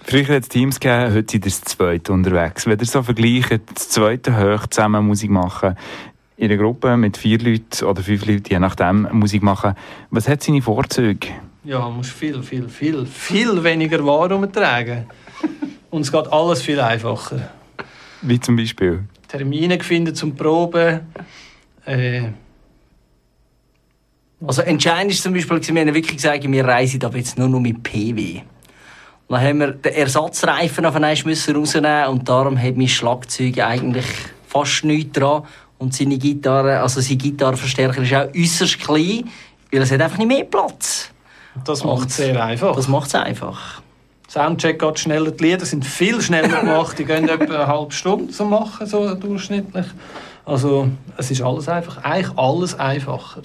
Früher 0.02 0.28
hat 0.36 0.42
es 0.44 0.48
Teams 0.48 0.80
gegeben, 0.80 1.14
heute 1.14 1.30
sind 1.32 1.46
das 1.46 1.60
zweite 1.60 2.12
unterwegs. 2.12 2.66
Wenn 2.66 2.78
ihr 2.78 2.86
so 2.86 3.02
vergleicht, 3.02 3.60
das 3.74 3.90
zweite 3.90 4.34
hoch 4.36 4.66
zusammen 4.66 5.06
Musik 5.06 5.30
machen, 5.30 5.76
in 6.40 6.50
einer 6.50 6.56
Gruppe 6.56 6.96
mit 6.96 7.18
vier 7.18 7.38
Leuten 7.38 7.84
oder 7.84 8.02
fünf 8.02 8.24
Leuten, 8.24 8.48
je 8.48 8.58
nachdem, 8.58 9.06
Musik 9.12 9.42
machen, 9.42 9.74
was 10.10 10.26
hat 10.26 10.42
seine 10.42 10.62
Vorzüge? 10.62 11.28
Ja, 11.64 11.84
du 11.84 11.90
musst 11.90 12.12
viel, 12.12 12.42
viel, 12.42 12.66
viel, 12.66 13.04
viel 13.04 13.62
weniger 13.62 14.04
Ware 14.06 14.34
umtragen. 14.34 15.04
Und 15.90 16.00
es 16.00 16.10
geht 16.10 16.32
alles 16.32 16.62
viel 16.62 16.80
einfacher. 16.80 17.50
Wie 18.22 18.40
zum 18.40 18.56
Beispiel? 18.56 19.04
Termine 19.28 19.78
finden 19.80 20.14
zum 20.14 20.34
Proben. 20.34 21.00
Äh, 21.84 22.22
Also 24.42 24.62
entscheidend 24.62 25.12
ist 25.12 25.22
zum 25.22 25.34
Beispiel, 25.34 25.60
wir 25.60 25.80
haben 25.82 25.94
wirklich 25.94 26.16
gesagt, 26.16 26.50
wir 26.50 26.64
reisen 26.64 27.04
aber 27.04 27.18
jetzt 27.18 27.36
nur 27.36 27.48
noch 27.50 27.60
mit 27.60 27.82
PW. 27.82 28.40
Und 29.28 29.36
dann 29.36 29.42
haben 29.42 29.58
wir 29.60 29.72
den 29.72 29.92
Ersatzreifen 29.92 30.86
auf 30.86 30.94
einmal 30.94 31.12
rausnehmen 31.14 32.06
und 32.06 32.26
darum 32.26 32.60
hat 32.60 32.78
mein 32.78 32.88
Schlagzeug 32.88 33.58
eigentlich 33.58 34.06
fast 34.48 34.84
nichts 34.84 35.12
dran. 35.12 35.42
Und 35.80 35.94
seine 35.94 36.18
Gitarre, 36.18 36.78
also 36.80 37.00
sein 37.00 37.16
Gitarrenverstärker 37.16 38.02
ist 38.02 38.12
auch 38.12 38.28
äußerst 38.38 38.78
klein, 38.78 39.30
weil 39.72 39.80
es 39.80 39.90
hat 39.90 40.02
einfach 40.02 40.18
nicht 40.18 40.28
mehr 40.28 40.44
Platz. 40.44 41.10
das 41.64 41.82
macht 41.84 42.10
es 42.10 42.16
sehr 42.18 42.44
einfach. 42.44 42.76
Das 42.76 42.86
macht 42.86 43.08
es 43.08 43.14
einfach. 43.14 43.80
Soundcheck 44.28 44.78
geht 44.78 44.98
schneller. 44.98 45.30
Die 45.30 45.42
Lieder 45.42 45.64
sind 45.64 45.86
viel 45.86 46.20
schneller 46.20 46.48
gemacht. 46.60 46.98
Die 46.98 47.04
gehen 47.06 47.26
etwa 47.26 47.54
eine 47.54 47.66
halbe 47.66 47.92
Stunde 47.92 48.30
zu 48.30 48.44
machen, 48.44 48.86
so 48.86 49.14
durchschnittlich. 49.14 49.86
Also, 50.44 50.88
es 51.16 51.30
ist 51.30 51.40
alles 51.40 51.66
einfach. 51.66 52.04
Eigentlich 52.04 52.36
alles 52.36 52.78
einfacher. 52.78 53.40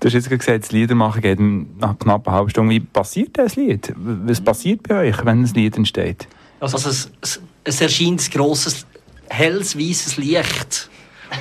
Du 0.00 0.06
hast 0.08 0.14
jetzt 0.14 0.28
gerade 0.28 0.38
gesagt, 0.38 0.64
das 0.64 0.72
Liedermachen 0.72 1.22
geht 1.22 1.38
nach 1.38 1.96
knapp 1.96 2.26
einer 2.26 2.36
halben 2.38 2.50
Stunde. 2.50 2.74
Wie 2.74 2.80
passiert 2.80 3.38
das 3.38 3.54
Lied? 3.54 3.94
Was 3.96 4.40
passiert 4.40 4.82
bei 4.82 5.08
euch, 5.08 5.24
wenn 5.24 5.44
ein 5.44 5.54
Lied 5.54 5.76
entsteht? 5.76 6.26
Also 6.58 6.76
es, 6.76 7.08
es, 7.20 7.40
es 7.62 7.80
erscheint 7.80 8.20
ein 8.20 8.30
grosses, 8.32 8.84
helles, 9.28 9.78
weißes 9.78 10.16
Licht. 10.16 10.90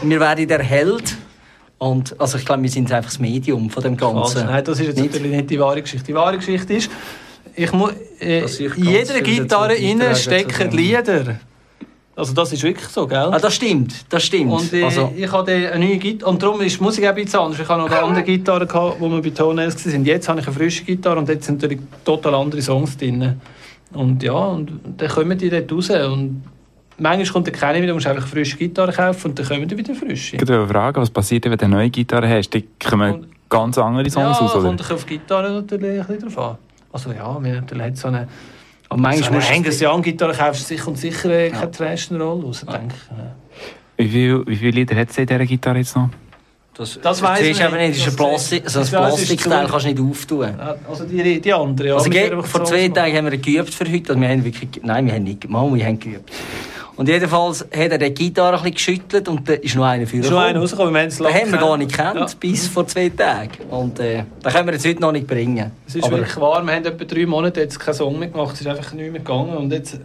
Und 0.01 0.09
wir 0.09 0.19
werden 0.19 0.47
der 0.47 0.63
Held. 0.63 1.17
Und, 1.77 2.19
also 2.19 2.37
ich 2.37 2.45
glaube, 2.45 2.63
wir 2.63 2.69
sind 2.69 2.91
einfach 2.91 3.09
das 3.09 3.19
Medium 3.19 3.69
von 3.69 3.83
dem. 3.83 3.97
Ganzen. 3.97 4.45
Nein, 4.45 4.63
das 4.63 4.79
ist 4.79 4.87
jetzt 4.87 4.99
Nicht? 4.99 5.13
natürlich 5.13 5.31
nicht 5.31 5.49
die 5.49 5.59
wahre 5.59 5.81
Geschichte. 5.81 6.05
Die 6.07 6.15
wahre 6.15 6.37
Geschichte 6.37 6.73
ist, 6.73 6.89
ich 7.55 7.71
muss, 7.71 7.91
äh, 8.19 8.39
in 8.39 8.85
jeder 8.85 9.21
Gitarre 9.21 9.75
innen 9.75 10.15
stecken. 10.15 10.71
Lieder. 10.71 11.39
Also 12.15 12.33
das 12.33 12.53
ist 12.53 12.63
wirklich 12.63 12.87
so, 12.87 13.05
gell? 13.05 13.17
Ah, 13.17 13.39
das 13.39 13.55
stimmt, 13.55 14.05
das 14.09 14.23
stimmt. 14.23 14.51
Und 14.51 14.71
äh, 14.71 14.83
also, 14.83 15.11
ich 15.15 15.29
hatte 15.29 15.51
eine 15.51 15.85
neue 15.85 15.97
Gitarre. 15.97 16.31
Und 16.31 16.41
darum 16.41 16.61
ist 16.61 16.79
die 16.79 16.83
Musik 16.83 17.03
auch 17.03 17.09
ein 17.09 17.15
bisschen 17.15 17.39
anders. 17.41 17.59
Ich 17.59 17.67
hatte 17.67 17.81
noch 17.81 17.91
eine 17.91 18.01
andere 18.01 18.23
Gitarre, 18.23 18.65
gehabt, 18.65 19.01
wo 19.01 19.09
wir 19.09 19.21
bei 19.21 19.31
Toenails 19.31 19.85
waren. 19.85 20.05
Jetzt 20.05 20.29
habe 20.29 20.39
ich 20.39 20.47
eine 20.47 20.55
frische 20.55 20.85
Gitarre 20.85 21.19
und 21.19 21.27
jetzt 21.27 21.45
sind 21.45 21.61
natürlich 21.61 21.83
total 22.05 22.35
andere 22.35 22.61
Songs 22.61 22.95
drin. 22.95 23.41
Und 23.93 24.23
ja, 24.23 24.33
und 24.33 24.79
dann 24.97 25.09
kommen 25.09 25.37
die 25.37 25.49
dort 25.49 25.71
raus. 25.71 25.89
Und 25.89 26.43
manchmal 26.97 27.25
kommt 27.33 27.47
dann 27.47 27.53
keine 27.55 27.77
wieder, 27.79 27.87
du 27.89 27.93
musst 27.95 28.07
einfach 28.07 28.23
eine 28.23 28.31
frische 28.31 28.57
Gitarre 28.57 28.91
kaufen 28.91 29.29
und 29.31 29.39
dann 29.39 29.47
kommen 29.47 29.67
die 29.67 29.77
wieder 29.77 29.95
frische. 29.95 30.35
Ich 30.35 30.41
wollte 30.47 30.67
fragen, 30.67 31.01
was 31.01 31.09
passiert, 31.09 31.45
wenn 31.45 31.57
du 31.57 31.65
eine 31.65 31.75
neue 31.75 31.89
Gitarre 31.89 32.27
hast? 32.29 32.49
Da 32.51 32.59
kommen 32.89 33.27
ganz 33.49 33.77
andere 33.77 34.09
Songs 34.09 34.37
ja, 34.39 34.45
raus, 34.45 34.55
oder? 34.55 34.67
kommt 34.67 34.91
auf 34.91 35.05
die 35.05 35.17
Gitarre 35.17 35.51
natürlich 35.51 35.99
ein 36.01 36.05
bisschen 36.07 36.29
drauf 36.33 36.37
an. 36.37 36.57
Also 36.91 37.11
ja, 37.11 37.37
wir 37.43 37.53
natürlich 37.55 37.83
hat 37.83 37.97
so 37.97 38.07
eine... 38.07 38.27
aber 38.89 39.01
manchmal 39.01 39.41
so 39.41 39.47
eine 39.49 39.65
musst 39.65 39.81
du- 39.81 39.85
Young 39.89 40.01
Gitarre 40.01 40.33
kaufst 40.33 40.67
sicher 40.67 40.87
und 40.87 40.97
sicher 40.97 41.29
äh, 41.29 41.49
keine 41.49 41.71
Trash-Roll 41.71 42.43
raus, 42.45 42.65
denke 42.65 42.95
ich. 42.95 43.17
Ja. 43.17 43.35
Wie, 43.97 44.09
viel, 44.09 44.43
wie 44.47 44.55
viele 44.55 44.71
Lieder 44.71 44.95
hat 44.95 45.09
es 45.09 45.17
in 45.17 45.25
dieser 45.25 45.45
Gitarre 45.45 45.77
jetzt 45.79 45.95
noch? 45.95 46.09
das, 46.77 46.99
Das 47.01 47.21
weiss 47.21 47.39
siehst 47.39 47.59
ich 47.59 47.65
aber 47.65 47.77
nicht, 47.77 47.91
das 47.91 47.97
ist 47.99 48.03
ein 48.07 48.15
Das- 48.17 48.49
Plastik, 48.49 48.69
so 48.69 48.79
ein 48.79 48.87
Plastikteil 48.87 49.67
kannst 49.67 49.85
du 49.85 49.89
nicht 49.89 50.01
auftun. 50.01 50.41
Ja, 50.57 50.75
Also 50.89 51.05
die, 51.05 51.39
die 51.41 51.53
andere, 51.53 51.87
ja. 51.89 51.95
Also, 51.95 52.11
vor 52.43 52.65
zwei. 52.65 52.89
Tagen 52.89 53.15
haben 53.15 53.31
wir 53.31 53.37
geübt 53.37 53.73
für 53.73 53.85
heute. 53.89 54.09
Also 54.09 54.21
wir 54.21 54.27
haben 54.29 54.43
wirklich, 54.43 54.69
nein, 54.83 55.05
wir 55.05 55.13
haben 55.13 55.23
nicht, 55.23 55.49
mal, 55.49 55.73
wir 55.73 55.85
haben 55.85 55.99
geübt. 55.99 56.29
Und 56.97 57.09
jedenfalls 57.09 57.61
hat 57.61 57.91
er 57.91 57.97
die 57.97 58.13
Gitarre 58.13 58.57
ein 58.57 58.71
bisschen 58.71 58.73
geschüttelt 58.99 59.27
und 59.27 59.47
da 59.49 59.53
ist 59.53 59.75
noch 59.75 59.83
einer 59.83 60.07
für 60.07 60.17
Ist 60.17 60.27
schon 60.29 60.37
einer 60.37 60.59
rausgekommen, 60.59 60.93
wir 60.93 61.01
haben 61.01 61.07
es 61.07 61.17
Den 61.17 61.27
haben 61.27 61.51
wir 61.51 61.57
gar 61.59 61.77
nicht 61.77 61.91
gekannt. 61.91 62.13
gekannt, 62.13 62.39
bis 62.39 62.67
vor 62.67 62.87
zwei 62.87 63.09
Tagen. 63.09 63.51
Und 63.69 63.99
äh, 63.99 64.23
den 64.43 64.51
können 64.53 64.67
wir 64.67 64.73
jetzt 64.73 64.85
heute 64.87 65.01
noch 65.01 65.11
nicht 65.11 65.27
bringen. 65.27 65.71
Es 65.87 65.95
ist 65.95 66.05
Aber 66.05 66.17
wirklich 66.17 66.37
wahr, 66.37 66.63
wir 66.65 66.73
haben 66.73 66.85
etwa 66.85 67.03
drei 67.03 67.25
Monate 67.25 67.59
jetzt 67.61 67.79
keinen 67.79 67.93
Song 67.95 68.17
mehr 68.17 68.29
gemacht, 68.29 68.53
es 68.55 68.61
ist 68.61 68.67
einfach 68.67 68.93
nicht 68.93 69.11
mehr 69.11 69.19
gegangen 69.19 69.57
und 69.57 69.71
jetzt 69.73 69.99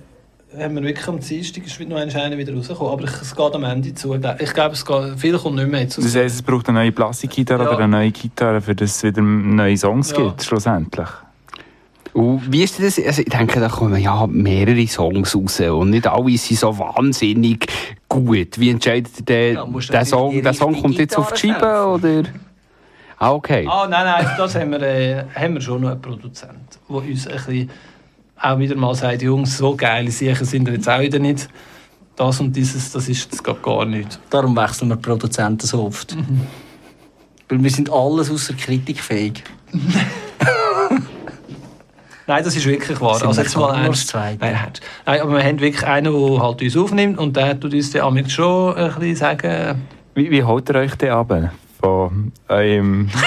haben 0.59 0.75
wir 0.75 0.83
wirklich 0.83 1.07
am 1.07 1.21
Dienstag 1.21 1.65
ist 1.65 1.79
noch 1.89 1.97
einer 1.97 2.37
wieder 2.37 2.53
rausgekommen, 2.55 2.93
aber 2.93 3.05
es 3.05 3.37
geht 3.37 3.55
am 3.55 3.63
Ende 3.63 3.95
zu. 3.95 4.15
Ich 4.15 4.53
glaube, 4.53 4.73
es 4.75 4.85
geht, 4.85 5.19
viel 5.21 5.39
kommt 5.39 5.57
nicht 5.57 5.69
mehr 5.71 5.83
jetzt 5.83 5.97
raus. 5.97 6.05
Das 6.05 6.17
heisst, 6.17 6.35
es 6.35 6.43
braucht 6.43 6.69
eine 6.69 6.81
neue 6.81 6.91
Plastikgitarre 6.91 7.63
Ja. 7.63 7.69
oder 7.71 7.79
eine 7.85 7.89
neue 7.99 8.11
Gitarre, 8.11 8.61
für 8.61 8.75
das 8.75 8.97
es 8.97 9.03
wieder 9.05 9.23
neue 9.23 9.77
Songs 9.77 10.11
Ja. 10.11 10.17
gibt, 10.25 10.43
schlussendlich. 10.43 11.09
Und 12.13 12.53
wie 12.53 12.63
ist 12.63 12.83
das? 12.83 12.99
Also 12.99 13.23
ich 13.23 13.29
denke, 13.29 13.61
da 13.61 13.69
kommen 13.69 14.01
ja 14.01 14.27
mehrere 14.27 14.87
Songs 14.87 15.35
raus 15.35 15.61
und 15.61 15.91
nicht 15.91 16.07
alle 16.07 16.37
sind 16.37 16.59
so 16.59 16.77
wahnsinnig 16.79 17.67
gut. 18.09 18.59
Wie 18.59 18.71
entscheidet 18.71 19.29
der, 19.29 19.53
Ja, 19.53 19.67
der 19.67 20.05
Song? 20.05 20.43
Der 20.43 20.53
Song 20.55 20.81
kommt 20.81 20.99
jetzt 20.99 21.17
auf 21.17 21.33
die 21.33 21.49
Scheibe 21.49 21.87
oder? 21.87 22.25
Ah, 23.19 23.33
okay. 23.33 23.67
Ah, 23.69 23.87
nein, 23.89 24.05
nein, 24.07 24.27
das 24.37 24.55
haben 24.55 24.71
wir, 24.73 24.81
äh, 24.81 25.25
haben 25.35 25.55
wir 25.55 25.61
schon 25.61 25.83
noch 25.83 25.91
einen 25.91 26.01
Produzent, 26.01 26.79
der 26.89 26.97
uns 26.97 27.27
ein 27.27 27.35
bisschen 27.35 27.71
auch 28.41 28.59
wieder 28.59 28.75
mal 28.77 28.95
sagt, 28.95 29.23
Jungs, 29.23 29.59
so 29.59 29.77
geile 29.77 30.11
Sachen 30.11 30.47
sind 30.47 30.67
wir 30.67 30.75
jetzt 30.75 30.89
auch 30.89 31.01
wieder 31.01 31.19
nicht. 31.19 31.49
Das 32.17 32.41
und 32.41 32.55
dieses, 32.57 32.93
das 32.93 33.09
ist 33.09 33.45
geht 33.45 33.63
gar 33.63 33.85
nicht. 33.85 34.19
Darum 34.31 34.57
wechseln 34.57 34.89
wir 34.89 34.97
Produzenten 34.97 35.67
so 35.67 35.85
oft. 35.85 36.17
Weil 37.49 37.63
wir 37.63 37.71
sind 37.71 37.91
alles 37.93 38.31
außer 38.31 38.55
kritikfähig. 38.55 39.45
Nein, 42.31 42.45
das 42.45 42.55
ist 42.55 42.65
wirklich 42.65 43.01
wahr. 43.01 43.17
Sind 43.17 43.27
Also 43.27 43.43
jetzt 43.43 43.57
mal 43.57 43.75
ernst. 43.75 44.15
Nein. 44.15 44.39
Nein, 44.41 45.21
aber 45.21 45.33
wir 45.33 45.43
haben 45.43 45.59
wirklich 45.59 45.85
einen, 45.85 46.13
der 46.13 46.41
halt 46.41 46.63
uns 46.63 46.77
aufnimmt 46.77 47.19
und 47.19 47.37
der 47.37 47.59
tut 47.59 47.75
uns 47.75 47.91
dann 47.91 48.03
manchmal 48.15 48.31
schon 48.31 48.77
ein 48.77 48.95
bisschen 48.95 49.17
sagen, 49.17 49.83
Wie, 50.15 50.31
wie 50.31 50.45
holt 50.45 50.69
ihr 50.69 50.77
euch 50.77 50.95
den 50.95 51.11
ab? 51.11 51.35
Von 51.81 52.31
eurem... 52.47 53.11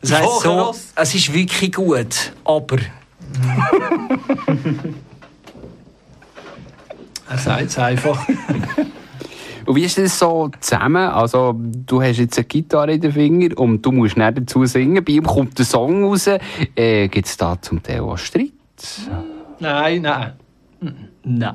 Das 0.00 0.12
heisst 0.12 0.42
so, 0.42 0.72
es 0.94 1.14
ist 1.16 1.34
wirklich 1.34 1.72
gut, 1.72 2.32
aber 2.44 2.76
er 7.28 7.38
sagt 7.38 7.62
es 7.62 7.76
einfach. 7.76 8.24
Und 9.68 9.76
wie 9.76 9.84
ist 9.84 9.98
das 9.98 10.18
so 10.18 10.50
zusammen? 10.60 10.96
Also, 11.10 11.54
du 11.54 12.00
hast 12.00 12.16
jetzt 12.16 12.38
eine 12.38 12.46
Gitarre 12.46 12.92
in 12.94 13.02
den 13.02 13.12
Finger 13.12 13.58
und 13.58 13.82
du 13.82 13.92
musst 13.92 14.16
nicht 14.16 14.38
dazu 14.38 14.64
singen. 14.64 15.04
Bei 15.04 15.12
ihm 15.12 15.24
kommt 15.24 15.58
der 15.58 15.66
Song 15.66 16.04
raus. 16.04 16.26
Äh, 16.74 17.08
Gibt 17.08 17.26
es 17.28 17.36
da 17.36 17.60
zum 17.60 17.82
Teil 17.82 18.00
auch 18.00 18.16
Streit? 18.16 18.52
nein, 19.58 20.00
nein. 20.00 20.32
nein. 21.22 21.54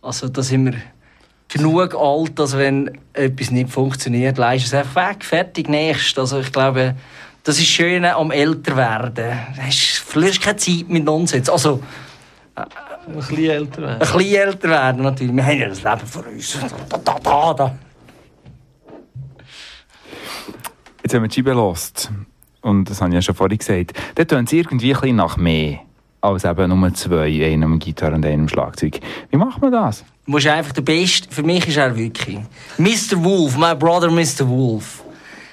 Also 0.00 0.28
da 0.28 0.42
sind 0.42 0.64
wir 0.64 0.74
genug 1.48 1.94
alt, 1.94 2.38
dass 2.38 2.56
wenn 2.56 2.98
etwas 3.12 3.50
nicht 3.50 3.68
funktioniert, 3.68 4.38
leist 4.38 4.64
es 4.64 4.72
einfach 4.72 5.10
weg, 5.10 5.22
fertig, 5.22 5.68
nächst. 5.68 6.18
Also 6.18 6.40
ich 6.40 6.50
glaube, 6.50 6.94
das 7.44 7.58
ist 7.58 7.66
schön 7.66 8.06
am 8.06 8.30
Älterwerden. 8.30 9.32
Du 9.54 9.62
hast- 9.62 10.40
keine 10.40 10.56
Zeit 10.56 10.88
mit 10.88 11.04
Nonsens. 11.04 11.50
Also 11.50 11.82
Ein 12.54 13.14
bisschen 13.14 13.50
älter 13.50 13.82
werden. 13.82 13.92
ein 13.94 13.98
bisschen 13.98 14.34
älter 14.34 14.68
werden 14.68 15.02
natürlich. 15.02 15.34
Wir 15.34 15.44
haben 15.44 15.58
ja 15.58 15.68
das 15.68 15.82
Leben 15.82 16.06
vor 16.06 16.26
uns. 16.26 16.58
Da, 16.88 16.98
da, 16.98 17.18
da, 17.18 17.54
da. 17.54 17.78
Jetzt, 21.02 21.12
wenn 21.14 21.22
man 21.22 21.30
die 21.30 21.34
Scheibe 21.34 21.54
hört, 21.54 22.10
und 22.60 22.88
das 22.88 23.00
habe 23.00 23.10
ich 23.10 23.14
ja 23.14 23.22
schon 23.22 23.34
vorhin 23.34 23.58
gesagt, 23.58 23.92
dann 24.14 24.28
tun 24.28 24.46
sie 24.46 24.58
irgendwie 24.58 24.94
ein 24.94 25.00
bisschen 25.00 25.16
nach 25.16 25.36
mehr 25.36 25.80
als 26.20 26.44
eben 26.44 26.68
nur 26.68 26.94
zwei, 26.94 27.44
einem 27.44 27.78
Gitarre 27.78 28.14
und 28.14 28.24
einem 28.24 28.48
Schlagzeug. 28.48 29.00
Wie 29.30 29.36
macht 29.36 29.60
man 29.60 29.72
das? 29.72 30.04
Du 30.24 30.30
musst 30.30 30.46
einfach 30.46 30.72
der 30.72 30.82
Beste, 30.82 31.28
für 31.34 31.42
mich 31.42 31.66
ist 31.66 31.78
er 31.78 31.96
wirklich. 31.96 32.38
Mr. 32.78 33.22
Wolf, 33.24 33.56
my 33.56 33.74
brother 33.74 34.10
Mr. 34.10 34.48
Wolf. 34.48 35.02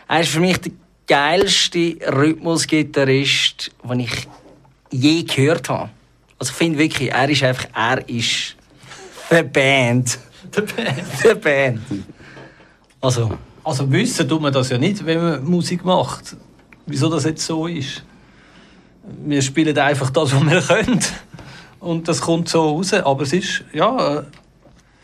Er 0.07 0.21
ist 0.21 0.29
für 0.29 0.39
mich 0.39 0.59
der 0.59 0.71
geilste 1.07 1.97
Rhythmusgitarrist, 2.05 3.71
den 3.83 3.99
ich 4.01 4.27
je 4.91 5.23
gehört 5.23 5.69
habe. 5.69 5.89
Also 6.39 6.51
ich 6.51 6.57
finde 6.57 6.79
wirklich, 6.79 7.11
er 7.11 7.29
ist 7.29 7.43
einfach, 7.43 7.67
er 7.75 8.09
ist 8.09 8.55
the 9.29 9.43
Band. 9.43 10.17
Der 10.55 10.61
Band. 10.61 11.03
The 11.21 11.33
Band. 11.35 11.81
Also, 13.01 13.37
Also 13.63 13.91
wissen 13.91 14.27
tut 14.27 14.41
man 14.41 14.51
das 14.51 14.69
ja 14.69 14.77
nicht, 14.77 15.05
wenn 15.05 15.21
man 15.21 15.43
Musik 15.43 15.85
macht. 15.85 16.35
Wieso 16.85 17.09
das 17.09 17.25
jetzt 17.25 17.45
so 17.45 17.67
ist. 17.67 18.03
Wir 19.23 19.41
spielen 19.41 19.77
einfach 19.77 20.09
das, 20.09 20.33
was 20.33 20.43
wir 20.43 20.61
können. 20.83 20.99
Und 21.79 22.07
das 22.07 22.21
kommt 22.21 22.49
so 22.49 22.69
raus. 22.69 22.93
Aber 22.93 23.23
es 23.23 23.33
ist, 23.33 23.63
ja, 23.73 24.19
äh, 24.19 24.23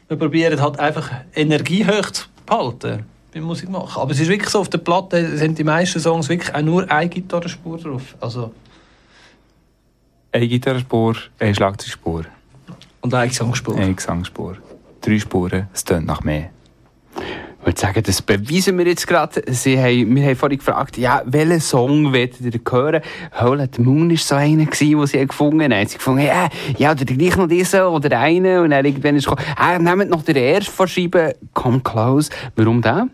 wir 0.08 0.18
probieren 0.18 0.60
halt 0.62 0.80
einfach 0.80 1.12
Energie 1.36 1.86
hoch 1.86 2.10
zu 2.12 2.26
behalten 2.46 3.06
beim 3.34 3.44
Musik 3.44 3.70
machen. 3.70 4.02
Aber 4.02 4.12
es 4.12 4.20
ist 4.20 4.30
wirklich 4.30 4.50
so, 4.50 4.60
auf 4.60 4.70
der 4.70 4.78
Platte 4.80 5.38
sind 5.38 5.60
die 5.60 5.64
meisten 5.64 6.00
Songs 6.00 6.30
wirklich 6.30 6.54
auch 6.56 6.62
nur 6.62 6.90
eine 6.90 7.10
Gitarrenspur 7.10 7.78
drauf. 7.78 8.16
Also, 8.20 8.52
Eine 10.36 10.50
Gitarrespur, 10.50 11.16
eine 11.40 11.56
Schlagzeugspur, 11.56 12.26
und 13.00 13.14
eine 13.14 13.30
Gesangspur. 13.30 13.78
eine 13.78 13.94
Gesangsspur. 13.94 14.58
Drei 15.00 15.18
Spuren, 15.18 15.70
es 15.74 15.86
tönt 15.86 16.06
nach 16.06 16.24
mehr. 16.26 16.50
Ich 17.62 17.66
würde 17.66 17.80
sagen, 17.80 18.04
das 18.04 18.22
beweisen 18.22 18.78
wir 18.78 18.86
jetzt 18.86 19.08
gerade. 19.08 19.42
Sie 19.54 19.80
haben, 19.80 20.14
wir 20.14 20.26
haben 20.26 20.36
vorhin 20.36 20.58
gefragt, 20.58 20.98
ja, 20.98 21.22
welchen 21.26 21.62
Song 21.62 22.12
wollt 22.12 22.42
ihr 22.42 22.60
hören? 22.70 23.02
Hole 23.40 23.64
at 23.64 23.76
the 23.76 23.82
Moon 23.82 24.10
war 24.10 24.18
so 24.18 24.36
einer, 24.36 24.66
gewesen, 24.66 24.98
den 24.98 25.08
sie 25.08 25.26
gefunden 25.26 25.62
haben. 25.62 25.70
Dann 25.70 25.80
haben 25.80 25.88
sie 25.88 25.98
gefunden, 26.00 26.26
ja, 26.26 26.50
ja, 26.78 26.92
oder 26.92 27.06
gleich 27.06 27.38
noch 27.38 27.48
diesen 27.48 27.82
oder 27.84 28.20
einen. 28.20 28.60
Und 28.60 28.72
dann 28.72 28.84
irgendwann 28.84 29.16
ist 29.16 29.30
gekommen, 29.30 29.48
ah, 29.56 29.80
nehmt 29.80 30.10
noch 30.10 30.24
den 30.24 30.36
ersten 30.36 30.70
von 30.70 31.34
Come 31.54 31.80
Close. 31.80 32.30
Warum 32.58 32.82
der? 32.82 33.08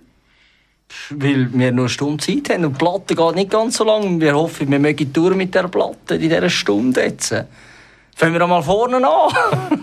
Weil 1.09 1.51
wir 1.53 1.71
nur 1.71 1.85
eine 1.85 1.89
Stunde 1.89 2.23
Zeit 2.23 2.49
haben 2.49 2.65
und 2.65 2.73
die 2.73 2.77
Platte 2.77 3.15
geht 3.15 3.35
nicht 3.35 3.51
ganz 3.51 3.77
so 3.77 3.83
lang. 3.83 4.19
Wir 4.19 4.35
hoffen, 4.35 4.69
wir 4.69 4.79
mögen 4.79 5.11
Tour 5.11 5.35
mit 5.35 5.53
der 5.53 5.67
Platte 5.67 6.15
in 6.15 6.21
dieser 6.21 6.49
Stunde 6.49 7.01
jetzt. 7.01 7.35
Fangen 8.15 8.33
wir 8.33 8.41
einmal 8.41 8.63
vorne 8.63 8.97
an. 8.97 9.81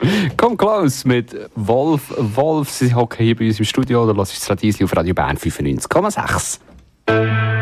Come 0.36 0.56
Close 0.56 1.06
mit 1.06 1.34
Wolf. 1.54 2.14
Wolf, 2.16 2.70
sie 2.70 2.94
hocken 2.94 3.24
hier 3.24 3.36
bei 3.36 3.46
uns 3.46 3.58
im 3.58 3.64
Studio 3.64 4.04
oder 4.04 4.14
lass 4.14 4.32
das 4.32 4.48
Radiesli 4.48 4.84
auf 4.84 4.96
Radio 4.96 5.14
Bern 5.14 5.36
95,6. 5.36 7.57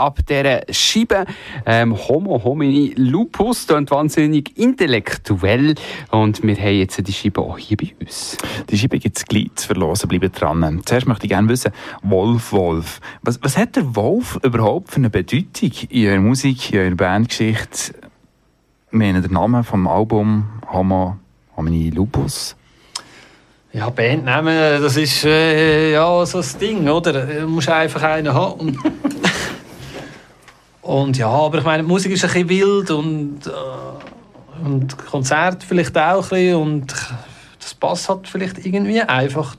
Ab 0.00 0.20
dieser 0.26 0.62
Scheibe. 0.70 1.26
Ähm, 1.66 1.96
Homo 2.08 2.42
homini 2.42 2.94
lupus, 2.96 3.66
klingt 3.66 3.90
wahnsinnig 3.90 4.56
intellektuell. 4.58 5.74
Und 6.10 6.42
wir 6.42 6.56
haben 6.56 6.78
jetzt 6.78 7.06
die 7.06 7.12
Scheibe 7.12 7.42
auch 7.42 7.58
hier 7.58 7.76
bei 7.76 7.92
uns. 8.00 8.36
Die 8.68 8.78
Scheibe 8.78 8.98
gibt 8.98 9.18
es 9.18 9.24
gleich 9.24 9.50
zu 9.54 9.68
verlosen, 9.68 10.08
bleiben 10.08 10.32
dran. 10.32 10.82
Zuerst 10.84 11.06
möchte 11.06 11.26
ich 11.26 11.30
gerne 11.30 11.48
wissen, 11.48 11.72
Wolf, 12.02 12.52
Wolf. 12.52 13.00
Was, 13.22 13.38
was 13.42 13.56
hat 13.56 13.76
der 13.76 13.94
Wolf 13.94 14.38
überhaupt 14.42 14.90
für 14.90 14.96
eine 14.96 15.10
Bedeutung 15.10 15.70
in 15.90 16.08
eurer 16.08 16.20
Musik, 16.20 16.72
in 16.72 16.80
eurer 16.80 16.94
Bandgeschichte? 16.94 17.94
Ich 18.92 18.98
meine, 18.98 19.20
der 19.20 19.30
Name 19.30 19.62
vom 19.62 19.86
Album 19.86 20.48
Homo 20.72 21.16
homini 21.56 21.90
lupus. 21.90 22.56
Ja, 23.72 23.88
Bandnamen, 23.88 24.82
das 24.82 24.96
ist 24.96 25.24
äh, 25.24 25.92
ja 25.92 26.26
so 26.26 26.38
das 26.38 26.58
Ding, 26.58 26.88
oder? 26.88 27.24
Du 27.24 27.46
musst 27.46 27.68
einfach 27.68 28.02
einen 28.02 28.34
haben. 28.34 28.60
Und, 28.60 28.78
und 30.90 31.16
ja, 31.16 31.28
aber 31.28 31.58
ich 31.58 31.64
meine, 31.64 31.84
die 31.84 31.88
Musik 31.88 32.10
ist 32.10 32.24
ein 32.24 32.32
bisschen 32.32 32.48
wild 32.48 32.90
und, 32.90 33.46
äh, 33.46 34.64
und 34.64 34.98
Konzert 35.06 35.62
vielleicht 35.62 35.96
auch 35.96 36.24
ein 36.24 36.28
bisschen 36.28 36.56
und 36.56 36.94
das 37.60 37.74
passt 37.74 38.08
halt 38.08 38.26
vielleicht 38.26 38.66
irgendwie 38.66 39.00
einfach. 39.00 39.54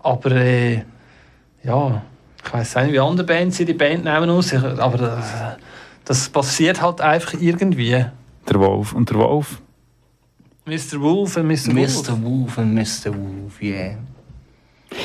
Aber 0.00 0.32
äh, 0.32 0.82
ja, 1.62 2.02
ich 2.44 2.52
weiß 2.52 2.74
nicht, 2.76 2.94
wie 2.94 2.98
andere 2.98 3.24
Bands 3.24 3.58
die 3.58 3.72
Bandnamen 3.72 4.28
aussehen, 4.28 4.80
aber 4.80 4.98
das, 4.98 5.32
das 6.04 6.28
passiert 6.30 6.82
halt 6.82 7.00
einfach 7.00 7.34
irgendwie. 7.40 8.04
Der 8.48 8.58
Wolf 8.58 8.94
und 8.94 9.08
der 9.10 9.18
Wolf. 9.18 9.62
Mr. 10.64 11.00
Wolf 11.00 11.36
und 11.36 11.46
Mr. 11.46 11.76
Wolf. 11.76 12.08
Mr. 12.08 12.22
Wolf 12.24 12.58
und 12.58 12.74
Mr. 12.74 13.14
Wolf, 13.14 13.62
yeah. 13.62 13.94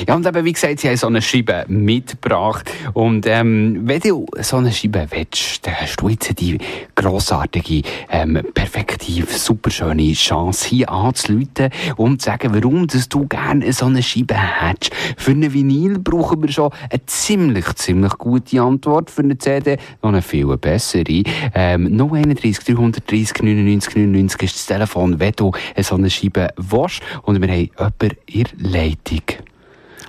Ja, 0.06 0.14
und 0.14 0.26
eben, 0.26 0.44
wie 0.44 0.52
gesagt, 0.52 0.80
sie 0.80 0.88
haben 0.88 0.96
so 0.96 1.06
eine 1.06 1.22
Scheibe 1.22 1.64
mitgebracht. 1.68 2.70
Und 2.92 3.26
ähm, 3.26 3.80
wenn 3.84 4.00
du 4.00 4.26
so 4.40 4.56
eine 4.56 4.72
Scheibe 4.72 5.06
willst, 5.10 5.66
dann 5.66 5.74
hast 5.80 5.96
du 5.96 6.08
jetzt 6.08 6.38
die 6.40 6.58
grossartige, 6.94 7.82
ähm, 8.10 8.40
perfektive, 8.54 9.32
superschöne 9.32 10.12
Chance, 10.12 10.68
hier 10.68 10.90
anzuleuten 10.90 11.70
und 11.96 12.20
zu 12.20 12.26
sagen, 12.26 12.54
warum 12.54 12.86
dass 12.86 13.08
du 13.08 13.26
gerne 13.26 13.72
so 13.72 13.86
eine 13.86 14.02
Scheibe 14.02 14.34
hättest. 14.34 14.94
Für 15.16 15.32
eine 15.32 15.52
Vinyl 15.52 15.98
brauchen 15.98 16.42
wir 16.42 16.50
schon 16.50 16.70
eine 16.90 17.04
ziemlich, 17.06 17.66
ziemlich 17.74 18.12
gute 18.18 18.60
Antwort. 18.60 19.10
Für 19.10 19.22
eine 19.22 19.38
CD 19.38 19.78
noch 20.02 20.10
eine 20.10 20.22
viel 20.22 20.56
bessere. 20.56 21.22
Ähm, 21.54 21.96
031 21.98 22.64
330 22.64 23.42
99 23.42 23.96
99 23.96 24.42
ist 24.42 24.56
das 24.56 24.66
Telefon, 24.66 25.18
wenn 25.18 25.32
du 25.36 25.52
so 25.80 25.94
eine 25.94 26.10
Scheibe 26.10 26.48
willst. 26.56 27.00
Und 27.22 27.40
wir 27.40 27.48
haben 27.48 27.70
jemanden 27.86 28.18
in 28.26 28.44
der 28.44 28.70
Leitung. 28.70 29.53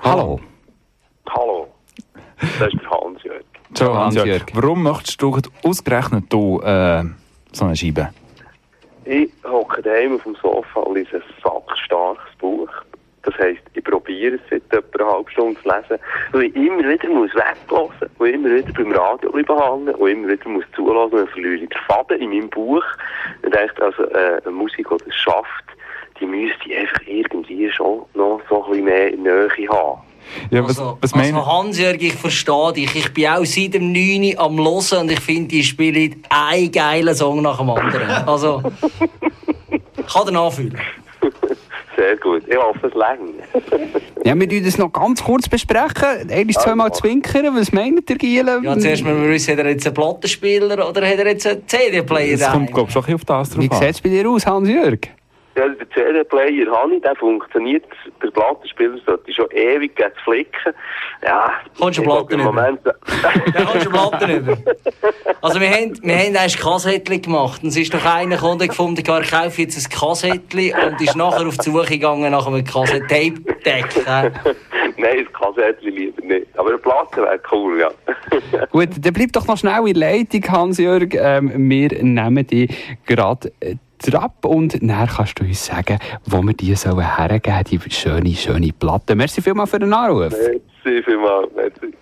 Hallo. 0.06 0.40
Hallo, 1.30 1.68
das 2.60 2.72
ist 2.72 2.80
der 2.80 2.92
Hans-Jörg. 2.92 3.44
Ciao, 3.74 3.96
Hans-Jörg. 3.96 4.44
Warum 4.54 4.84
möchtest 4.84 5.20
du 5.20 5.36
ausgerechnet 5.64 6.26
du, 6.30 6.62
äh, 6.62 7.04
so 7.52 7.66
eine 7.66 7.76
Scheibe? 7.76 8.10
Ich 9.06 9.32
hocke 9.44 9.82
daheim 9.82 10.18
auf 10.18 10.24
dem 10.24 10.36
Sofa 10.36 10.82
und 10.82 10.94
lese 10.94 11.16
ein 11.16 11.24
sackstarkes 11.44 12.36
Buch. 12.38 12.70
Das 13.24 13.34
heisst, 13.40 13.64
ich 13.74 13.84
probiere 13.84 14.36
es 14.36 14.42
seit 14.52 14.72
etwa 14.72 15.04
einer 15.06 15.12
halben 15.12 15.30
Stunde 15.32 15.60
zu 15.64 15.70
lesen, 15.70 16.04
weil 16.34 16.44
ich 16.44 16.56
immer 16.56 16.88
wieder 16.88 17.10
muss 17.10 17.32
weglassen 17.34 18.10
und 18.20 18.28
immer 18.28 18.50
wieder 18.50 18.74
beim 18.74 18.92
Radio 18.92 19.32
bleiben 19.32 19.58
hängen 19.60 19.96
und 19.96 20.08
immer 20.08 20.28
wieder 20.28 20.50
muss 20.50 20.66
zulassen 20.76 21.14
und 21.14 21.20
dann 21.22 21.28
verliere 21.30 21.56
ich 21.56 21.70
den 21.70 21.82
Faden 21.88 22.22
in 22.22 22.30
meinem 22.30 22.50
Buch. 22.52 22.86
Ich 23.42 23.50
denke, 23.50 23.82
also, 23.82 24.04
äh, 24.04 24.40
eine 24.44 24.52
Musik, 24.52 24.88
die 24.88 25.04
das 25.04 25.16
schafft, 25.16 25.66
die 26.20 26.26
müsste 26.26 26.76
einfach 26.76 27.02
irgendwie 27.06 27.70
schon 27.72 28.04
noch 28.14 28.42
so 28.50 28.64
ein 28.64 28.70
bisschen 28.72 28.86
mehr 28.86 29.12
Nähe 29.12 29.70
haben. 29.70 30.02
Ja, 30.50 30.64
was, 30.64 30.80
Also, 30.80 30.98
was 31.02 31.14
also 31.14 31.46
Hans-Jörg, 31.46 32.02
ich 32.02 32.14
verstehe 32.14 32.74
dich. 32.74 32.96
Ich 32.96 33.14
bin 33.14 33.28
auch 33.28 33.46
seit 33.46 33.74
dem 33.74 33.92
9. 33.92 34.36
Uhr 34.36 34.40
am 34.40 34.58
Hören 34.58 35.02
und 35.02 35.12
ich 35.12 35.20
finde, 35.20 35.50
die 35.50 35.64
spielen 35.64 36.24
einen 36.30 36.72
geilen 36.72 37.14
Song 37.16 37.42
nach 37.42 37.58
dem 37.58 37.70
anderen. 37.70 38.10
Also, 38.28 38.62
ich 39.72 40.14
kann 40.14 40.26
den 40.26 40.36
anfühlen. 40.36 40.78
Sehr 41.96 42.18
gut. 42.18 42.44
Ich 42.48 42.58
hoffe, 42.58 42.88
es 42.88 42.94
längt. 42.94 44.04
Ja, 44.26 44.38
wir 44.38 44.64
das 44.64 44.78
noch 44.78 44.92
ganz 44.92 45.24
kurz 45.24 45.48
besprechen. 45.48 46.30
Einmal, 46.30 46.54
zweimal 46.56 46.94
zwinkern. 46.94 47.56
Was 47.56 47.72
meint 47.72 48.10
ihr, 48.10 48.18
Giele? 48.18 48.60
Ja, 48.64 48.78
zuerst 48.78 49.04
müssen 49.04 49.22
wir 49.24 49.30
wissen, 49.30 49.52
hat 49.54 49.60
er 49.60 49.70
jetzt 49.72 49.86
einen 49.86 49.94
Plattenspieler 49.94 50.90
oder 50.90 51.08
hat 51.08 51.20
er 51.20 51.28
jetzt 51.28 51.48
einen 51.48 51.66
CD-Player 51.68 52.34
Es 52.34 52.52
kommt, 52.52 52.74
glaube 52.74 52.90
ich, 52.90 52.94
schon 52.94 53.16
auf 53.16 53.26
das 53.26 53.50
drauf 53.52 53.60
Wie 53.60 53.74
sieht 53.74 53.84
es 53.84 54.02
bei 54.02 54.10
dir 54.10 54.30
aus, 54.30 54.46
Hans-Jörg? 54.46 55.00
Ja, 55.58 55.70
der 55.70 55.90
CD-Player 55.90 56.70
habe 56.70 56.96
ich, 56.96 57.02
der 57.02 57.16
funktioniert. 57.16 57.86
Der 58.22 58.30
Plattenspieler 58.30 58.98
sollte 59.06 59.34
schon 59.34 59.50
ewig 59.52 59.96
gegen 59.96 60.12
flicken. 60.24 60.74
Ja, 61.26 61.50
Kommst 61.80 61.98
du 61.98 62.04
Platten 62.04 62.34
über? 62.34 62.44
Moment... 62.44 62.80
Dann 62.84 63.66
kommst 63.66 63.86
du 63.86 63.90
Platten 63.90 64.30
über. 64.32 64.58
Also 65.42 65.62
wir 65.62 65.70
haben, 65.70 65.98
wir 66.04 66.18
haben 66.18 66.36
erst 66.36 66.60
Kassettchen 66.60 67.22
gemacht. 67.22 67.64
Und 67.64 67.70
es 67.70 67.78
ist 67.78 67.94
noch 67.94 68.04
einer 68.06 68.38
der 68.58 68.68
gefunden, 68.68 69.00
ich 69.00 69.06
kaufe 69.06 69.62
jetzt 69.62 69.78
ein 69.78 69.90
Kassettchen 69.90 70.74
und 70.74 71.02
ist 71.02 71.16
nachher 71.16 71.48
auf 71.48 71.58
die 71.58 71.70
Suche 71.70 71.86
gegangen 71.86 72.32
nach 72.32 72.48
einem 72.48 72.64
Kassett-Tape-Deck. 72.64 73.86
Nein, 74.98 75.26
das 75.26 75.34
Kassettchen 75.34 75.94
lieber 75.94 76.22
nicht. 76.22 76.48
Aber 76.58 76.70
eine 76.70 76.78
Platte 76.80 77.22
wäre 77.22 77.40
cool, 77.52 77.80
ja. 77.80 77.92
Gut, 78.72 78.90
dann 79.00 79.14
bleib 79.14 79.32
doch 79.32 79.48
noch 79.48 79.58
schnell 79.58 79.88
in 79.88 79.96
Leitung, 79.96 80.44
Hans-Jörg. 80.50 81.14
Ähm, 81.14 81.70
wir 81.70 82.04
nehmen 82.04 82.46
die 82.46 82.68
gerade 83.06 83.52
Trab 84.12 84.46
und 84.46 84.74
dann 84.82 85.08
kannst 85.08 85.40
du 85.40 85.44
uns 85.44 85.66
sagen, 85.66 86.00
wo 86.26 86.42
wir 86.42 86.54
die 86.54 86.76
sollen 86.76 87.16
hergeben, 87.16 87.64
die 87.70 87.92
schöne, 87.92 88.34
schöne 88.34 88.72
Platte. 88.72 89.16
Merci 89.16 89.42
vielmals 89.42 89.72
für 89.72 89.80
den 89.80 89.94
Anruf. 89.94 90.32
Merci 90.32 91.04
vielmals, 91.04 91.50
merci. 91.56 91.94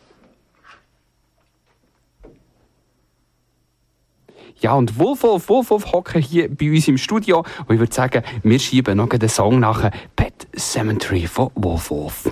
Ja, 4.63 4.75
und 4.75 4.97
Wolf, 4.97 5.23
Wolf, 5.23 5.49
Wolf, 5.49 5.69
Wolf 5.71 5.91
hocken 5.91 6.21
hier 6.21 6.47
bei 6.47 6.71
uns 6.71 6.87
im 6.87 6.97
Studio. 6.97 7.43
Und 7.67 7.75
ich 7.75 7.79
würde 7.79 7.93
sagen, 7.93 8.23
wir 8.43 8.59
schieben 8.59 8.97
noch 8.97 9.09
den 9.09 9.27
Song 9.27 9.59
nach 9.59 9.91
Pet 10.15 10.47
Cemetery 10.57 11.27
von 11.27 11.51
Wolf, 11.55 11.89
Wolf. 11.89 12.31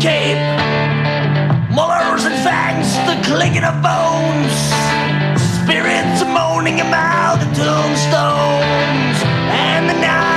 Escape. 0.00 0.38
Molars 1.70 2.24
and 2.24 2.34
fangs, 2.42 2.88
the 3.06 3.20
clicking 3.28 3.64
of 3.64 3.82
bones. 3.82 4.54
Spirits 5.60 6.24
moaning 6.24 6.80
about 6.80 7.36
the 7.40 7.46
tombstones. 7.54 9.18
And 9.52 9.90
the 9.90 9.94
night 10.00 10.29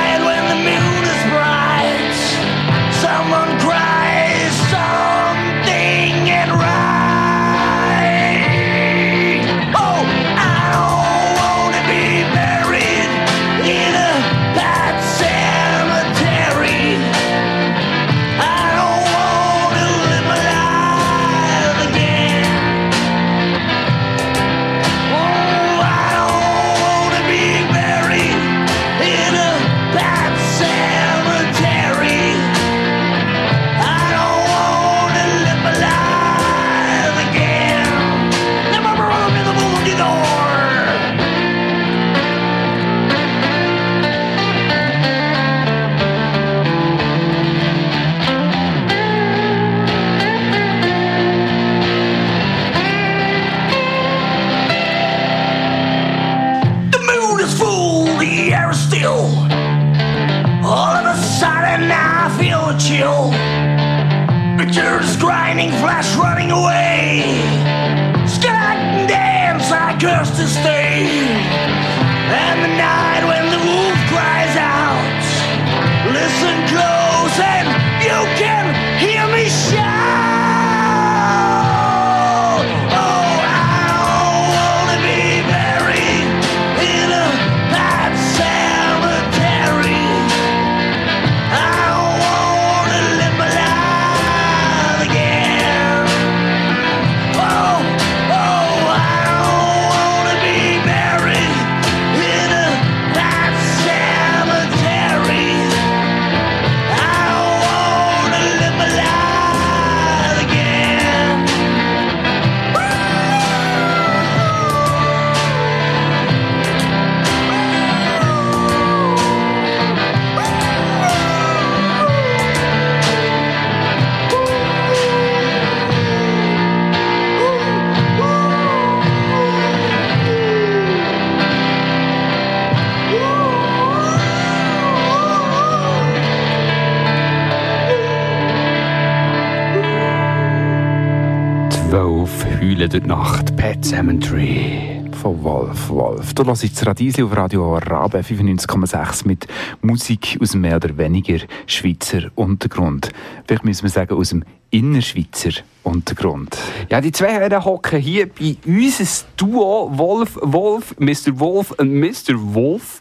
Wolf. 146.33 146.45
Du 146.45 146.45
hörst 146.45 146.63
jetzt 146.63 146.85
Radiesli 146.85 147.23
auf 147.23 147.35
Radio 147.35 147.77
Rabe 147.77 148.19
95,6 148.19 149.27
mit 149.27 149.47
Musik 149.81 150.37
aus 150.41 150.55
mehr 150.55 150.77
oder 150.77 150.97
weniger 150.97 151.39
Schweizer 151.67 152.31
Untergrund. 152.35 153.11
Vielleicht 153.45 153.65
müssen 153.65 153.83
wir 153.83 153.89
sagen, 153.89 154.15
aus 154.15 154.29
dem 154.29 154.43
Innerschweizer 154.71 155.51
Untergrund. 155.83 156.57
Ja, 156.89 157.01
die 157.01 157.11
zwei 157.11 157.33
Herren 157.33 157.63
hocken 157.63 157.99
hier 157.99 158.27
bei 158.27 158.55
uns, 158.65 158.99
ein 158.99 159.27
Duo 159.37 159.91
Wolf, 159.95 160.39
Wolf, 160.41 160.95
Mr. 160.97 161.39
Wolf 161.39 161.71
und 161.71 161.93
Mr. 161.93 162.33
Wolf. 162.35 162.99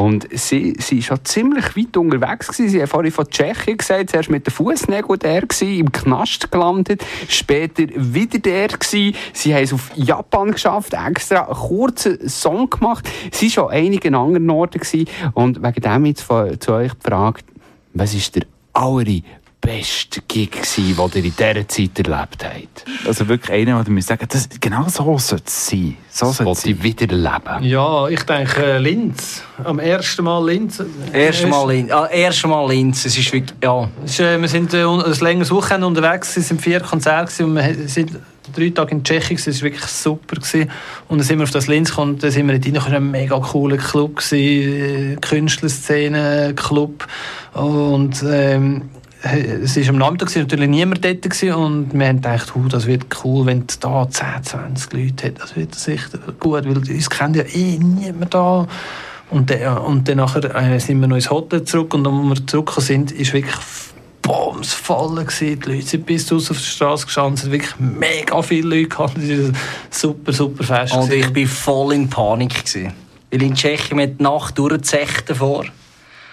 Und 0.00 0.26
sie, 0.32 0.74
sie 0.78 1.00
ist 1.00 1.04
schon 1.04 1.22
ziemlich 1.26 1.76
weit 1.76 1.94
unterwegs 1.94 2.48
gewesen. 2.48 2.70
Sie 2.70 2.80
haben 2.80 2.88
vorhin 2.88 3.12
von 3.12 3.28
Tschechien 3.28 3.76
gesagt, 3.76 4.08
zuerst 4.08 4.30
mit 4.30 4.46
den 4.46 4.50
Fußnägeln 4.50 5.18
der 5.18 5.42
gewesen, 5.42 5.78
im 5.78 5.92
Knast 5.92 6.50
gelandet, 6.50 7.04
später 7.28 7.84
wieder 7.94 8.38
der 8.38 8.68
gewesen. 8.68 9.14
Sie 9.34 9.54
haben 9.54 9.64
es 9.64 9.74
auf 9.74 9.90
Japan 9.96 10.52
geschafft, 10.52 10.94
extra 10.94 11.42
einen 11.42 11.54
kurzen 11.54 12.26
Song 12.30 12.70
gemacht. 12.70 13.06
Sie 13.30 13.46
war 13.46 13.50
schon 13.50 13.70
einigen 13.72 14.14
anderen 14.14 14.48
Orten 14.48 14.80
gewesen. 14.80 15.06
Und 15.34 15.62
wegen 15.62 15.82
dem 15.82 16.06
jetzt 16.06 16.22
von, 16.22 16.58
zu 16.58 16.72
euch 16.72 16.98
gefragt, 16.98 17.44
was 17.92 18.14
ist 18.14 18.36
der 18.36 18.44
aller 18.72 19.20
beste 19.60 20.20
Gig 20.26 20.52
gewesen, 20.52 20.96
den 20.96 21.22
ihr 21.22 21.24
in 21.24 21.36
dieser 21.36 21.68
Zeit 21.68 22.08
erlebt 22.08 22.44
habt? 22.44 22.84
Also 23.06 23.28
wirklich 23.28 23.68
einer, 23.68 23.82
der 23.82 23.92
mir 23.92 24.02
sagen, 24.02 24.26
das, 24.28 24.48
genau 24.60 24.88
so 24.88 25.18
sollte 25.18 25.44
es 25.46 25.66
sein. 25.66 25.96
So 26.10 26.32
sollte 26.32 26.52
es 26.52 26.64
ich 26.66 26.82
wieder 26.82 27.10
erleben. 27.10 27.64
Ja, 27.64 28.08
ich 28.08 28.22
denke 28.22 28.64
äh, 28.64 28.78
Linz. 28.78 29.42
Am 29.62 29.78
ersten 29.78 30.24
Mal 30.24 30.44
Linz. 30.44 30.82
Erst 31.12 31.46
mal 31.46 31.70
Linz. 31.70 31.92
Ah, 31.92 32.06
erst 32.06 32.46
mal 32.46 32.68
Linz. 32.68 33.04
Es 33.04 33.16
ist 33.16 33.32
wirklich, 33.32 33.56
ja. 33.62 33.88
Es 34.04 34.12
ist, 34.12 34.20
äh, 34.20 34.40
wir 34.40 34.48
sind 34.48 34.72
äh, 34.74 34.84
ein 34.84 35.14
längeres 35.20 35.50
Wochenende 35.50 35.86
unterwegs, 35.86 36.36
es 36.36 36.48
sind 36.48 36.60
vier 36.60 36.80
Konzerte 36.80 37.44
und 37.44 37.54
wir 37.54 37.88
sind 37.88 38.18
drei 38.54 38.70
Tage 38.70 38.92
in 38.92 39.04
Tschechien, 39.04 39.36
es 39.36 39.46
war 39.46 39.70
wirklich 39.70 39.84
super. 39.84 40.36
Gewesen. 40.36 40.70
Und 41.08 41.18
dann 41.18 41.26
sind 41.26 41.38
wir 41.38 41.44
auf 41.44 41.50
das 41.50 41.66
Linz 41.66 41.90
gekommen 41.90 42.14
und 42.14 42.22
dann 42.22 42.30
sind 42.30 42.48
wir 42.48 42.58
dort 42.58 42.66
rein, 42.66 42.76
es 42.76 42.84
war 42.86 42.92
ein 42.94 43.10
mega 43.10 43.38
cooler 43.38 43.76
Club, 43.76 44.16
gewesen, 44.16 45.12
äh, 45.12 45.16
Künstlerszene, 45.20 46.54
Club 46.56 47.06
und 47.54 48.24
ähm, 48.26 48.90
es 49.22 49.76
war 49.76 49.88
am 49.90 49.98
Nachmittag, 49.98 50.34
natürlich 50.34 50.68
niemand 50.68 51.04
dort 51.04 51.22
gewesen, 51.22 51.52
und 51.54 51.92
wir 51.92 52.06
haben 52.08 52.16
gedacht, 52.16 52.54
huh, 52.54 52.68
das 52.68 52.86
wird 52.86 53.06
cool, 53.22 53.46
wenn 53.46 53.64
da 53.80 54.08
10, 54.08 54.26
20 54.42 54.92
Leute 54.92 55.26
hat, 55.26 55.40
das 55.42 55.56
wird 55.56 55.74
sicher 55.74 56.18
gut, 56.38 56.64
weil 56.64 56.76
uns 56.78 57.10
kennt 57.10 57.36
ja 57.36 57.42
eh 57.42 57.78
niemand 57.78 58.32
da. 58.32 58.66
Und, 59.30 59.50
dann- 59.50 59.78
und 59.78 60.08
dann 60.08 60.16
nachher, 60.16 60.54
äh, 60.56 60.80
sind 60.80 61.00
wir 61.00 61.06
noch 61.06 61.16
ins 61.16 61.30
Hotel 61.30 61.64
zurück 61.64 61.94
und 61.94 62.06
als 62.06 62.40
wir 62.40 62.46
zurückgekommen 62.46 62.86
sind, 62.86 63.12
ist 63.12 63.32
wirklich 63.32 63.54
Bombs 64.22 64.72
fallen 64.74 65.26
gewesen. 65.26 65.60
Die 65.60 65.70
Leute 65.72 65.86
sind 65.86 66.06
bis 66.06 66.26
draussen 66.26 66.50
auf 66.52 66.58
der 66.58 66.64
Straße 66.66 67.06
gestanden, 67.06 67.34
es 67.34 67.44
hat 67.44 67.52
wirklich 67.52 67.74
mega 67.78 68.42
viele 68.42 68.76
Leute 68.76 68.88
gehabt. 68.88 69.16
Das 69.16 69.28
war 69.28 69.34
ein 69.36 69.56
super, 69.90 70.32
super 70.32 70.64
Fest. 70.64 70.94
Und 70.94 71.08
gewesen. 71.10 71.34
ich 71.36 71.48
war 71.50 71.54
voll 71.56 71.92
in 71.94 72.08
Panik. 72.10 72.64
Gewesen. 72.64 72.92
Weil 73.30 73.42
in 73.42 73.54
Tschechien 73.54 73.96
mit 73.96 74.18
die 74.18 74.22
Nacht 74.24 74.58
durchgezecht 74.58 75.30
davor. 75.30 75.64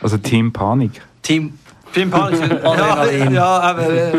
Also 0.01 0.17
Team 0.17 0.51
Panik. 0.51 1.01
Team 1.21 1.53
Team 1.97 2.09
Panik. 2.09 2.51
Adrenalin. 2.63 3.33
ja, 3.33 3.59
aber... 3.59 3.89
Äh, 3.89 4.13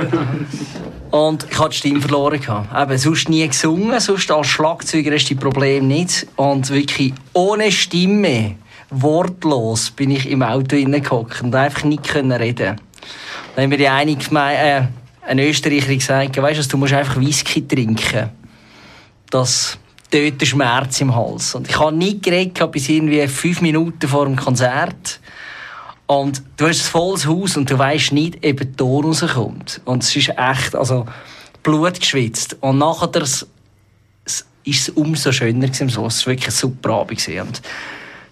Und 1.10 1.46
ich 1.50 1.58
hatte 1.58 1.70
die 1.70 1.76
Stimme 1.76 2.00
verloren. 2.00 2.40
Eben, 2.76 2.98
sonst 2.98 3.28
nie 3.28 3.46
gesungen, 3.46 3.98
sonst 3.98 4.30
als 4.30 4.46
Schlagzeuger 4.48 5.14
hast 5.14 5.24
du 5.24 5.34
die 5.34 5.40
Probleme 5.40 5.86
nicht. 5.86 6.26
Und 6.36 6.68
wirklich 6.68 7.14
ohne 7.32 7.72
Stimme, 7.72 8.56
wortlos, 8.90 9.90
bin 9.90 10.10
ich 10.10 10.28
im 10.28 10.42
Auto 10.42 10.76
hineingehockt 10.76 11.42
und 11.42 11.54
einfach 11.54 11.84
nicht 11.84 12.04
können 12.04 12.32
reden. 12.32 12.76
Dann 13.54 13.62
haben 13.62 13.70
mir 13.70 13.78
die 13.78 13.88
eine 13.88 14.12
äh, 14.12 14.82
ein 15.26 15.38
Österreicher 15.38 15.94
gesagt, 15.94 16.36
weißt 16.36 16.64
du, 16.64 16.68
du 16.68 16.76
musst 16.76 16.92
einfach 16.92 17.18
Whisky 17.20 17.66
trinken. 17.66 18.30
Das 19.30 19.78
tötet 20.10 20.40
den 20.40 20.46
Schmerz 20.46 21.00
im 21.00 21.14
Hals. 21.14 21.54
Und 21.54 21.68
ich 21.68 21.78
habe 21.78 21.94
nicht 21.94 22.22
geredet 22.22 22.70
bis 22.70 22.88
irgendwie 22.88 23.26
fünf 23.28 23.60
Minuten 23.60 24.08
vor 24.08 24.24
dem 24.24 24.36
Konzert. 24.36 25.20
Und 26.08 26.42
du 26.56 26.66
hast 26.66 26.80
ein 26.80 26.90
volles 26.90 27.26
Haus 27.26 27.56
und 27.58 27.70
du 27.70 27.78
weißt 27.78 28.12
nicht, 28.12 28.36
ob 28.36 28.56
der 28.56 28.76
Ton 28.76 29.04
rauskommt. 29.04 29.82
Und 29.84 30.02
es 30.02 30.16
ist 30.16 30.30
echt, 30.30 30.74
also, 30.74 31.04
Blut 31.62 32.00
geschwitzt. 32.00 32.56
Und 32.60 32.78
nachher 32.78 33.08
das, 33.08 33.46
es 34.24 34.46
ist 34.64 34.88
es 34.88 34.90
umso 34.90 35.32
schöner 35.32 35.66
gewesen. 35.66 35.90
So. 35.90 36.06
Es 36.06 36.26
war 36.26 36.32
wirklich 36.32 36.48
ein 36.48 36.52
super 36.52 36.94
Abend. 36.94 37.20
gewesen. 37.20 37.46
Und 37.46 37.62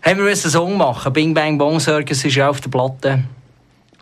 haben 0.01 0.19
wir 0.19 0.27
einen 0.27 0.37
Song 0.37 0.79
machen. 0.79 1.13
Bing 1.13 1.35
Bang 1.35 1.59
Bong 1.59 1.79
Circus 1.79 2.25
ist 2.25 2.35
ja 2.35 2.49
auf 2.49 2.63
der 2.63 2.71
Platte. 2.71 3.25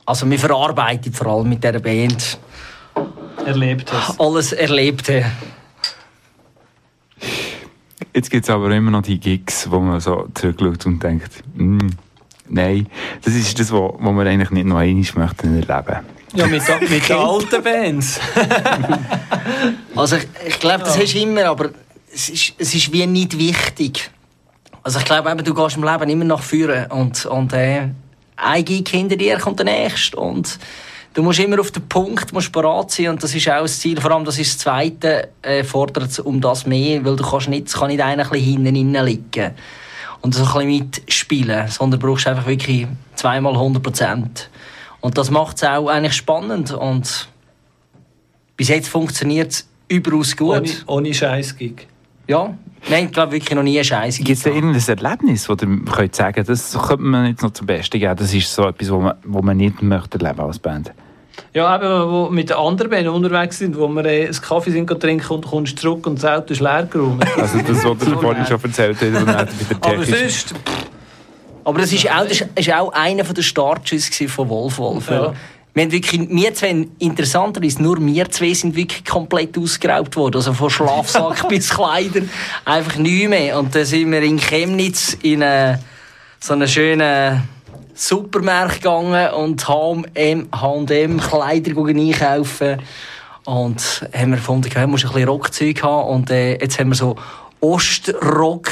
Also, 0.06 0.30
wir 0.30 0.38
verarbeiten 0.38 1.12
vor 1.12 1.26
allem 1.26 1.48
mit 1.48 1.64
dieser 1.64 1.80
Band 1.80 2.38
erlebt 3.44 3.92
hast. 3.92 4.20
alles 4.20 4.52
Erlebte. 4.52 5.24
Jetzt 8.14 8.30
gibt 8.30 8.44
es 8.44 8.51
aber 8.51 8.70
immer 8.70 8.92
noch 8.92 9.02
die 9.02 9.18
Gigs, 9.18 9.68
wo 9.68 9.80
man 9.80 9.98
so 9.98 10.28
zurückschaut 10.34 10.86
und 10.86 11.02
denkt, 11.02 11.42
mm, 11.55 11.88
nein, 12.48 12.86
das 13.24 13.34
ist 13.34 13.58
das, 13.58 13.70
was 13.72 13.78
wo 13.98 14.12
wir 14.12 14.26
eigentlich 14.26 14.50
nicht 14.50 14.66
noch 14.66 14.76
einmal 14.78 15.04
möchten 15.14 15.62
erleben. 15.62 16.00
Ja, 16.34 16.46
mit, 16.48 16.62
den- 16.66 16.90
mit 16.90 17.08
den 17.08 17.16
alten 17.16 17.62
Bands. 17.62 18.20
Also 19.96 20.16
ich, 20.16 20.26
ich 20.48 20.58
glaube, 20.60 20.84
das 20.84 20.98
hast 20.98 21.14
du 21.14 21.18
immer, 21.18 21.44
aber 21.46 21.70
es 22.12 22.28
ist, 22.28 22.54
es 22.58 22.74
ist 22.74 22.92
wie 22.92 23.06
nicht 23.06 23.38
wichtig. 23.38 24.10
Also 24.82 24.98
ich 24.98 25.04
glaube, 25.04 25.34
du 25.42 25.54
gehst 25.54 25.76
im 25.76 25.84
Leben 25.84 26.10
immer 26.10 26.24
nach 26.24 26.42
vorne 26.42 26.88
und, 26.90 27.24
und 27.26 27.52
äh, 27.52 27.88
ein 28.36 28.64
Gig 28.64 28.88
hinter 28.88 29.16
dir 29.16 29.38
kommt 29.38 29.58
der 29.60 29.66
nächste 29.66 30.16
und 30.16 30.58
du 31.14 31.22
musst 31.22 31.38
immer 31.40 31.60
auf 31.60 31.70
den 31.70 31.88
Punkt 31.88 32.32
musst 32.32 32.52
parat 32.52 32.90
sein 32.90 33.10
und 33.10 33.22
das 33.22 33.34
ist 33.34 33.48
auch 33.48 33.62
das 33.62 33.78
Ziel. 33.80 34.00
Vor 34.00 34.10
allem 34.10 34.24
das 34.24 34.38
ist 34.38 34.54
das 34.54 34.58
Zweite, 34.58 35.28
äh, 35.42 35.62
fordert 35.64 36.10
es 36.10 36.18
um 36.18 36.40
das 36.40 36.66
mehr, 36.66 37.04
weil 37.04 37.16
du 37.16 37.24
kannst 37.24 37.48
nicht, 37.48 37.68
es 37.68 37.74
kann 37.74 37.88
nicht 37.88 38.02
einer 38.02 38.24
ein 38.24 38.30
bisschen 38.30 38.44
hinten 38.64 38.76
innen 38.76 39.04
liegen 39.06 39.52
und 40.24 40.34
so 40.34 40.42
ein 40.42 40.66
bisschen 40.66 40.68
mitspielen, 40.68 41.68
sondern 41.68 42.01
du 42.01 42.06
brauchst 42.06 42.26
einfach 42.26 42.46
wirklich 42.46 42.86
zweimal 43.14 43.52
100 43.52 43.82
Prozent. 43.82 44.48
Und 45.02 45.18
das 45.18 45.30
macht 45.30 45.59
es 45.59 45.64
auch 45.64 45.88
eigentlich 45.88 46.14
spannend 46.14 46.72
und 46.72 47.28
bis 48.56 48.68
jetzt 48.68 48.88
funktioniert 48.88 49.52
es 49.52 49.68
überaus 49.86 50.34
gut. 50.34 50.56
Ohne, 50.56 50.70
ohne 50.86 51.12
Scheiß-Gig. 51.12 51.86
Ja, 52.26 52.55
wir 52.86 52.96
haben, 52.96 53.10
glaube 53.10 53.32
wirklich 53.32 53.55
noch 53.55 53.62
nie 53.62 53.76
eine 53.76 53.84
Scheiße 53.84 54.22
Gibt 54.22 54.38
es 54.38 54.44
da 54.44 54.51
irgendein 54.51 54.98
Erlebnis, 54.98 55.46
wo 55.46 55.52
ihr 55.52 55.84
könnt 55.92 56.14
sagen 56.14 56.42
das 56.46 56.72
könnte 56.72 57.02
man 57.02 57.26
jetzt 57.26 57.42
noch 57.42 57.51
zum 57.51 57.66
Besten 57.66 58.01
geben, 58.01 58.16
das 58.16 58.32
ist 58.32 58.55
so 58.55 58.66
etwas, 58.66 58.90
wo 58.90 59.01
man, 59.01 59.16
wo 59.24 59.42
man 59.42 59.59
nicht 59.59 59.82
möchte 59.82 60.18
erleben 60.18 60.40
als 60.40 60.59
Band? 60.59 60.90
Ja, 61.52 61.77
eben, 61.77 62.11
wo 62.11 62.31
mit 62.31 62.51
den 62.51 62.56
anderen 62.56 62.90
Bands 62.90 63.09
unterwegs 63.09 63.59
sind, 63.59 63.78
wo 63.78 63.86
wir 63.89 64.05
äh, 64.05 64.24
einen 64.24 64.40
Kaffee 64.40 64.70
sind 64.70 64.89
trinken 64.89 65.32
und 65.32 65.47
kommst 65.47 65.78
zurück 65.78 66.06
und 66.06 66.23
das 66.23 66.24
Auto 66.24 66.52
ist 66.52 66.61
leer 66.61 66.89
geräumt. 66.90 67.24
Also 67.36 67.59
das, 67.59 67.85
was 67.85 68.09
ihr 68.09 68.19
vorhin 68.19 68.47
schon 68.47 68.62
erzählt 68.62 69.01
dann 69.01 69.24
bei 69.24 69.44
der 69.44 69.47
Aber 69.81 70.05
sonst... 70.05 70.55
Aber 71.65 71.81
das 71.81 71.93
ist 71.93 72.11
auch, 72.11 72.27
das 72.27 72.44
ist 72.56 72.73
auch 72.73 72.93
einer 72.93 73.23
der 73.23 73.43
Startschüsse 73.43 74.28
von 74.28 74.48
Wolf 74.48 74.78
Wolf. 74.78 75.09
Ja. 75.09 75.32
wir 75.73 75.82
haben 75.82 75.93
wirklich, 75.93 76.28
wir 76.28 76.55
zwei, 76.55 76.86
interessanterweise, 76.98 77.82
nur 77.82 78.05
wir 78.05 78.31
zwei 78.31 78.52
sind 78.52 78.77
wirklich 78.77 79.05
komplett 79.05 79.56
ausgeraubt 79.56 80.15
worden. 80.16 80.36
Also 80.36 80.52
von 80.52 80.69
Schlafsack 80.69 81.48
bis 81.48 81.70
Kleider, 81.70 82.20
einfach 82.66 82.97
nichts 82.97 83.28
mehr. 83.31 83.59
Und 83.59 83.74
dann 83.74 83.86
sind 83.86 84.11
wir 84.11 84.23
in 84.23 84.39
Chemnitz 84.39 85.16
in 85.23 85.43
eine, 85.43 85.78
so 86.39 86.52
einen 86.52 86.69
schönen 86.69 87.48
Supermarkt 87.94 88.82
gegangen 88.82 89.30
und 89.30 89.66
H&M 89.68 90.48
H&M 90.52 91.20
Kleider 91.20 91.86
einkaufen. 91.86 92.78
Und 93.44 94.08
haben 94.12 94.30
wir 94.30 94.36
gefunden, 94.36 94.74
wir 94.74 94.86
musst 94.86 95.04
ein 95.04 95.12
bisschen 95.12 95.28
Rockzeug 95.28 95.82
haben. 95.82 96.08
Und 96.08 96.30
äh, 96.30 96.58
jetzt 96.58 96.78
haben 96.78 96.88
wir 96.88 96.96
so 96.96 97.16
Ostrock 97.60 98.68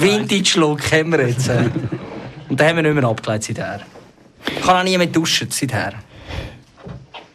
Vintage-Look 0.00 0.92
haben 0.92 1.12
wir 1.12 1.28
jetzt. 1.28 1.48
Und 1.48 2.60
dann 2.60 2.68
haben 2.68 2.76
wir 2.76 2.82
nicht 2.82 2.94
mehr 2.94 3.04
abgeleitet 3.04 3.56
seither. 3.56 3.80
Ich 4.46 4.62
kann 4.62 4.76
auch 4.76 4.84
nie 4.84 4.96
mehr 4.96 5.06
duschen 5.06 5.50
seither. 5.50 5.94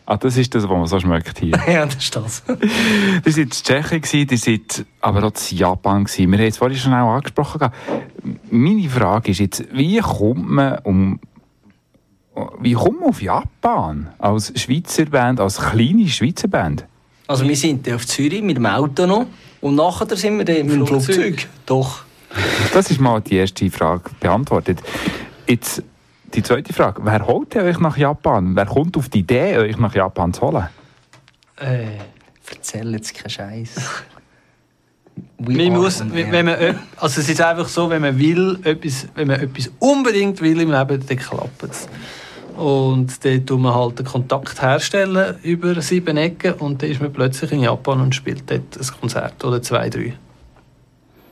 Ah, 0.05 0.17
das 0.17 0.35
ist 0.35 0.53
das, 0.53 0.63
was 0.63 0.69
man 0.69 0.85
so 0.85 0.99
schmeckt 0.99 1.39
hier. 1.39 1.57
ja, 1.67 1.85
das 1.85 1.95
ist 1.95 2.15
das. 2.15 2.43
ihr 3.25 3.31
seid 3.31 3.37
in 3.37 3.49
Tschechien, 3.49 4.27
ihr 4.29 4.37
seid 4.37 4.85
aber 4.99 5.23
auch 5.23 5.51
in 5.51 5.57
Japan. 5.57 6.03
Gewesen. 6.03 6.31
Wir 6.31 6.39
haben 6.39 6.47
es 6.47 6.57
vorhin 6.57 6.77
schon 6.77 6.93
auch 6.93 7.13
angesprochen. 7.13 7.69
Meine 8.49 8.89
Frage 8.89 9.31
ist 9.31 9.39
jetzt, 9.39 9.63
wie 9.71 9.99
kommt 9.99 10.49
man 10.49 10.79
um 10.79 11.19
wie 12.59 12.73
kommt 12.73 12.99
man 12.99 13.09
auf 13.09 13.21
Japan 13.21 14.09
als 14.17 14.59
Schweizer 14.59 15.05
Band, 15.05 15.39
als 15.39 15.59
kleine 15.59 16.07
Schweizer 16.07 16.47
Band? 16.47 16.85
Also 17.27 17.47
wir 17.47 17.55
sind 17.55 17.89
auf 17.91 18.07
Zürich 18.07 18.41
mit 18.41 18.57
dem 18.57 18.65
Auto 18.65 19.05
noch 19.05 19.27
und 19.61 19.75
nachher 19.75 20.15
sind 20.15 20.39
wir 20.39 20.45
dann 20.45 20.55
im 20.57 20.69
Flugzeug. 20.69 21.03
Flugzeug. 21.03 21.49
Doch. 21.65 22.03
Das 22.73 22.89
ist 22.89 22.99
mal 22.99 23.21
die 23.21 23.35
erste 23.35 23.69
Frage 23.69 24.09
beantwortet. 24.19 24.79
Jetzt 25.47 25.83
die 26.33 26.43
zweite 26.43 26.73
Frage. 26.73 27.01
Wer 27.03 27.25
holt 27.27 27.55
euch 27.55 27.79
nach 27.79 27.97
Japan? 27.97 28.55
Wer 28.55 28.65
kommt 28.65 28.97
auf 28.97 29.09
die 29.09 29.19
Idee, 29.19 29.57
euch 29.57 29.77
nach 29.77 29.93
Japan 29.93 30.33
zu 30.33 30.41
holen? 30.41 30.67
Äh, 31.57 31.97
erzähl 32.49 32.91
jetzt 32.93 33.13
keinen 33.13 33.29
Scheiß. 33.29 33.75
Man 35.37 35.73
muss, 35.73 36.03
wenn 36.11 36.45
man, 36.45 36.55
also 36.97 37.21
es 37.21 37.29
ist 37.29 37.41
einfach 37.41 37.67
so, 37.67 37.89
wenn 37.89 38.01
man 38.01 38.17
will, 38.17 38.57
etwas, 38.63 39.07
wenn 39.13 39.27
man 39.27 39.41
etwas 39.41 39.69
unbedingt 39.77 40.41
will 40.41 40.59
im 40.61 40.71
Leben, 40.71 41.05
dann 41.05 41.17
klappt 41.17 41.63
es. 41.63 41.87
Und 42.55 43.23
dann 43.25 43.45
tut 43.45 43.59
man 43.59 43.75
halt 43.75 43.99
den 43.99 44.05
Kontakt 44.05 44.61
herstellen 44.61 45.35
über 45.43 45.79
sieben 45.81 46.17
Ecken 46.17 46.53
und 46.53 46.81
dann 46.81 46.89
ist 46.89 47.01
man 47.01 47.11
plötzlich 47.11 47.51
in 47.51 47.59
Japan 47.59 48.01
und 48.01 48.15
spielt 48.15 48.49
dort 48.49 48.77
ein 48.77 48.99
Konzert 48.99 49.43
oder 49.43 49.61
zwei, 49.61 49.89
drei. 49.89 50.13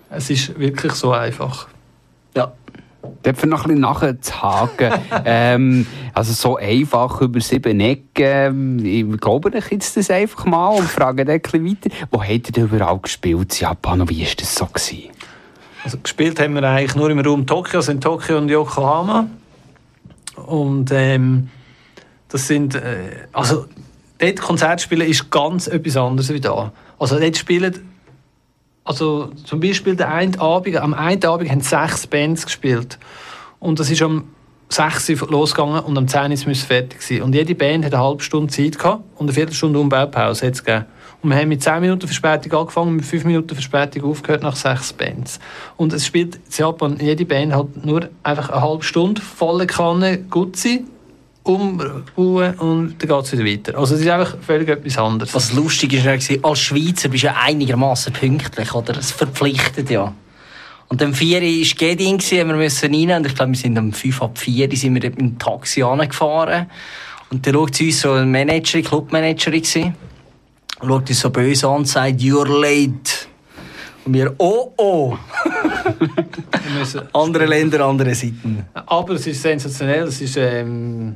Es 0.10 0.30
ist 0.30 0.60
wirklich 0.60 0.94
so 0.94 1.14
einfach. 1.14 1.68
Ja. 2.36 2.52
Dafür 3.23 3.49
noch 3.49 3.65
ein 3.65 3.76
bisschen 3.76 3.82
nachzuhaken. 3.82 4.94
ähm, 5.26 5.88
also 6.14 6.34
so 6.34 6.57
einfach 6.57 7.22
über 7.22 7.40
sieben 7.40 7.80
Ecken. 7.80 8.86
Ich 8.86 9.19
glaube 9.19 9.52
ich 9.57 9.72
jetzt 9.72 9.98
das 9.98 10.10
einfach 10.10 10.45
mal 10.45 10.69
und 10.69 10.88
frage 10.88 11.26
dann 11.26 11.36
ein 11.36 11.41
bisschen 11.41 11.65
weiter. 11.65 11.90
Wo 12.11 12.22
habt 12.22 12.32
ihr 12.32 12.41
denn 12.41 12.64
überall 12.65 12.99
gespielt 12.99 13.53
in 13.53 13.61
Japan 13.61 14.02
und 14.02 14.10
wie 14.10 14.26
war 14.26 14.34
das 14.38 14.56
so? 14.56 14.65
Gewesen? 14.65 15.10
Also 15.84 15.98
gespielt 15.98 16.40
haben 16.40 16.53
wir 16.53 16.64
eigentlich 16.64 16.95
nur 16.95 17.10
im 17.10 17.19
Raum 17.19 17.45
Tokio, 17.45 17.80
also 17.80 17.91
in 17.91 18.02
Tokio 18.02 18.38
und 18.38 18.49
Yokohama. 18.49 19.28
Und 20.36 20.91
ähm, 20.91 21.49
das 22.30 22.48
sind, 22.48 22.76
äh, 22.76 23.28
also 23.34 23.65
dort 24.19 24.40
Konzert 24.40 24.82
spielen 24.82 25.07
ist 25.07 25.30
ganz 25.32 25.68
etwas 25.68 25.98
anderes 25.98 26.32
wie 26.34 26.40
da. 26.40 26.72
Also 26.99 27.19
dort 27.19 27.38
spielen, 27.38 27.90
also 28.83 29.31
zum 29.45 29.59
Beispiel 29.59 29.95
der 29.95 30.11
einen 30.11 30.39
Abend, 30.39 30.77
am 30.77 30.93
einen 30.93 31.23
Abend 31.23 31.49
haben 31.49 31.61
sechs 31.61 32.07
Bands 32.07 32.45
gespielt. 32.45 32.97
Und 33.59 33.79
das 33.79 33.89
ist 33.91 34.01
am 34.01 34.23
6 34.71 35.09
Uhr 35.09 35.29
losgegangen 35.29 35.81
und 35.81 35.97
am 35.97 36.07
10 36.07 36.21
Uhr 36.21 36.29
müssen 36.29 36.55
fertig 36.55 37.01
sein. 37.01 37.21
Und 37.23 37.35
jede 37.35 37.55
Band 37.55 37.83
hat 37.83 37.93
eine 37.93 38.01
halbe 38.01 38.23
Stunde 38.23 38.51
Zeit 38.51 38.79
gehabt 38.79 39.03
und 39.17 39.25
eine 39.25 39.33
Viertelstunde 39.33 39.77
Umbaupause. 39.77 40.47
Und 41.21 41.29
wir 41.29 41.35
haben 41.35 41.49
mit 41.49 41.61
10 41.61 41.81
Minuten 41.81 42.07
Verspätung 42.07 42.59
angefangen 42.59 42.87
und 42.87 42.95
mit 42.95 43.05
5 43.05 43.25
Minuten 43.25 43.53
Verspätung 43.53 44.09
aufgehört 44.09 44.43
nach 44.43 44.55
sechs 44.55 44.93
Bands. 44.93 45.39
Und 45.77 45.93
es 45.93 46.05
spielt 46.05 46.35
in 46.35 46.41
Japan 46.57 46.97
jede 46.99 47.25
Band 47.25 47.53
halt 47.53 47.85
nur 47.85 48.09
einfach 48.23 48.49
eine 48.49 48.61
halbe 48.61 48.83
Stunde, 48.83 49.21
volle 49.21 49.67
Kanne, 49.67 50.19
Gutzi, 50.19 50.85
umbauen 51.56 52.53
und 52.56 52.95
dann 52.99 53.10
geht 53.10 53.26
es 53.26 53.32
wieder 53.32 53.45
weiter. 53.45 53.78
Also 53.78 53.95
es 53.95 54.02
ist 54.02 54.07
einfach 54.07 54.38
völlig 54.41 54.69
etwas 54.69 54.98
anderes. 54.98 55.34
Was 55.34 55.53
lustig 55.53 55.94
ist, 55.94 56.06
war, 56.06 56.49
als 56.52 56.60
Schweizer 56.60 57.10
bist 57.10 57.23
du 57.23 57.28
ja 57.28 57.36
einigermaßen 57.41 58.14
pünktlich, 58.14 58.73
oder? 58.73 58.98
Es 58.98 59.11
verpflichtet 59.11 59.90
ja. 59.90 60.14
Und 60.91 61.02
am 61.02 61.14
4 61.14 61.41
Uhr 61.41 61.48
war 61.48 61.76
Gedin, 61.78 62.19
wir 62.19 62.45
müssen 62.45 62.94
rein. 62.94 63.18
Und 63.18 63.26
ich 63.26 63.36
glaube, 63.36 63.52
wir 63.53 63.57
sind 63.57 63.78
um 63.78 63.94
5 63.94 64.22
ab 64.22 64.38
4 64.38 64.69
Uhr 64.69 64.76
sind 64.76 64.94
wir 64.94 65.10
mit 65.10 65.18
dem 65.18 65.40
Taxi 65.40 65.84
angefahren. 65.84 66.68
Und 67.30 67.48
dann 67.48 67.53
schaut 67.53 67.80
uns 67.80 68.02
so 68.02 68.11
ein 68.11 68.30
Manager, 68.30 68.82
Clubmanagerin 68.82 69.61
gewesen. 69.61 69.95
Schaut 70.82 71.10
uns 71.10 71.19
so 71.19 71.30
böse 71.30 71.68
an 71.69 71.78
und 71.78 71.88
sagt, 71.88 72.19
you're 72.19 72.45
late. 72.45 73.30
Und 74.03 74.14
wir, 74.15 74.34
oh 74.38 74.73
oh. 74.76 75.18
Andere 77.14 77.45
Länder, 77.45 77.86
andere 77.86 78.14
Seiten. 78.14 78.65
Aber 78.73 79.14
es 79.14 79.28
ist 79.28 79.41
sensationell, 79.41 80.03
es 80.03 80.19
ist... 80.19 80.36
Ähm, 80.38 81.15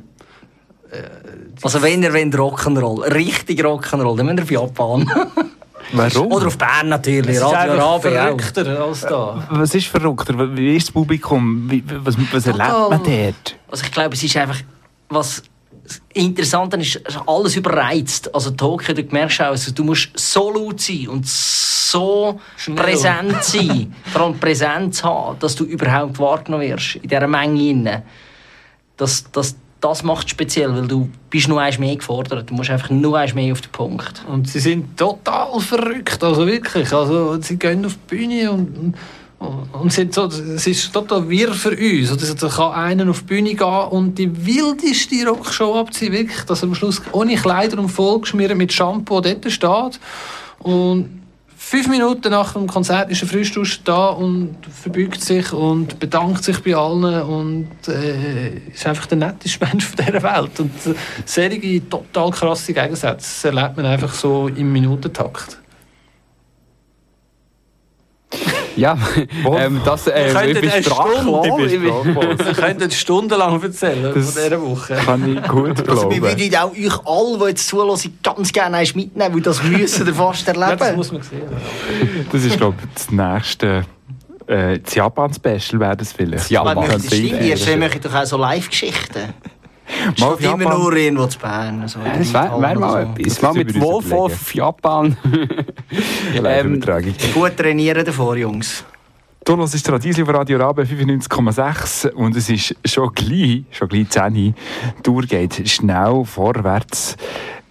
Also 1.62 1.82
wenn 1.82 2.02
ihr 2.02 2.12
wollt 2.12 2.34
Rock'n'Roll, 2.34 3.14
richtig 3.14 3.64
Rock'n'Roll, 3.64 4.16
dann 4.16 4.26
müsst 4.26 4.50
ihr 4.50 4.60
auf 4.60 4.68
Japan. 4.68 5.10
Warum? 5.92 6.32
Oder 6.32 6.48
auf 6.48 6.58
Bern 6.58 6.88
natürlich, 6.88 7.36
es 7.36 7.36
ist 7.36 7.42
Radio 7.42 7.74
Rabe 7.74 8.08
auch. 8.08 8.40
verrückter 8.40 8.84
als 8.84 9.00
da. 9.02 9.46
Was 9.50 9.74
ist 9.74 9.86
verrückter? 9.86 10.34
Wie 10.56 10.76
ist 10.76 10.88
das 10.88 10.92
Publikum? 10.92 11.70
Wie, 11.70 11.82
was, 11.86 12.16
was 12.32 12.46
erlebt 12.46 12.90
man 12.90 13.02
dort? 13.04 13.56
Also 13.70 13.84
ich 13.84 13.92
glaube, 13.92 14.14
es 14.14 14.22
ist 14.22 14.36
einfach, 14.36 14.58
was 15.08 15.42
interessant 16.12 16.74
ist, 16.74 16.96
ist 16.96 17.20
alles 17.26 17.56
überreizt. 17.56 18.34
Also 18.34 18.50
Tokio, 18.50 18.94
du 18.94 19.02
merkst 19.02 19.40
auch, 19.42 19.46
also 19.46 19.72
du 19.72 19.84
musst 19.84 20.10
so 20.14 20.52
laut 20.52 20.80
sein 20.80 21.08
und 21.08 21.26
so 21.26 22.40
präsent 22.74 23.42
sein, 23.44 23.94
vor 24.12 24.22
allem 24.22 24.38
Präsenz 24.38 25.04
haben, 25.04 25.38
dass 25.38 25.54
du 25.54 25.64
überhaupt 25.64 26.18
wahrgenommen 26.18 26.68
wirst 26.68 26.96
in 26.96 27.08
dieser 27.08 27.28
Menge. 27.28 27.90
Rein. 27.90 28.02
Das, 28.96 29.24
das, 29.80 30.02
macht 30.02 30.26
es 30.26 30.30
speziell, 30.30 30.74
weil 30.74 30.88
du 30.88 31.10
bist 31.30 31.48
nur 31.48 31.60
eins 31.60 31.78
mehr 31.78 31.96
gefordert. 31.96 32.50
Du 32.50 32.54
musst 32.54 32.70
einfach 32.70 32.90
nur 32.90 33.18
eins 33.18 33.34
mehr 33.34 33.52
auf 33.52 33.60
den 33.60 33.72
Punkt. 33.72 34.24
Und 34.28 34.48
sie 34.48 34.60
sind 34.60 34.96
total 34.96 35.60
verrückt, 35.60 36.22
also 36.22 36.46
wirklich. 36.46 36.92
Also 36.92 37.40
sie 37.40 37.58
gehen 37.58 37.84
auf 37.84 37.94
die 37.94 38.16
Bühne 38.16 38.50
und, 38.50 38.94
und, 39.38 39.74
und 39.74 39.92
sind 39.92 40.14
so, 40.14 40.24
es 40.24 40.66
ist 40.66 40.92
total 40.92 41.28
wirr 41.28 41.52
für 41.52 41.76
uns. 41.76 42.10
Also, 42.10 42.34
da 42.34 42.48
kann 42.48 42.72
einer 42.72 43.10
auf 43.10 43.20
die 43.20 43.26
Bühne 43.26 43.54
gehen 43.54 43.88
und 43.90 44.16
die 44.16 44.46
wildeste 44.46 45.26
Rockshow 45.26 45.78
abziehen, 45.78 46.12
wirklich, 46.12 46.42
dass 46.44 46.62
er 46.62 46.68
am 46.68 46.74
Schluss 46.74 47.02
ohne 47.12 47.36
Kleider 47.36 47.78
und 47.78 47.90
vollgeschmiert 47.90 48.56
mit 48.56 48.72
Shampoo 48.72 49.20
dort 49.20 49.50
steht. 49.50 50.00
Und 50.60 51.25
fünf 51.56 51.88
Minuten 51.88 52.30
nach 52.30 52.52
dem 52.52 52.66
Konzert 52.66 53.10
ist 53.10 53.22
er 53.22 53.28
frisch 53.28 53.82
da 53.84 54.08
und 54.08 54.56
verbeugt 54.70 55.22
sich 55.22 55.52
und 55.52 55.98
bedankt 55.98 56.44
sich 56.44 56.62
bei 56.62 56.74
allen 56.74 57.22
und 57.22 57.88
äh, 57.88 58.58
ist 58.72 58.86
einfach 58.86 59.06
der 59.06 59.18
netteste 59.18 59.64
Mensch 59.64 59.84
von 59.84 59.96
dieser 59.96 60.22
Welt. 60.22 60.60
Und 60.60 60.86
äh, 60.86 60.94
solche 61.24 61.88
total 61.88 62.30
krasse 62.30 62.72
Gegensätze 62.72 63.48
erlebt 63.48 63.76
man 63.76 63.86
einfach 63.86 64.12
so 64.12 64.48
im 64.48 64.72
Minutentakt. 64.72 65.58
Ja, 68.76 68.98
ähm, 69.58 69.80
das, 69.84 70.06
äh, 70.06 70.14
Wir 70.14 70.26
ich 70.26 70.32
könnten 70.34 70.60
bin 70.60 70.70
eine 70.70 70.82
sprachlos. 70.82 71.46
Wir 71.70 72.52
könnten 72.54 72.90
stundenlang 72.90 73.62
erzählen 73.62 74.02
Das 74.14 74.32
von 74.32 74.42
dieser 74.42 74.60
Woche. 74.60 74.94
Kann 74.96 75.36
ich 75.36 75.48
gut 75.48 75.88
Also 75.88 76.10
wir 76.10 76.20
glauben. 76.20 76.38
würden 76.40 76.56
auch 76.56 76.72
euch 76.72 77.06
alle, 77.06 77.38
die 77.38 77.44
jetzt 77.50 77.68
zuhören, 77.68 77.98
ganz 78.22 78.52
gerne 78.52 78.76
eins 78.78 78.94
mitnehmen, 78.94 79.34
weil 79.34 79.40
das 79.40 79.62
müssen 79.62 80.06
ihr 80.06 80.14
fast 80.14 80.46
erleben. 80.48 80.66
Ja, 80.70 80.76
das 80.76 80.96
muss 80.96 81.12
man 81.12 81.22
sehen. 81.22 81.42
Das 82.30 82.44
ist, 82.44 82.56
glaube 82.58 82.76
ich, 82.82 82.88
das 82.94 83.10
nächste 83.10 83.84
äh, 84.46 84.78
das 84.78 84.94
Japan-Special 84.94 85.80
wäre 85.80 85.96
das 85.96 86.12
vielleicht. 86.12 86.50
Ja, 86.50 86.60
Aber 86.60 86.74
Japan. 86.74 86.90
das 86.90 87.06
stimmt, 87.06 87.42
ihr 87.42 87.76
machen 87.78 88.00
doch 88.02 88.14
auch 88.14 88.24
so 88.24 88.36
Live-Geschichten. 88.36 89.34
Mal 90.18 90.34
Steht 90.36 90.52
immer 90.52 90.62
Japan. 90.64 90.80
nur 90.80 90.96
irgendwo 90.96 91.26
zu 91.26 91.38
Bern. 91.38 91.88
So 91.88 92.00
Ja, 92.00 92.16
Das 92.18 92.32
wäre 92.32 92.60
wär 92.60 92.78
mal 92.78 93.02
etwas. 93.16 93.42
Mal 93.42 93.54
mit 93.54 93.80
Wolf 93.80 94.12
auf 94.12 94.54
Japan. 94.54 95.16
ähm. 96.44 96.82
Gut 97.34 97.56
trainieren 97.56 98.04
davor, 98.04 98.36
Jungs. 98.36 98.84
Du 99.44 99.62
ist 99.62 99.88
Radiesli 99.88 100.24
auf 100.24 100.28
Radio 100.30 100.58
Rabe 100.58 100.82
95,6 100.82 102.10
und 102.10 102.34
es 102.34 102.50
ist 102.50 102.74
schon 102.84 103.14
gleich, 103.14 103.62
schon 103.70 103.88
gleich 103.88 104.08
10 104.08 104.22
Uhr. 104.24 104.30
Die 104.32 104.54
Tour 105.04 105.22
geht 105.22 105.68
schnell 105.68 106.24
vorwärts. 106.24 107.16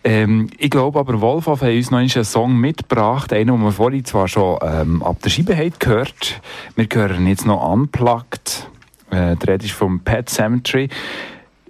Ähm, 0.05 0.49
ich 0.57 0.69
glaube 0.69 0.99
aber, 0.99 1.19
Wolfhoff 1.19 1.61
hat 1.61 1.71
uns 1.71 1.91
noch 1.91 1.97
einen 1.97 2.23
Song 2.23 2.55
mitgebracht, 2.57 3.33
einen, 3.33 3.47
den 3.47 3.61
wir 3.61 3.71
vorhin 3.73 4.05
zwar 4.05 4.29
schon 4.29 4.59
ähm, 4.61 5.03
ab 5.03 5.17
der 5.21 5.29
Scheibe 5.29 5.57
haben 5.57 5.73
gehört. 5.77 6.39
Wir 6.75 6.87
hören 6.93 7.27
jetzt 7.27 7.45
noch 7.45 7.69
Unplugged. 7.69 8.69
Äh, 9.09 9.35
die 9.35 9.45
Rede 9.45 9.65
ist 9.65 9.73
vom 9.73 9.99
Pet 9.99 10.29
Cemetery. 10.29 10.89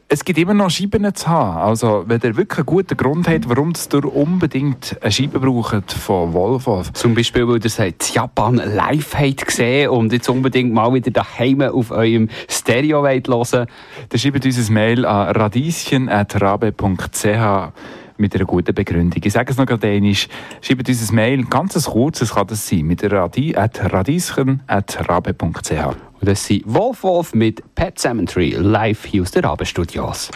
Es 0.08 0.24
gibt 0.24 0.38
immer 0.38 0.54
noch 0.54 0.70
Scheiben 0.70 1.16
zu 1.16 1.28
haben. 1.28 1.58
Also, 1.58 2.04
wenn 2.08 2.22
ihr 2.22 2.38
wirklich 2.38 2.60
einen 2.60 2.68
guten 2.68 2.96
Grund 2.96 3.28
habt, 3.28 3.50
warum 3.50 3.74
ihr 3.92 4.16
unbedingt 4.16 4.96
eine 5.02 5.12
Scheibe 5.12 5.40
braucht 5.40 5.92
von 5.92 6.32
Volvo. 6.34 6.84
Zum 6.94 7.16
Beispiel, 7.16 7.48
weil 7.48 7.58
ihr 7.58 7.66
es 7.66 7.80
in 7.80 7.96
Japan 8.14 8.58
live 8.58 9.16
habt 9.16 9.48
gesehen 9.48 9.90
und 9.90 10.14
jetzt 10.14 10.30
unbedingt 10.30 10.72
mal 10.74 10.94
wieder 10.94 11.10
daheim 11.10 11.62
auf 11.62 11.90
eurem 11.92 12.30
Stereo 12.48 13.02
wollt 13.02 13.28
hören 13.28 13.66
dann 14.10 14.20
schreibt 14.20 14.46
uns 14.46 14.70
ein 14.70 14.74
Mail 14.74 15.06
an 15.06 15.36
radieschen.rabe.ch 15.36 17.74
mit 18.18 18.34
einer 18.34 18.46
guten 18.46 18.74
Begründung. 18.74 19.22
Ich 19.24 19.34
sage 19.34 19.52
es 19.52 19.58
noch 19.58 19.66
gerade 19.66 19.88
einmal. 19.88 20.16
Schreibt 20.62 20.88
uns 20.88 21.10
ein 21.10 21.16
Mail, 21.16 21.44
ganz 21.46 21.76
ein 21.76 21.84
kurzes 21.92 22.34
kann 22.34 22.48
das 22.48 22.66
sein, 22.68 22.86
mit 22.86 23.04
Radi 23.04 23.56
radieschen.rabe.ch. 23.58 26.05
Und 26.20 26.30
das 26.30 26.46
sind 26.46 26.64
Wolf 26.66 27.04
Wolf 27.04 27.34
mit 27.34 27.64
Pet 27.76 28.00
Cemetery 28.00 28.56
live 28.58 29.06
hier 29.06 29.22
aus 29.22 29.32
den 29.32 29.46
Rabenstudios. 29.46 30.32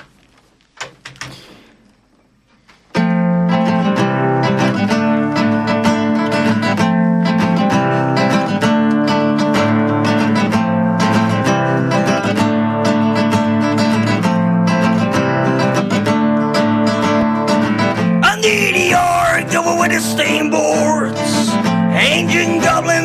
Under 22.80 22.99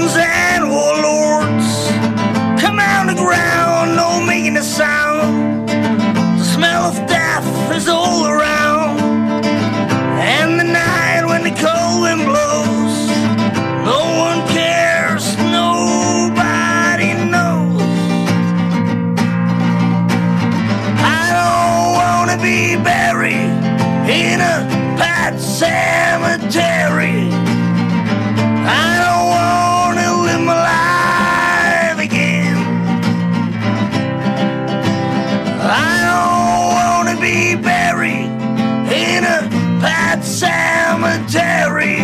cemetery. 41.35 42.04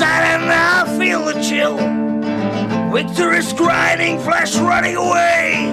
Of 0.00 0.04
I 0.04 0.96
feel 0.96 1.24
the 1.24 1.32
chill. 1.42 1.76
Victor 2.92 3.34
is 3.34 3.52
grinding, 3.52 4.20
flesh 4.20 4.56
running 4.56 4.94
away. 4.94 5.72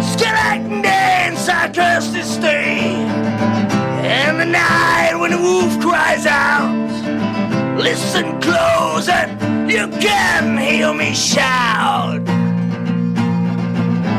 Skeleton 0.00 0.82
dance, 0.82 1.48
I 1.48 1.68
curse 1.72 2.12
this 2.12 2.36
day. 2.36 2.94
And 4.04 4.38
the 4.38 4.44
night 4.44 5.16
when 5.18 5.32
the 5.32 5.38
wolf 5.38 5.76
cries 5.80 6.24
out, 6.24 6.70
listen 7.76 8.40
close 8.40 9.08
and 9.08 9.68
you 9.68 9.88
can 10.00 10.56
hear 10.56 10.94
me 10.94 11.12
shout. 11.12 12.22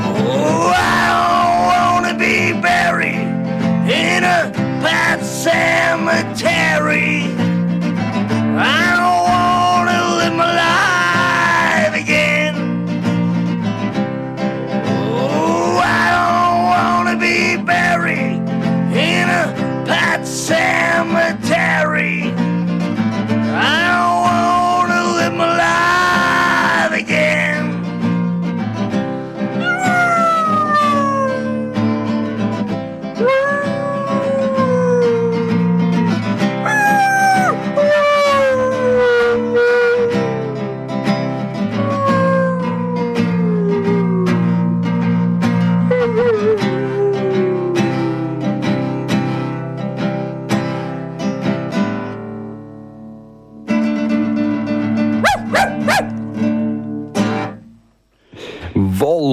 Oh, 0.05 0.73
I 0.75 1.07
don't 1.13 1.65
wanna 1.71 2.13
be 2.19 2.51
buried 2.61 3.29
in 3.89 4.25
a 4.25 4.51
pet 4.83 5.23
cemetery. 5.23 7.31
I 8.55 8.92
pet 20.49 20.82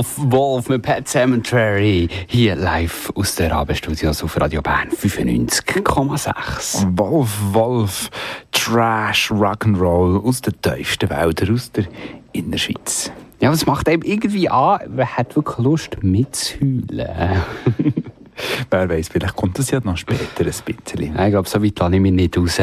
Wolf, 0.00 0.16
Wolf 0.16 0.68
mit 0.70 0.80
Pet 0.80 1.06
Cemetery. 1.06 2.08
Hier 2.26 2.56
live 2.56 3.12
aus 3.14 3.34
den 3.34 3.50
Rabenstudios 3.50 4.22
auf 4.22 4.40
Radio 4.40 4.62
Bern 4.62 4.88
95,6. 4.88 6.86
Wolf, 6.96 7.28
Wolf, 7.52 8.08
Trash, 8.50 9.30
Rock'n'Roll 9.30 10.24
aus 10.24 10.40
den 10.40 10.54
tiefsten 10.62 11.10
Wäldern, 11.10 11.52
aus 11.54 11.70
der 11.72 11.84
Innerschweiz. 12.32 13.12
Ja, 13.42 13.50
das 13.50 13.66
macht 13.66 13.88
eben 13.88 14.02
irgendwie 14.02 14.48
an, 14.48 14.80
wer 14.86 15.18
hat 15.18 15.36
wirklich 15.36 15.58
Lust 15.58 16.02
mitzuheulen. 16.02 17.42
Wer 18.70 18.88
weiß, 18.88 19.08
vielleicht 19.08 19.36
kommt 19.36 19.58
das 19.58 19.70
ja 19.70 19.80
noch 19.84 19.98
später 19.98 20.22
ein 20.38 20.46
bisschen. 20.64 21.14
Ich 21.14 21.30
glaube, 21.30 21.46
so 21.46 21.62
weit 21.62 21.78
lasse 21.78 21.94
ich 21.94 22.00
mich 22.00 22.12
nicht 22.12 22.38
raus. 22.38 22.58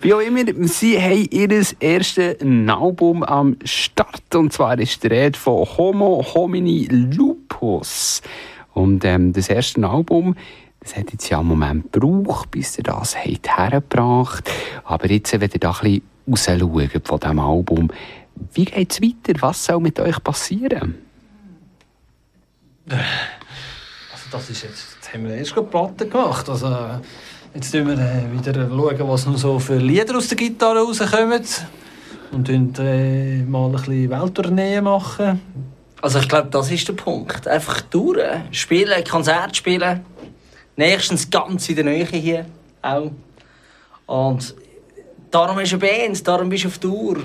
Wie 0.00 0.14
auch 0.14 0.20
immer, 0.20 0.44
sie 0.66 1.00
haben 1.00 1.26
ihr 1.30 1.64
erstes 1.80 2.36
Album 2.40 3.22
am 3.22 3.56
Start. 3.64 4.34
Und 4.34 4.52
zwar 4.52 4.78
ist 4.78 5.02
die 5.02 5.08
Rede 5.08 5.38
von 5.38 5.66
Homo 5.76 6.24
Homini 6.34 6.88
Lupus. 6.90 8.22
Und 8.74 9.04
ähm, 9.04 9.32
das 9.32 9.48
erste 9.48 9.86
Album, 9.86 10.34
Das 10.80 10.96
hat 10.96 11.12
jetzt 11.12 11.28
ja 11.28 11.38
einen 11.38 11.48
Moment 11.48 11.92
gebraucht, 11.92 12.50
bis 12.50 12.76
ihr 12.76 12.84
das 12.84 13.16
habt 13.16 13.56
hergebracht 13.56 14.50
Aber 14.84 15.08
jetzt, 15.08 15.32
wenn 15.32 15.50
ihr 15.50 15.60
da 15.60 15.70
ein 15.80 16.02
bisschen 16.26 16.62
rausschaut 16.62 17.06
von 17.06 17.20
diesem 17.20 17.38
Album, 17.38 17.88
wie 18.54 18.64
geht 18.64 18.92
es 18.92 19.00
weiter? 19.00 19.40
Was 19.40 19.64
soll 19.64 19.80
mit 19.80 20.00
euch 20.00 20.22
passieren? 20.24 20.96
Also 22.88 24.24
das 24.32 24.50
ist 24.50 24.62
jetzt, 24.64 24.96
jetzt 24.96 25.14
haben 25.14 25.24
wir 25.24 25.34
erst 25.34 25.54
gerade 25.54 25.68
Platten 25.68 26.10
gemacht. 26.10 26.48
Also, 26.48 26.66
jetzt 27.54 27.72
schauen 27.72 27.86
wir 27.86 27.98
äh, 27.98 28.32
wieder 28.32 28.68
schauen, 28.68 29.08
was 29.08 29.26
noch 29.26 29.36
so 29.36 29.58
für 29.58 29.76
Lieder 29.76 30.16
aus 30.16 30.28
der 30.28 30.36
Gitarre 30.36 30.80
rauskommen. 30.80 31.42
Und 32.30 32.48
äh, 32.78 33.42
mal 33.42 33.66
ein 33.66 33.72
bisschen 33.72 34.10
Welttournee 34.10 34.80
machen. 34.80 35.40
Also 36.00 36.18
ich 36.18 36.28
glaube, 36.28 36.48
das 36.50 36.70
ist 36.70 36.88
der 36.88 36.94
Punkt. 36.94 37.46
Einfach 37.46 37.82
durch. 37.82 38.18
Spielen, 38.50 39.04
Konzert 39.04 39.56
spielen. 39.56 40.00
Nächstens 40.76 41.28
ganz 41.30 41.68
in 41.68 41.76
der 41.76 41.84
Nähe 41.84 42.06
hier 42.06 42.46
auch. 42.80 43.10
Und 44.06 44.54
darum 45.30 45.58
ist 45.58 45.72
eine 45.72 45.80
Band, 45.80 46.26
darum 46.26 46.48
bist 46.48 46.64
du 46.64 46.68
auf 46.68 46.78
Tour. 46.78 47.18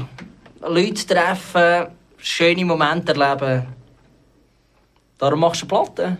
Leute 0.61 1.07
treffen, 1.07 1.87
schöne 2.17 2.65
Momente 2.65 3.13
erleben. 3.13 3.67
Darum 5.17 5.39
machst 5.39 5.63
du 5.63 5.65
Platten. 5.65 6.17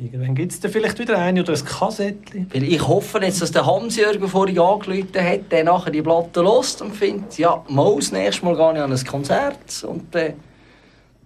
Irgendwann 0.00 0.36
gibt 0.36 0.52
es 0.52 0.60
dann 0.60 0.70
vielleicht 0.70 1.00
wieder 1.00 1.18
eine 1.18 1.42
oder 1.42 1.54
ein 1.54 1.64
Kassettchen. 1.64 2.46
Ich 2.52 2.86
hoffe 2.86 3.18
jetzt, 3.20 3.42
dass 3.42 3.50
der 3.50 3.66
Hans-Jürgen 3.66 4.28
vorhin 4.28 4.56
angerufen 4.60 5.08
hat, 5.20 5.50
der 5.50 5.64
nachher 5.64 5.90
die 5.90 6.02
Platte 6.02 6.40
lost 6.40 6.80
und 6.82 6.94
findet, 6.94 7.36
ja, 7.36 7.64
mal 7.68 7.96
das 7.96 8.12
nächste 8.12 8.44
Mal 8.44 8.54
gehe 8.54 8.74
ich 8.74 8.80
an 8.80 8.92
ein 8.92 9.04
Konzert 9.04 9.84
und 9.84 10.14
äh, 10.14 10.34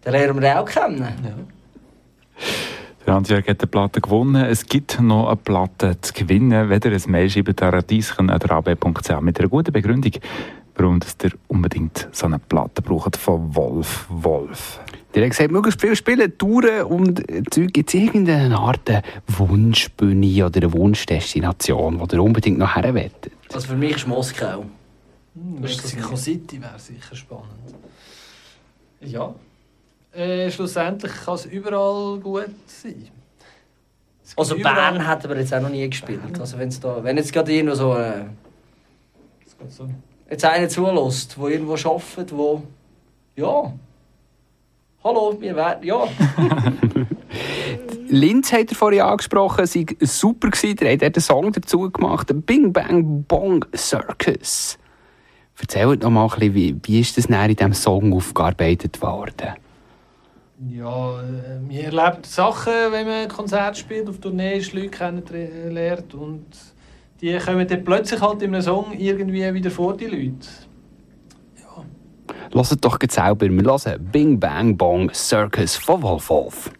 dann 0.00 0.12
lernen 0.14 0.36
wir 0.36 0.40
den 0.40 0.56
auch 0.56 0.64
kennen. 0.64 1.06
Der 3.06 3.14
Hans-Jörg 3.14 3.46
hat 3.46 3.60
die 3.60 3.66
Platte 3.66 4.00
gewonnen. 4.00 4.42
Es 4.42 4.64
gibt 4.64 4.98
noch 5.02 5.26
eine 5.26 5.36
Platte 5.36 6.00
zu 6.00 6.14
gewinnen, 6.14 6.70
wenn 6.70 6.80
ihr 6.82 6.92
ein 6.92 7.10
Mail 7.10 7.28
schreibt 7.28 7.60
an 7.60 7.74
radieschen.rab.ch 7.74 9.20
mit 9.20 9.38
einer 9.38 9.48
guten 9.50 9.72
Begründung, 9.72 10.12
warum 10.76 11.00
ihr 11.22 11.32
unbedingt 11.46 12.08
so 12.12 12.24
eine 12.24 12.38
Platte 12.38 12.80
braucht 12.80 13.18
von 13.18 13.54
Wolf 13.54 14.06
Wolf. 14.08 14.80
Der 15.14 15.24
hat 15.24 15.30
gesagt, 15.30 15.50
möglichst 15.50 15.80
viel 15.80 15.94
spielen, 15.94 16.36
Touren 16.38 16.84
und 16.84 17.22
Zeug. 17.52 17.72
Gibt 17.72 17.88
es 17.90 17.94
irgendeine 17.94 18.58
Art 18.58 18.88
Wunschbühne 19.26 20.46
oder 20.46 20.56
eine 20.62 20.72
Wunschdestination, 20.72 21.98
die 22.08 22.16
ihr 22.16 22.22
unbedingt 22.22 22.58
noch 22.58 22.74
her 22.76 22.94
wollt? 22.94 23.30
Also 23.52 23.68
für 23.68 23.76
mich 23.76 23.96
ist 23.96 24.06
Moskau. 24.06 24.64
Mexico 25.34 26.16
City 26.16 26.60
wäre 26.60 26.78
sicher 26.78 27.14
spannend. 27.14 27.74
Ja. 29.00 29.34
Äh, 30.12 30.50
schlussendlich 30.50 31.12
kann 31.24 31.34
es 31.34 31.46
überall 31.46 32.18
gut 32.20 32.46
sein. 32.66 33.08
Also 34.36 34.56
überall- 34.56 34.92
Bern 34.92 35.08
hätten 35.08 35.28
wir 35.30 35.38
jetzt 35.38 35.52
auch 35.54 35.60
noch 35.62 35.70
nie 35.70 35.88
gespielt. 35.88 36.20
Also 36.38 36.58
wenn's 36.58 36.78
da, 36.80 37.02
wenn 37.02 37.16
jetzt 37.16 37.32
gerade 37.32 37.52
irgendwo 37.52 37.74
so, 37.74 37.94
äh, 37.96 38.24
Es 39.46 39.58
geht 39.58 39.72
so. 39.72 39.88
jetzt 40.30 40.44
einer 40.44 40.68
zulässt, 40.68 41.36
der 41.38 41.44
irgendwo 41.48 41.74
arbeitet, 41.74 42.32
wo 42.36 42.62
ja, 43.36 43.72
hallo, 45.04 45.36
wir 45.40 45.56
werden, 45.56 45.84
ja. 45.84 46.06
Linz 48.08 48.52
hat 48.52 48.70
er 48.70 48.76
vorhin 48.76 49.00
angesprochen, 49.00 49.66
sei 49.66 49.86
super 50.00 50.50
gewesen. 50.50 50.76
Der 50.76 50.92
hat 50.92 51.02
einen 51.02 51.22
Song 51.22 51.52
dazu 51.52 51.90
gemacht, 51.90 52.30
Bing 52.46 52.72
Bang 52.72 53.24
Bong 53.24 53.64
Circus. 53.74 54.78
Erzählt 55.58 56.02
noch 56.02 56.10
mal 56.10 56.24
ein 56.24 56.28
bisschen, 56.28 56.54
wie, 56.54 56.76
wie 56.82 57.00
ist 57.00 57.16
das 57.16 57.28
näher 57.28 57.48
in 57.48 57.56
diesem 57.56 57.72
Song 57.72 58.12
aufgearbeitet 58.12 59.00
worden? 59.00 59.54
Ja, 60.68 61.20
äh, 61.20 61.60
man 61.60 61.70
erlebt 61.70 62.26
Sachen, 62.26 62.72
wenn 62.90 63.06
man 63.06 63.22
ein 63.22 63.28
Konzert 63.28 63.78
spielt, 63.78 64.08
auf 64.08 64.18
Tournee 64.18 64.58
ist, 64.58 64.72
Leute 64.72 64.88
kennenlernt 64.88 66.14
und 66.14 66.46
die 67.20 67.36
kommen 67.38 67.66
dann 67.66 67.84
plötzlich 67.84 68.20
halt 68.20 68.42
in 68.42 68.52
einem 68.52 68.62
Song 68.62 68.92
irgendwie 68.98 69.54
wieder 69.54 69.70
vor, 69.70 69.96
die 69.96 70.06
Leute. 70.06 70.48
Hört 72.52 72.84
doch 72.84 72.98
jetzt 73.00 73.18
wir 73.40 73.48
hören 73.50 74.12
Bing 74.12 74.38
Bang 74.38 74.76
Bong 74.76 75.10
Circus 75.12 75.76
Wolf 75.76 76.28
Wolf. 76.28 76.70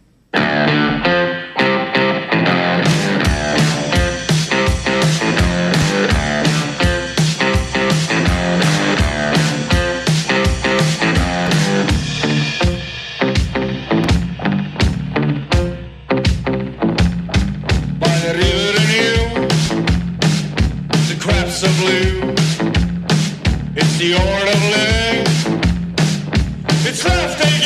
It's 27.05 27.09
love 27.11 27.62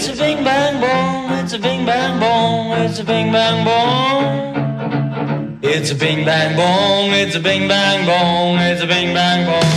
It's 0.00 0.06
a 0.06 0.14
bing 0.14 0.44
bang 0.44 0.80
bong, 0.80 1.32
it's 1.40 1.52
a 1.54 1.58
bing 1.58 1.84
bang 1.84 2.20
bong, 2.20 2.70
it's 2.84 3.00
a 3.00 3.04
bing 3.04 3.32
bang 3.32 3.64
bong. 3.64 5.58
It's 5.60 5.90
a 5.90 5.94
bing 5.96 6.24
bang 6.24 6.54
bong, 6.54 7.10
it's 7.10 7.34
a 7.34 7.40
bing 7.40 7.66
bang 7.66 8.06
bong, 8.06 8.60
it's 8.60 8.80
a 8.80 8.86
bing 8.86 9.12
bang 9.12 9.44
bong. 9.44 9.72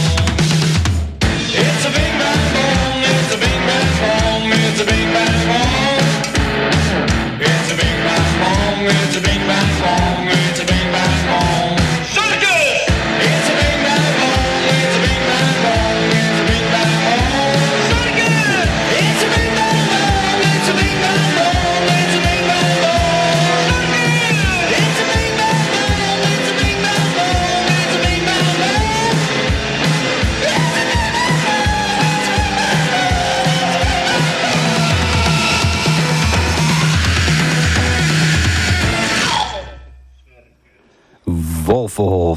It's 1.66 1.86
a 1.86 1.90
big 1.90 2.14
bang 2.22 2.54
bong, 2.54 3.02
it's 3.02 3.34
a 3.34 3.38
big 3.42 3.62
bang 3.66 3.90
bong. 3.98 4.46
It's 4.52 4.80
a 4.80 4.86
big 4.86 5.10
bang 5.10 5.42
bong, 5.50 5.90
it's 7.42 7.72
a 7.72 7.76
big 7.82 7.98
bang 8.06 8.30
bong, 8.44 8.86
it's 8.86 9.18
a 9.18 10.11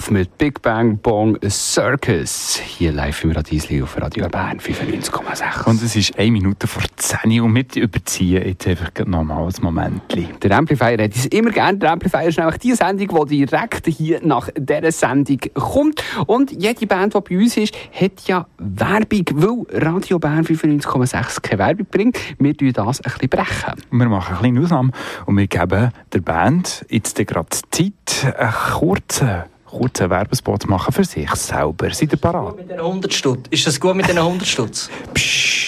Wolfhof 0.04 0.10
mit 0.10 0.38
Big 0.38 0.60
Bang 0.62 0.98
Bong 0.98 1.38
Circus. 1.48 2.56
Hier 2.56 2.92
live 2.92 3.24
im 3.24 3.30
Radiesli 3.30 3.82
auf 3.82 4.00
Radio 4.00 4.28
Bern 4.28 4.58
95,6. 4.58 5.66
Und 5.66 5.82
es 5.82 5.96
ist 5.96 6.18
eine 6.18 6.30
Minute 6.30 6.66
vor 6.66 6.82
10 6.96 7.40
Uhr 7.40 7.46
und 7.46 7.54
wir 7.54 7.82
überziehen 7.82 8.46
jetzt 8.46 8.66
einfach 8.66 8.90
nochmal 9.06 9.46
ein 9.46 9.62
Moment. 9.62 10.02
Der 10.42 10.58
Amplifier 10.58 11.02
hat 11.02 11.14
es 11.14 11.26
immer 11.26 11.50
gerne. 11.50 11.78
Der 11.78 11.92
Amplifier 11.92 12.24
ist 12.24 12.38
nämlich 12.38 12.58
die 12.58 12.74
Sendung, 12.74 13.26
die 13.28 13.46
direkt 13.46 13.86
hier 13.86 14.20
nach 14.22 14.48
dieser 14.56 14.92
Sendung 14.92 15.38
kommt. 15.54 16.02
Und 16.26 16.50
jede 16.50 16.86
Band, 16.86 17.14
die 17.14 17.20
bei 17.20 17.36
uns 17.38 17.56
ist, 17.56 17.74
hat 17.92 18.26
ja 18.26 18.46
Werbung, 18.58 19.24
weil 19.32 19.82
Radio 19.82 20.18
Bern 20.18 20.44
95,6 20.44 21.40
keine 21.40 21.58
Werbung 21.58 21.86
bringt. 21.90 22.18
Wir 22.38 22.56
tun 22.56 22.72
das 22.72 23.00
ein 23.00 23.12
bisschen 23.12 23.28
brechen. 23.28 23.82
Wir 23.90 24.08
machen 24.08 24.34
eine 24.34 24.38
kleine 24.40 24.60
Ausnahme 24.60 24.90
und 25.26 25.36
wir 25.36 25.46
geben 25.46 25.90
der 26.12 26.20
Band 26.20 26.84
jetzt 26.88 27.16
gerade 27.16 27.48
Zeit, 27.70 28.34
einen 28.38 28.52
kurzen, 28.72 29.44
kurzen 29.78 30.10
Werbespot 30.10 30.62
zu 30.62 30.68
machen 30.68 30.92
für 30.92 31.04
sich 31.04 31.30
selber. 31.34 31.92
Seid 31.92 32.12
ihr 32.12 32.18
parat? 32.18 32.56
Mit 32.56 32.70
den 32.70 32.78
100 32.78 33.12
Stutz. 33.12 33.40
Ist 33.50 33.66
das 33.66 33.80
gut 33.80 33.94
mit 33.96 34.08
den 34.08 34.18
100 34.18 34.46
Stutz? 34.46 34.90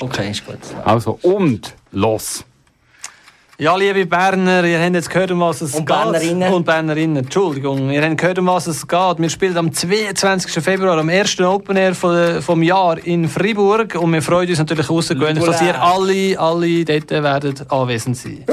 Okay, 0.00 0.30
ist 0.30 0.46
gut. 0.46 0.58
Also, 0.84 1.18
und 1.22 1.74
los! 1.92 2.44
Ja, 3.58 3.74
liebe 3.74 4.04
Berner, 4.04 4.64
ihr 4.64 4.78
habt 4.78 4.94
jetzt 4.94 5.08
gehört, 5.08 5.30
um 5.30 5.40
was 5.40 5.62
es 5.62 5.72
Und 5.72 5.86
geht. 5.86 5.96
Bernerinnen. 5.96 6.52
Und 6.52 6.66
Bernerinnen. 6.66 7.16
Entschuldigung. 7.16 7.88
Ihr 7.88 8.02
habt 8.02 8.18
gehört, 8.18 8.38
um 8.38 8.46
was 8.48 8.66
es 8.66 8.86
geht. 8.86 9.18
Wir 9.18 9.30
spielen 9.30 9.56
am 9.56 9.72
22. 9.72 10.62
Februar, 10.62 10.98
am 10.98 11.08
ersten 11.08 11.44
Open 11.44 11.74
Air 11.74 11.94
von, 11.94 12.42
vom 12.42 12.62
Jahr 12.62 12.98
in 12.98 13.26
Fribourg. 13.30 13.94
Und 13.94 14.12
wir 14.12 14.20
freuen 14.20 14.50
uns 14.50 14.58
natürlich 14.58 14.90
außergewöhnlich, 14.90 15.42
dass 15.42 15.62
ihr 15.62 15.80
alle, 15.82 16.38
alle 16.38 16.84
dort 16.84 17.10
werdet 17.10 17.72
anwesend 17.72 18.18
sein. 18.18 18.44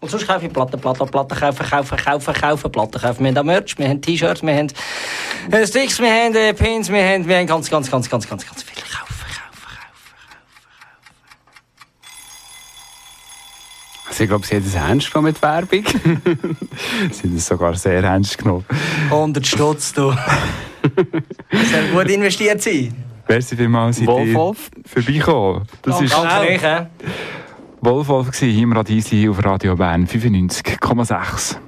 Und 0.00 0.10
sonst 0.10 0.26
kaufe 0.26 0.46
ich 0.46 0.52
Platten, 0.52 0.80
Platten, 0.80 1.08
Platten 1.08 1.36
kaufen, 1.36 1.66
kaufen, 1.66 1.96
kaufen, 1.96 2.34
kaufen, 2.34 2.72
Platten 2.72 3.00
kaufen. 3.00 3.24
Wir 3.24 3.28
haben 3.28 3.38
auch 3.38 3.44
Merch, 3.44 3.76
wir 3.78 3.88
haben 3.88 4.00
T-Shirts, 4.00 4.42
wir 4.42 4.54
haben 4.54 4.68
äh, 5.50 5.66
Sticks, 5.66 5.98
wir 5.98 6.08
haben 6.08 6.34
äh, 6.36 6.54
Pins, 6.54 6.90
wir 6.90 7.04
haben, 7.04 7.26
wir 7.26 7.38
haben 7.38 7.46
ganz, 7.46 7.68
ganz, 7.68 7.90
ganz, 7.90 8.08
ganz, 8.08 8.28
ganz, 8.28 8.46
ganz 8.46 8.62
viel. 8.62 8.82
Kaufen, 8.82 9.14
Also 14.08 14.24
ich 14.24 14.30
glaube, 14.30 14.46
sie 14.46 14.56
hat 14.56 14.64
es 14.64 14.74
ernst 14.74 15.12
genommen 15.12 15.28
mit 15.28 15.42
Werbung. 15.42 15.84
Sie 17.12 17.28
haben 17.28 17.36
es 17.36 17.46
sogar 17.46 17.74
sehr 17.76 18.02
ernst 18.02 18.38
genommen. 18.38 18.64
100 19.10 19.46
Stutz, 19.46 19.92
du. 19.92 20.12
Sehr 21.52 21.82
gut 21.92 22.10
investiert 22.10 22.60
sein. 22.60 22.92
Merci 23.28 23.56
vielmals, 23.56 23.98
seid 23.98 24.08
ihr 24.08 24.54
vorbeigekommen. 24.86 25.62
Das 25.82 26.00
war 26.10 26.42
frech, 26.42 26.62
Wolfwolf 27.80 28.32
gewesen, 28.32 28.50
hier 28.50 28.64
im 28.64 28.72
auf 29.30 29.44
Radio 29.44 29.76
Bern 29.76 30.06
95,6. 30.06 31.67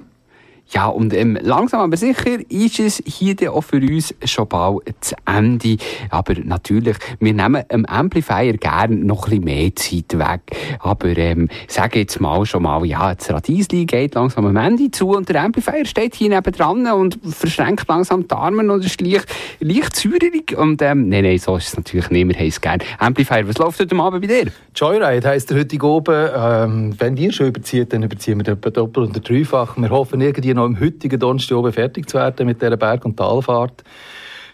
Ja, 0.73 0.87
und 0.87 1.13
ähm, 1.15 1.37
langsam 1.41 1.81
aber 1.81 1.97
sicher 1.97 2.39
ist 2.49 2.79
es 2.79 3.03
hier 3.05 3.35
dann 3.35 3.49
auch 3.49 3.63
für 3.63 3.79
uns 3.79 4.15
schon 4.25 4.47
bald 4.47 4.83
zu 5.01 5.17
Ende. 5.27 5.77
Aber 6.11 6.35
natürlich, 6.45 6.97
wir 7.19 7.35
nehmen 7.35 7.65
dem 7.73 7.85
Amplifier 7.87 8.57
gerne 8.57 8.95
noch 8.95 9.27
ein 9.27 9.41
bisschen 9.41 9.45
mehr 9.45 9.75
Zeit 9.75 10.19
weg. 10.19 10.57
Aber 10.79 11.09
ähm, 11.09 11.49
sage 11.67 12.01
jetzt 12.01 12.21
mal 12.21 12.47
schon 12.47 12.63
mal, 12.63 12.85
ja, 12.87 13.15
das 13.17 13.31
Radiesli 13.31 13.85
geht 13.85 14.15
langsam 14.15 14.47
am 14.47 14.57
Ende 14.57 14.93
zu 14.93 15.09
und 15.09 15.29
der 15.29 15.43
Amplifier 15.43 15.85
steht 15.87 16.15
hier 16.15 16.29
nebendran 16.29 16.87
und 16.93 17.19
verschränkt 17.29 17.89
langsam 17.89 18.29
die 18.29 18.35
Arme 18.35 18.73
und 18.73 18.85
ist 18.85 19.01
leicht, 19.01 19.27
leicht 19.59 19.97
säurerig. 19.97 20.57
Und 20.57 20.83
ähm, 20.83 21.09
nein, 21.09 21.25
nein, 21.25 21.39
so 21.39 21.57
ist 21.57 21.69
es 21.69 21.77
natürlich 21.77 22.11
nicht. 22.11 22.29
Wir 22.29 22.37
haben 22.37 22.47
es 22.47 22.61
gerne. 22.61 22.85
Amplifier, 22.99 23.49
was 23.49 23.59
läuft 23.59 23.81
heute 23.81 23.97
Abend 23.97 24.21
bei 24.21 24.29
dir? 24.29 24.53
Joyride 24.77 25.29
heisst 25.29 25.51
der 25.51 25.59
heutige 25.59 25.85
oben. 25.85 26.29
Ähm, 26.33 26.95
wenn 26.97 27.17
ihr 27.17 27.33
schon 27.33 27.49
überzieht, 27.49 27.93
dann 27.93 28.05
überziehen 28.05 28.39
wir 28.39 28.55
doppelt 28.55 29.11
oder 29.11 29.21
dreifach. 29.21 29.77
Wir 29.77 29.91
hoffen 29.91 30.21
irgendwie 30.21 30.60
noch 30.61 30.67
im 30.67 30.81
heutigen 30.81 31.19
Donnerstag 31.19 31.57
oben 31.57 31.73
fertig 31.73 32.09
zu 32.09 32.19
werden 32.19 32.47
mit 32.47 32.61
dieser 32.61 32.77
Berg- 32.77 33.05
und 33.05 33.17
Talfahrt. 33.17 33.83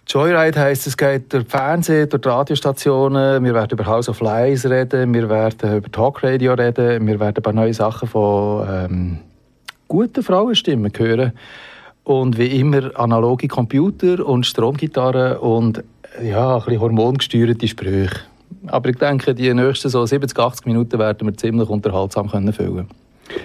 Joyride 0.09 0.61
heisst, 0.61 0.87
es 0.87 0.97
geht 0.97 1.33
durch 1.33 1.47
Fernsehen, 1.49 2.09
durch 2.09 2.23
die 2.23 2.29
Radiostationen. 2.29 3.43
Wir 3.43 3.55
werden 3.55 3.73
über 3.73 3.87
House 3.87 4.09
of 4.09 4.21
Lies 4.21 4.65
reden, 4.65 5.13
wir 5.13 5.29
werden 5.29 5.79
über 5.79 5.91
Talkradio 5.91 6.55
reden, 6.55 7.05
wir 7.07 7.19
werden 7.19 7.37
ein 7.39 7.43
paar 7.43 7.53
neue 7.53 7.75
Sachen 7.75 8.09
von 8.09 8.67
ähm, 8.71 9.19
guten 9.89 10.23
Frauenstimmen 10.23 10.93
hören. 10.97 11.33
Und 12.05 12.39
wie 12.39 12.61
immer 12.61 12.97
analoge 12.97 13.49
Computer 13.49 14.25
und 14.25 14.47
Stromgitarren 14.47 15.39
und 15.39 15.83
ja, 16.23 16.55
ein 16.57 16.65
bisschen 16.65 16.81
hormongesteuerte 16.81 17.67
Sprüche. 17.67 18.11
Aber 18.69 18.89
ich 18.89 18.97
denke, 18.97 19.35
die 19.35 19.53
nächsten 19.53 19.89
so 19.89 20.07
70, 20.07 20.39
80 20.39 20.67
Minuten 20.67 21.01
werden 21.01 21.27
wir 21.27 21.37
ziemlich 21.37 21.69
unterhaltsam 21.69 22.31
können 22.31 22.53
füllen 22.53 22.87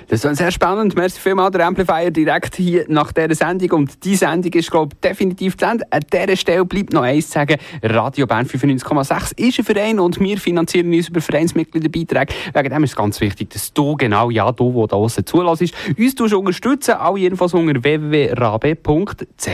Das 0.07 0.23
ist 0.23 0.37
sehr 0.37 0.51
spannend. 0.51 0.95
Merci 0.95 1.19
vielmals, 1.19 1.51
der 1.51 1.65
Amplifier, 1.65 2.11
direkt 2.11 2.55
hier 2.55 2.85
nach 2.87 3.11
dieser 3.11 3.35
Sendung. 3.35 3.71
Und 3.79 4.03
die 4.03 4.15
Sendung 4.15 4.51
ist, 4.53 4.69
glaube 4.69 4.93
ich, 4.93 4.99
definitiv 4.99 5.57
zu 5.57 5.65
Ende. 5.65 5.85
An 5.89 6.01
dieser 6.11 6.35
Stelle 6.35 6.65
bleibt 6.65 6.93
noch 6.93 7.03
eins 7.03 7.27
zu 7.27 7.33
sagen. 7.33 7.57
Radio 7.83 8.27
Bern 8.27 8.45
95,6 8.45 9.39
ist 9.39 9.59
ein 9.59 9.65
Verein 9.65 9.99
und 9.99 10.19
wir 10.19 10.37
finanzieren 10.37 10.93
uns 10.93 11.09
über 11.09 11.21
Vereinsmitgliederbeiträge. 11.21 12.33
Wegen 12.53 12.69
dem 12.69 12.83
ist 12.83 12.91
es 12.91 12.95
ganz 12.95 13.21
wichtig, 13.21 13.49
dass 13.51 13.73
du 13.73 13.95
genau, 13.95 14.29
ja, 14.29 14.51
du, 14.51 14.71
der 14.71 14.87
da 14.87 14.95
draussen 14.95 15.25
zulässt, 15.25 15.73
uns 15.97 16.33
unterstützen. 16.33 16.93
Alle 16.93 17.19
jedenfalls 17.19 17.53
unter 17.53 17.83
www.rabe.ch. 17.83 19.47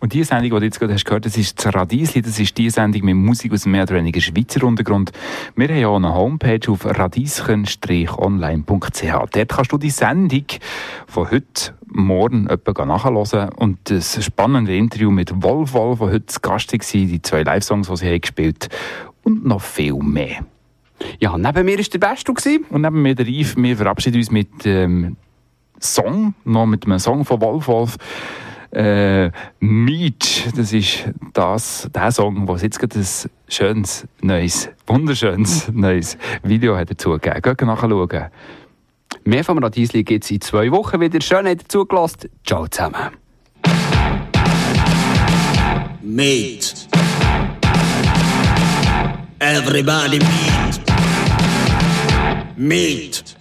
Und 0.00 0.14
die 0.14 0.24
Sendung, 0.24 0.50
die 0.50 0.60
du 0.60 0.64
jetzt 0.64 0.80
gerade 0.80 0.94
hast 0.94 1.04
gehört, 1.04 1.26
das 1.26 1.36
ist 1.36 1.62
das 1.64 1.74
Radiesli, 1.74 2.22
das 2.22 2.40
ist 2.40 2.56
die 2.56 2.70
Sendung 2.70 3.04
mit 3.04 3.16
Musik 3.16 3.52
aus 3.52 3.64
dem 3.64 3.72
mehr 3.72 3.82
oder 3.82 3.96
weniger 3.96 4.20
Schweizer 4.20 4.64
Untergrund. 4.64 5.12
Wir 5.54 5.68
haben 5.68 5.78
ja 5.78 5.88
auch 5.88 5.96
eine 5.96 6.14
Homepage 6.14 6.70
auf 6.70 6.86
radieschen-online.ch. 6.86 9.12
Dort 9.32 9.48
kannst 9.48 9.72
du 9.72 9.78
die 9.78 9.90
Sendung 9.90 10.46
von 11.06 11.30
heute 11.30 11.74
Morgen 11.86 12.46
etwa 12.46 12.86
nachhören 12.86 13.50
und 13.50 13.90
das 13.90 14.24
spannende 14.24 14.74
Interview 14.76 15.10
mit 15.10 15.42
Wolf 15.42 15.74
Wolf, 15.74 15.98
der 15.98 16.08
heute 16.08 16.26
zu 16.26 16.40
Gast 16.40 16.72
war, 16.72 16.78
die 16.78 17.20
zwei 17.20 17.42
Live-Songs, 17.42 17.88
die 17.88 17.96
sie 17.96 18.06
haben 18.06 18.20
gespielt 18.20 18.68
und 19.22 19.44
noch 19.44 19.60
viel 19.60 19.96
mehr. 19.96 20.46
Ja, 21.18 21.36
neben 21.36 21.64
mir 21.64 21.78
war 21.78 21.84
der 21.84 21.98
Beste. 21.98 22.32
gewesen. 22.32 22.64
Und 22.70 22.82
neben 22.82 23.02
mir 23.02 23.14
der 23.14 23.26
Yves. 23.26 23.56
Wir 23.56 23.76
verabschieden 23.76 24.16
uns 24.16 24.30
mit 24.30 24.48
ähm, 24.64 25.16
Song, 25.80 26.34
noch 26.44 26.66
mit 26.66 26.86
einem 26.86 26.98
Song 26.98 27.24
von 27.24 27.40
Wolf 27.40 27.68
Wolf. 27.68 27.96
Äh, 28.72 29.30
Meet, 29.58 30.56
das 30.56 30.72
ist 30.72 31.08
das, 31.32 31.88
der 31.92 32.12
Song, 32.12 32.46
wo 32.46 32.54
es 32.54 32.62
jetzt 32.62 32.78
gerade 32.78 33.00
ein 33.00 33.06
schönes, 33.48 34.06
neues, 34.20 34.68
wunderschönes 34.86 35.68
neues 35.72 36.16
Video 36.44 36.76
hat 36.76 36.90
dazu 36.90 37.10
gegeben. 37.10 37.42
Geht 37.42 37.62
nachschauen. 37.62 38.26
Mehr 39.24 39.44
vom 39.44 39.58
Radiesli 39.58 40.04
gibt 40.04 40.24
es 40.24 40.30
in 40.30 40.40
zwei 40.40 40.70
Wochen 40.70 41.00
wieder. 41.00 41.20
Schön, 41.20 41.46
habt 41.48 41.62
ihr 41.62 41.68
zugelassen. 41.68 42.30
Ciao 42.46 42.66
zusammen. 42.68 43.10
Meet. 46.00 46.88
Everybody 49.40 50.18
meet. 50.18 50.80
Meet. 52.56 53.36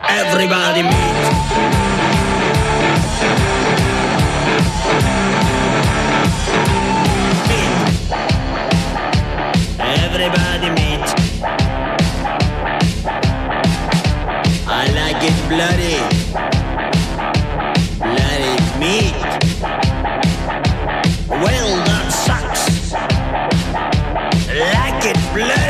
Everybody. 0.00 0.82
Meet. 0.82 2.17
Everybody 10.30 10.68
meet. 10.72 11.08
I 14.68 14.84
like 14.98 15.22
it 15.24 15.36
bloody. 15.48 16.00
Bloody 17.98 18.56
meat. 18.78 19.16
Well, 21.30 21.70
that 21.86 22.06
sucks. 22.26 22.92
Like 24.52 25.04
it 25.06 25.18
bloody. 25.32 25.67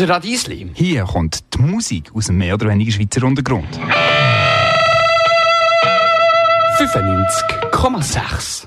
Ist 0.00 0.08
Radiesli. 0.08 0.70
Hier 0.74 1.04
kommt 1.04 1.44
die 1.54 1.58
Musik 1.58 2.10
aus 2.14 2.26
dem 2.26 2.38
mehr 2.38 2.54
oder 2.54 2.68
weniger 2.68 2.92
Schweizer 2.92 3.24
Untergrund. 3.24 3.68
95,6. 6.78 8.66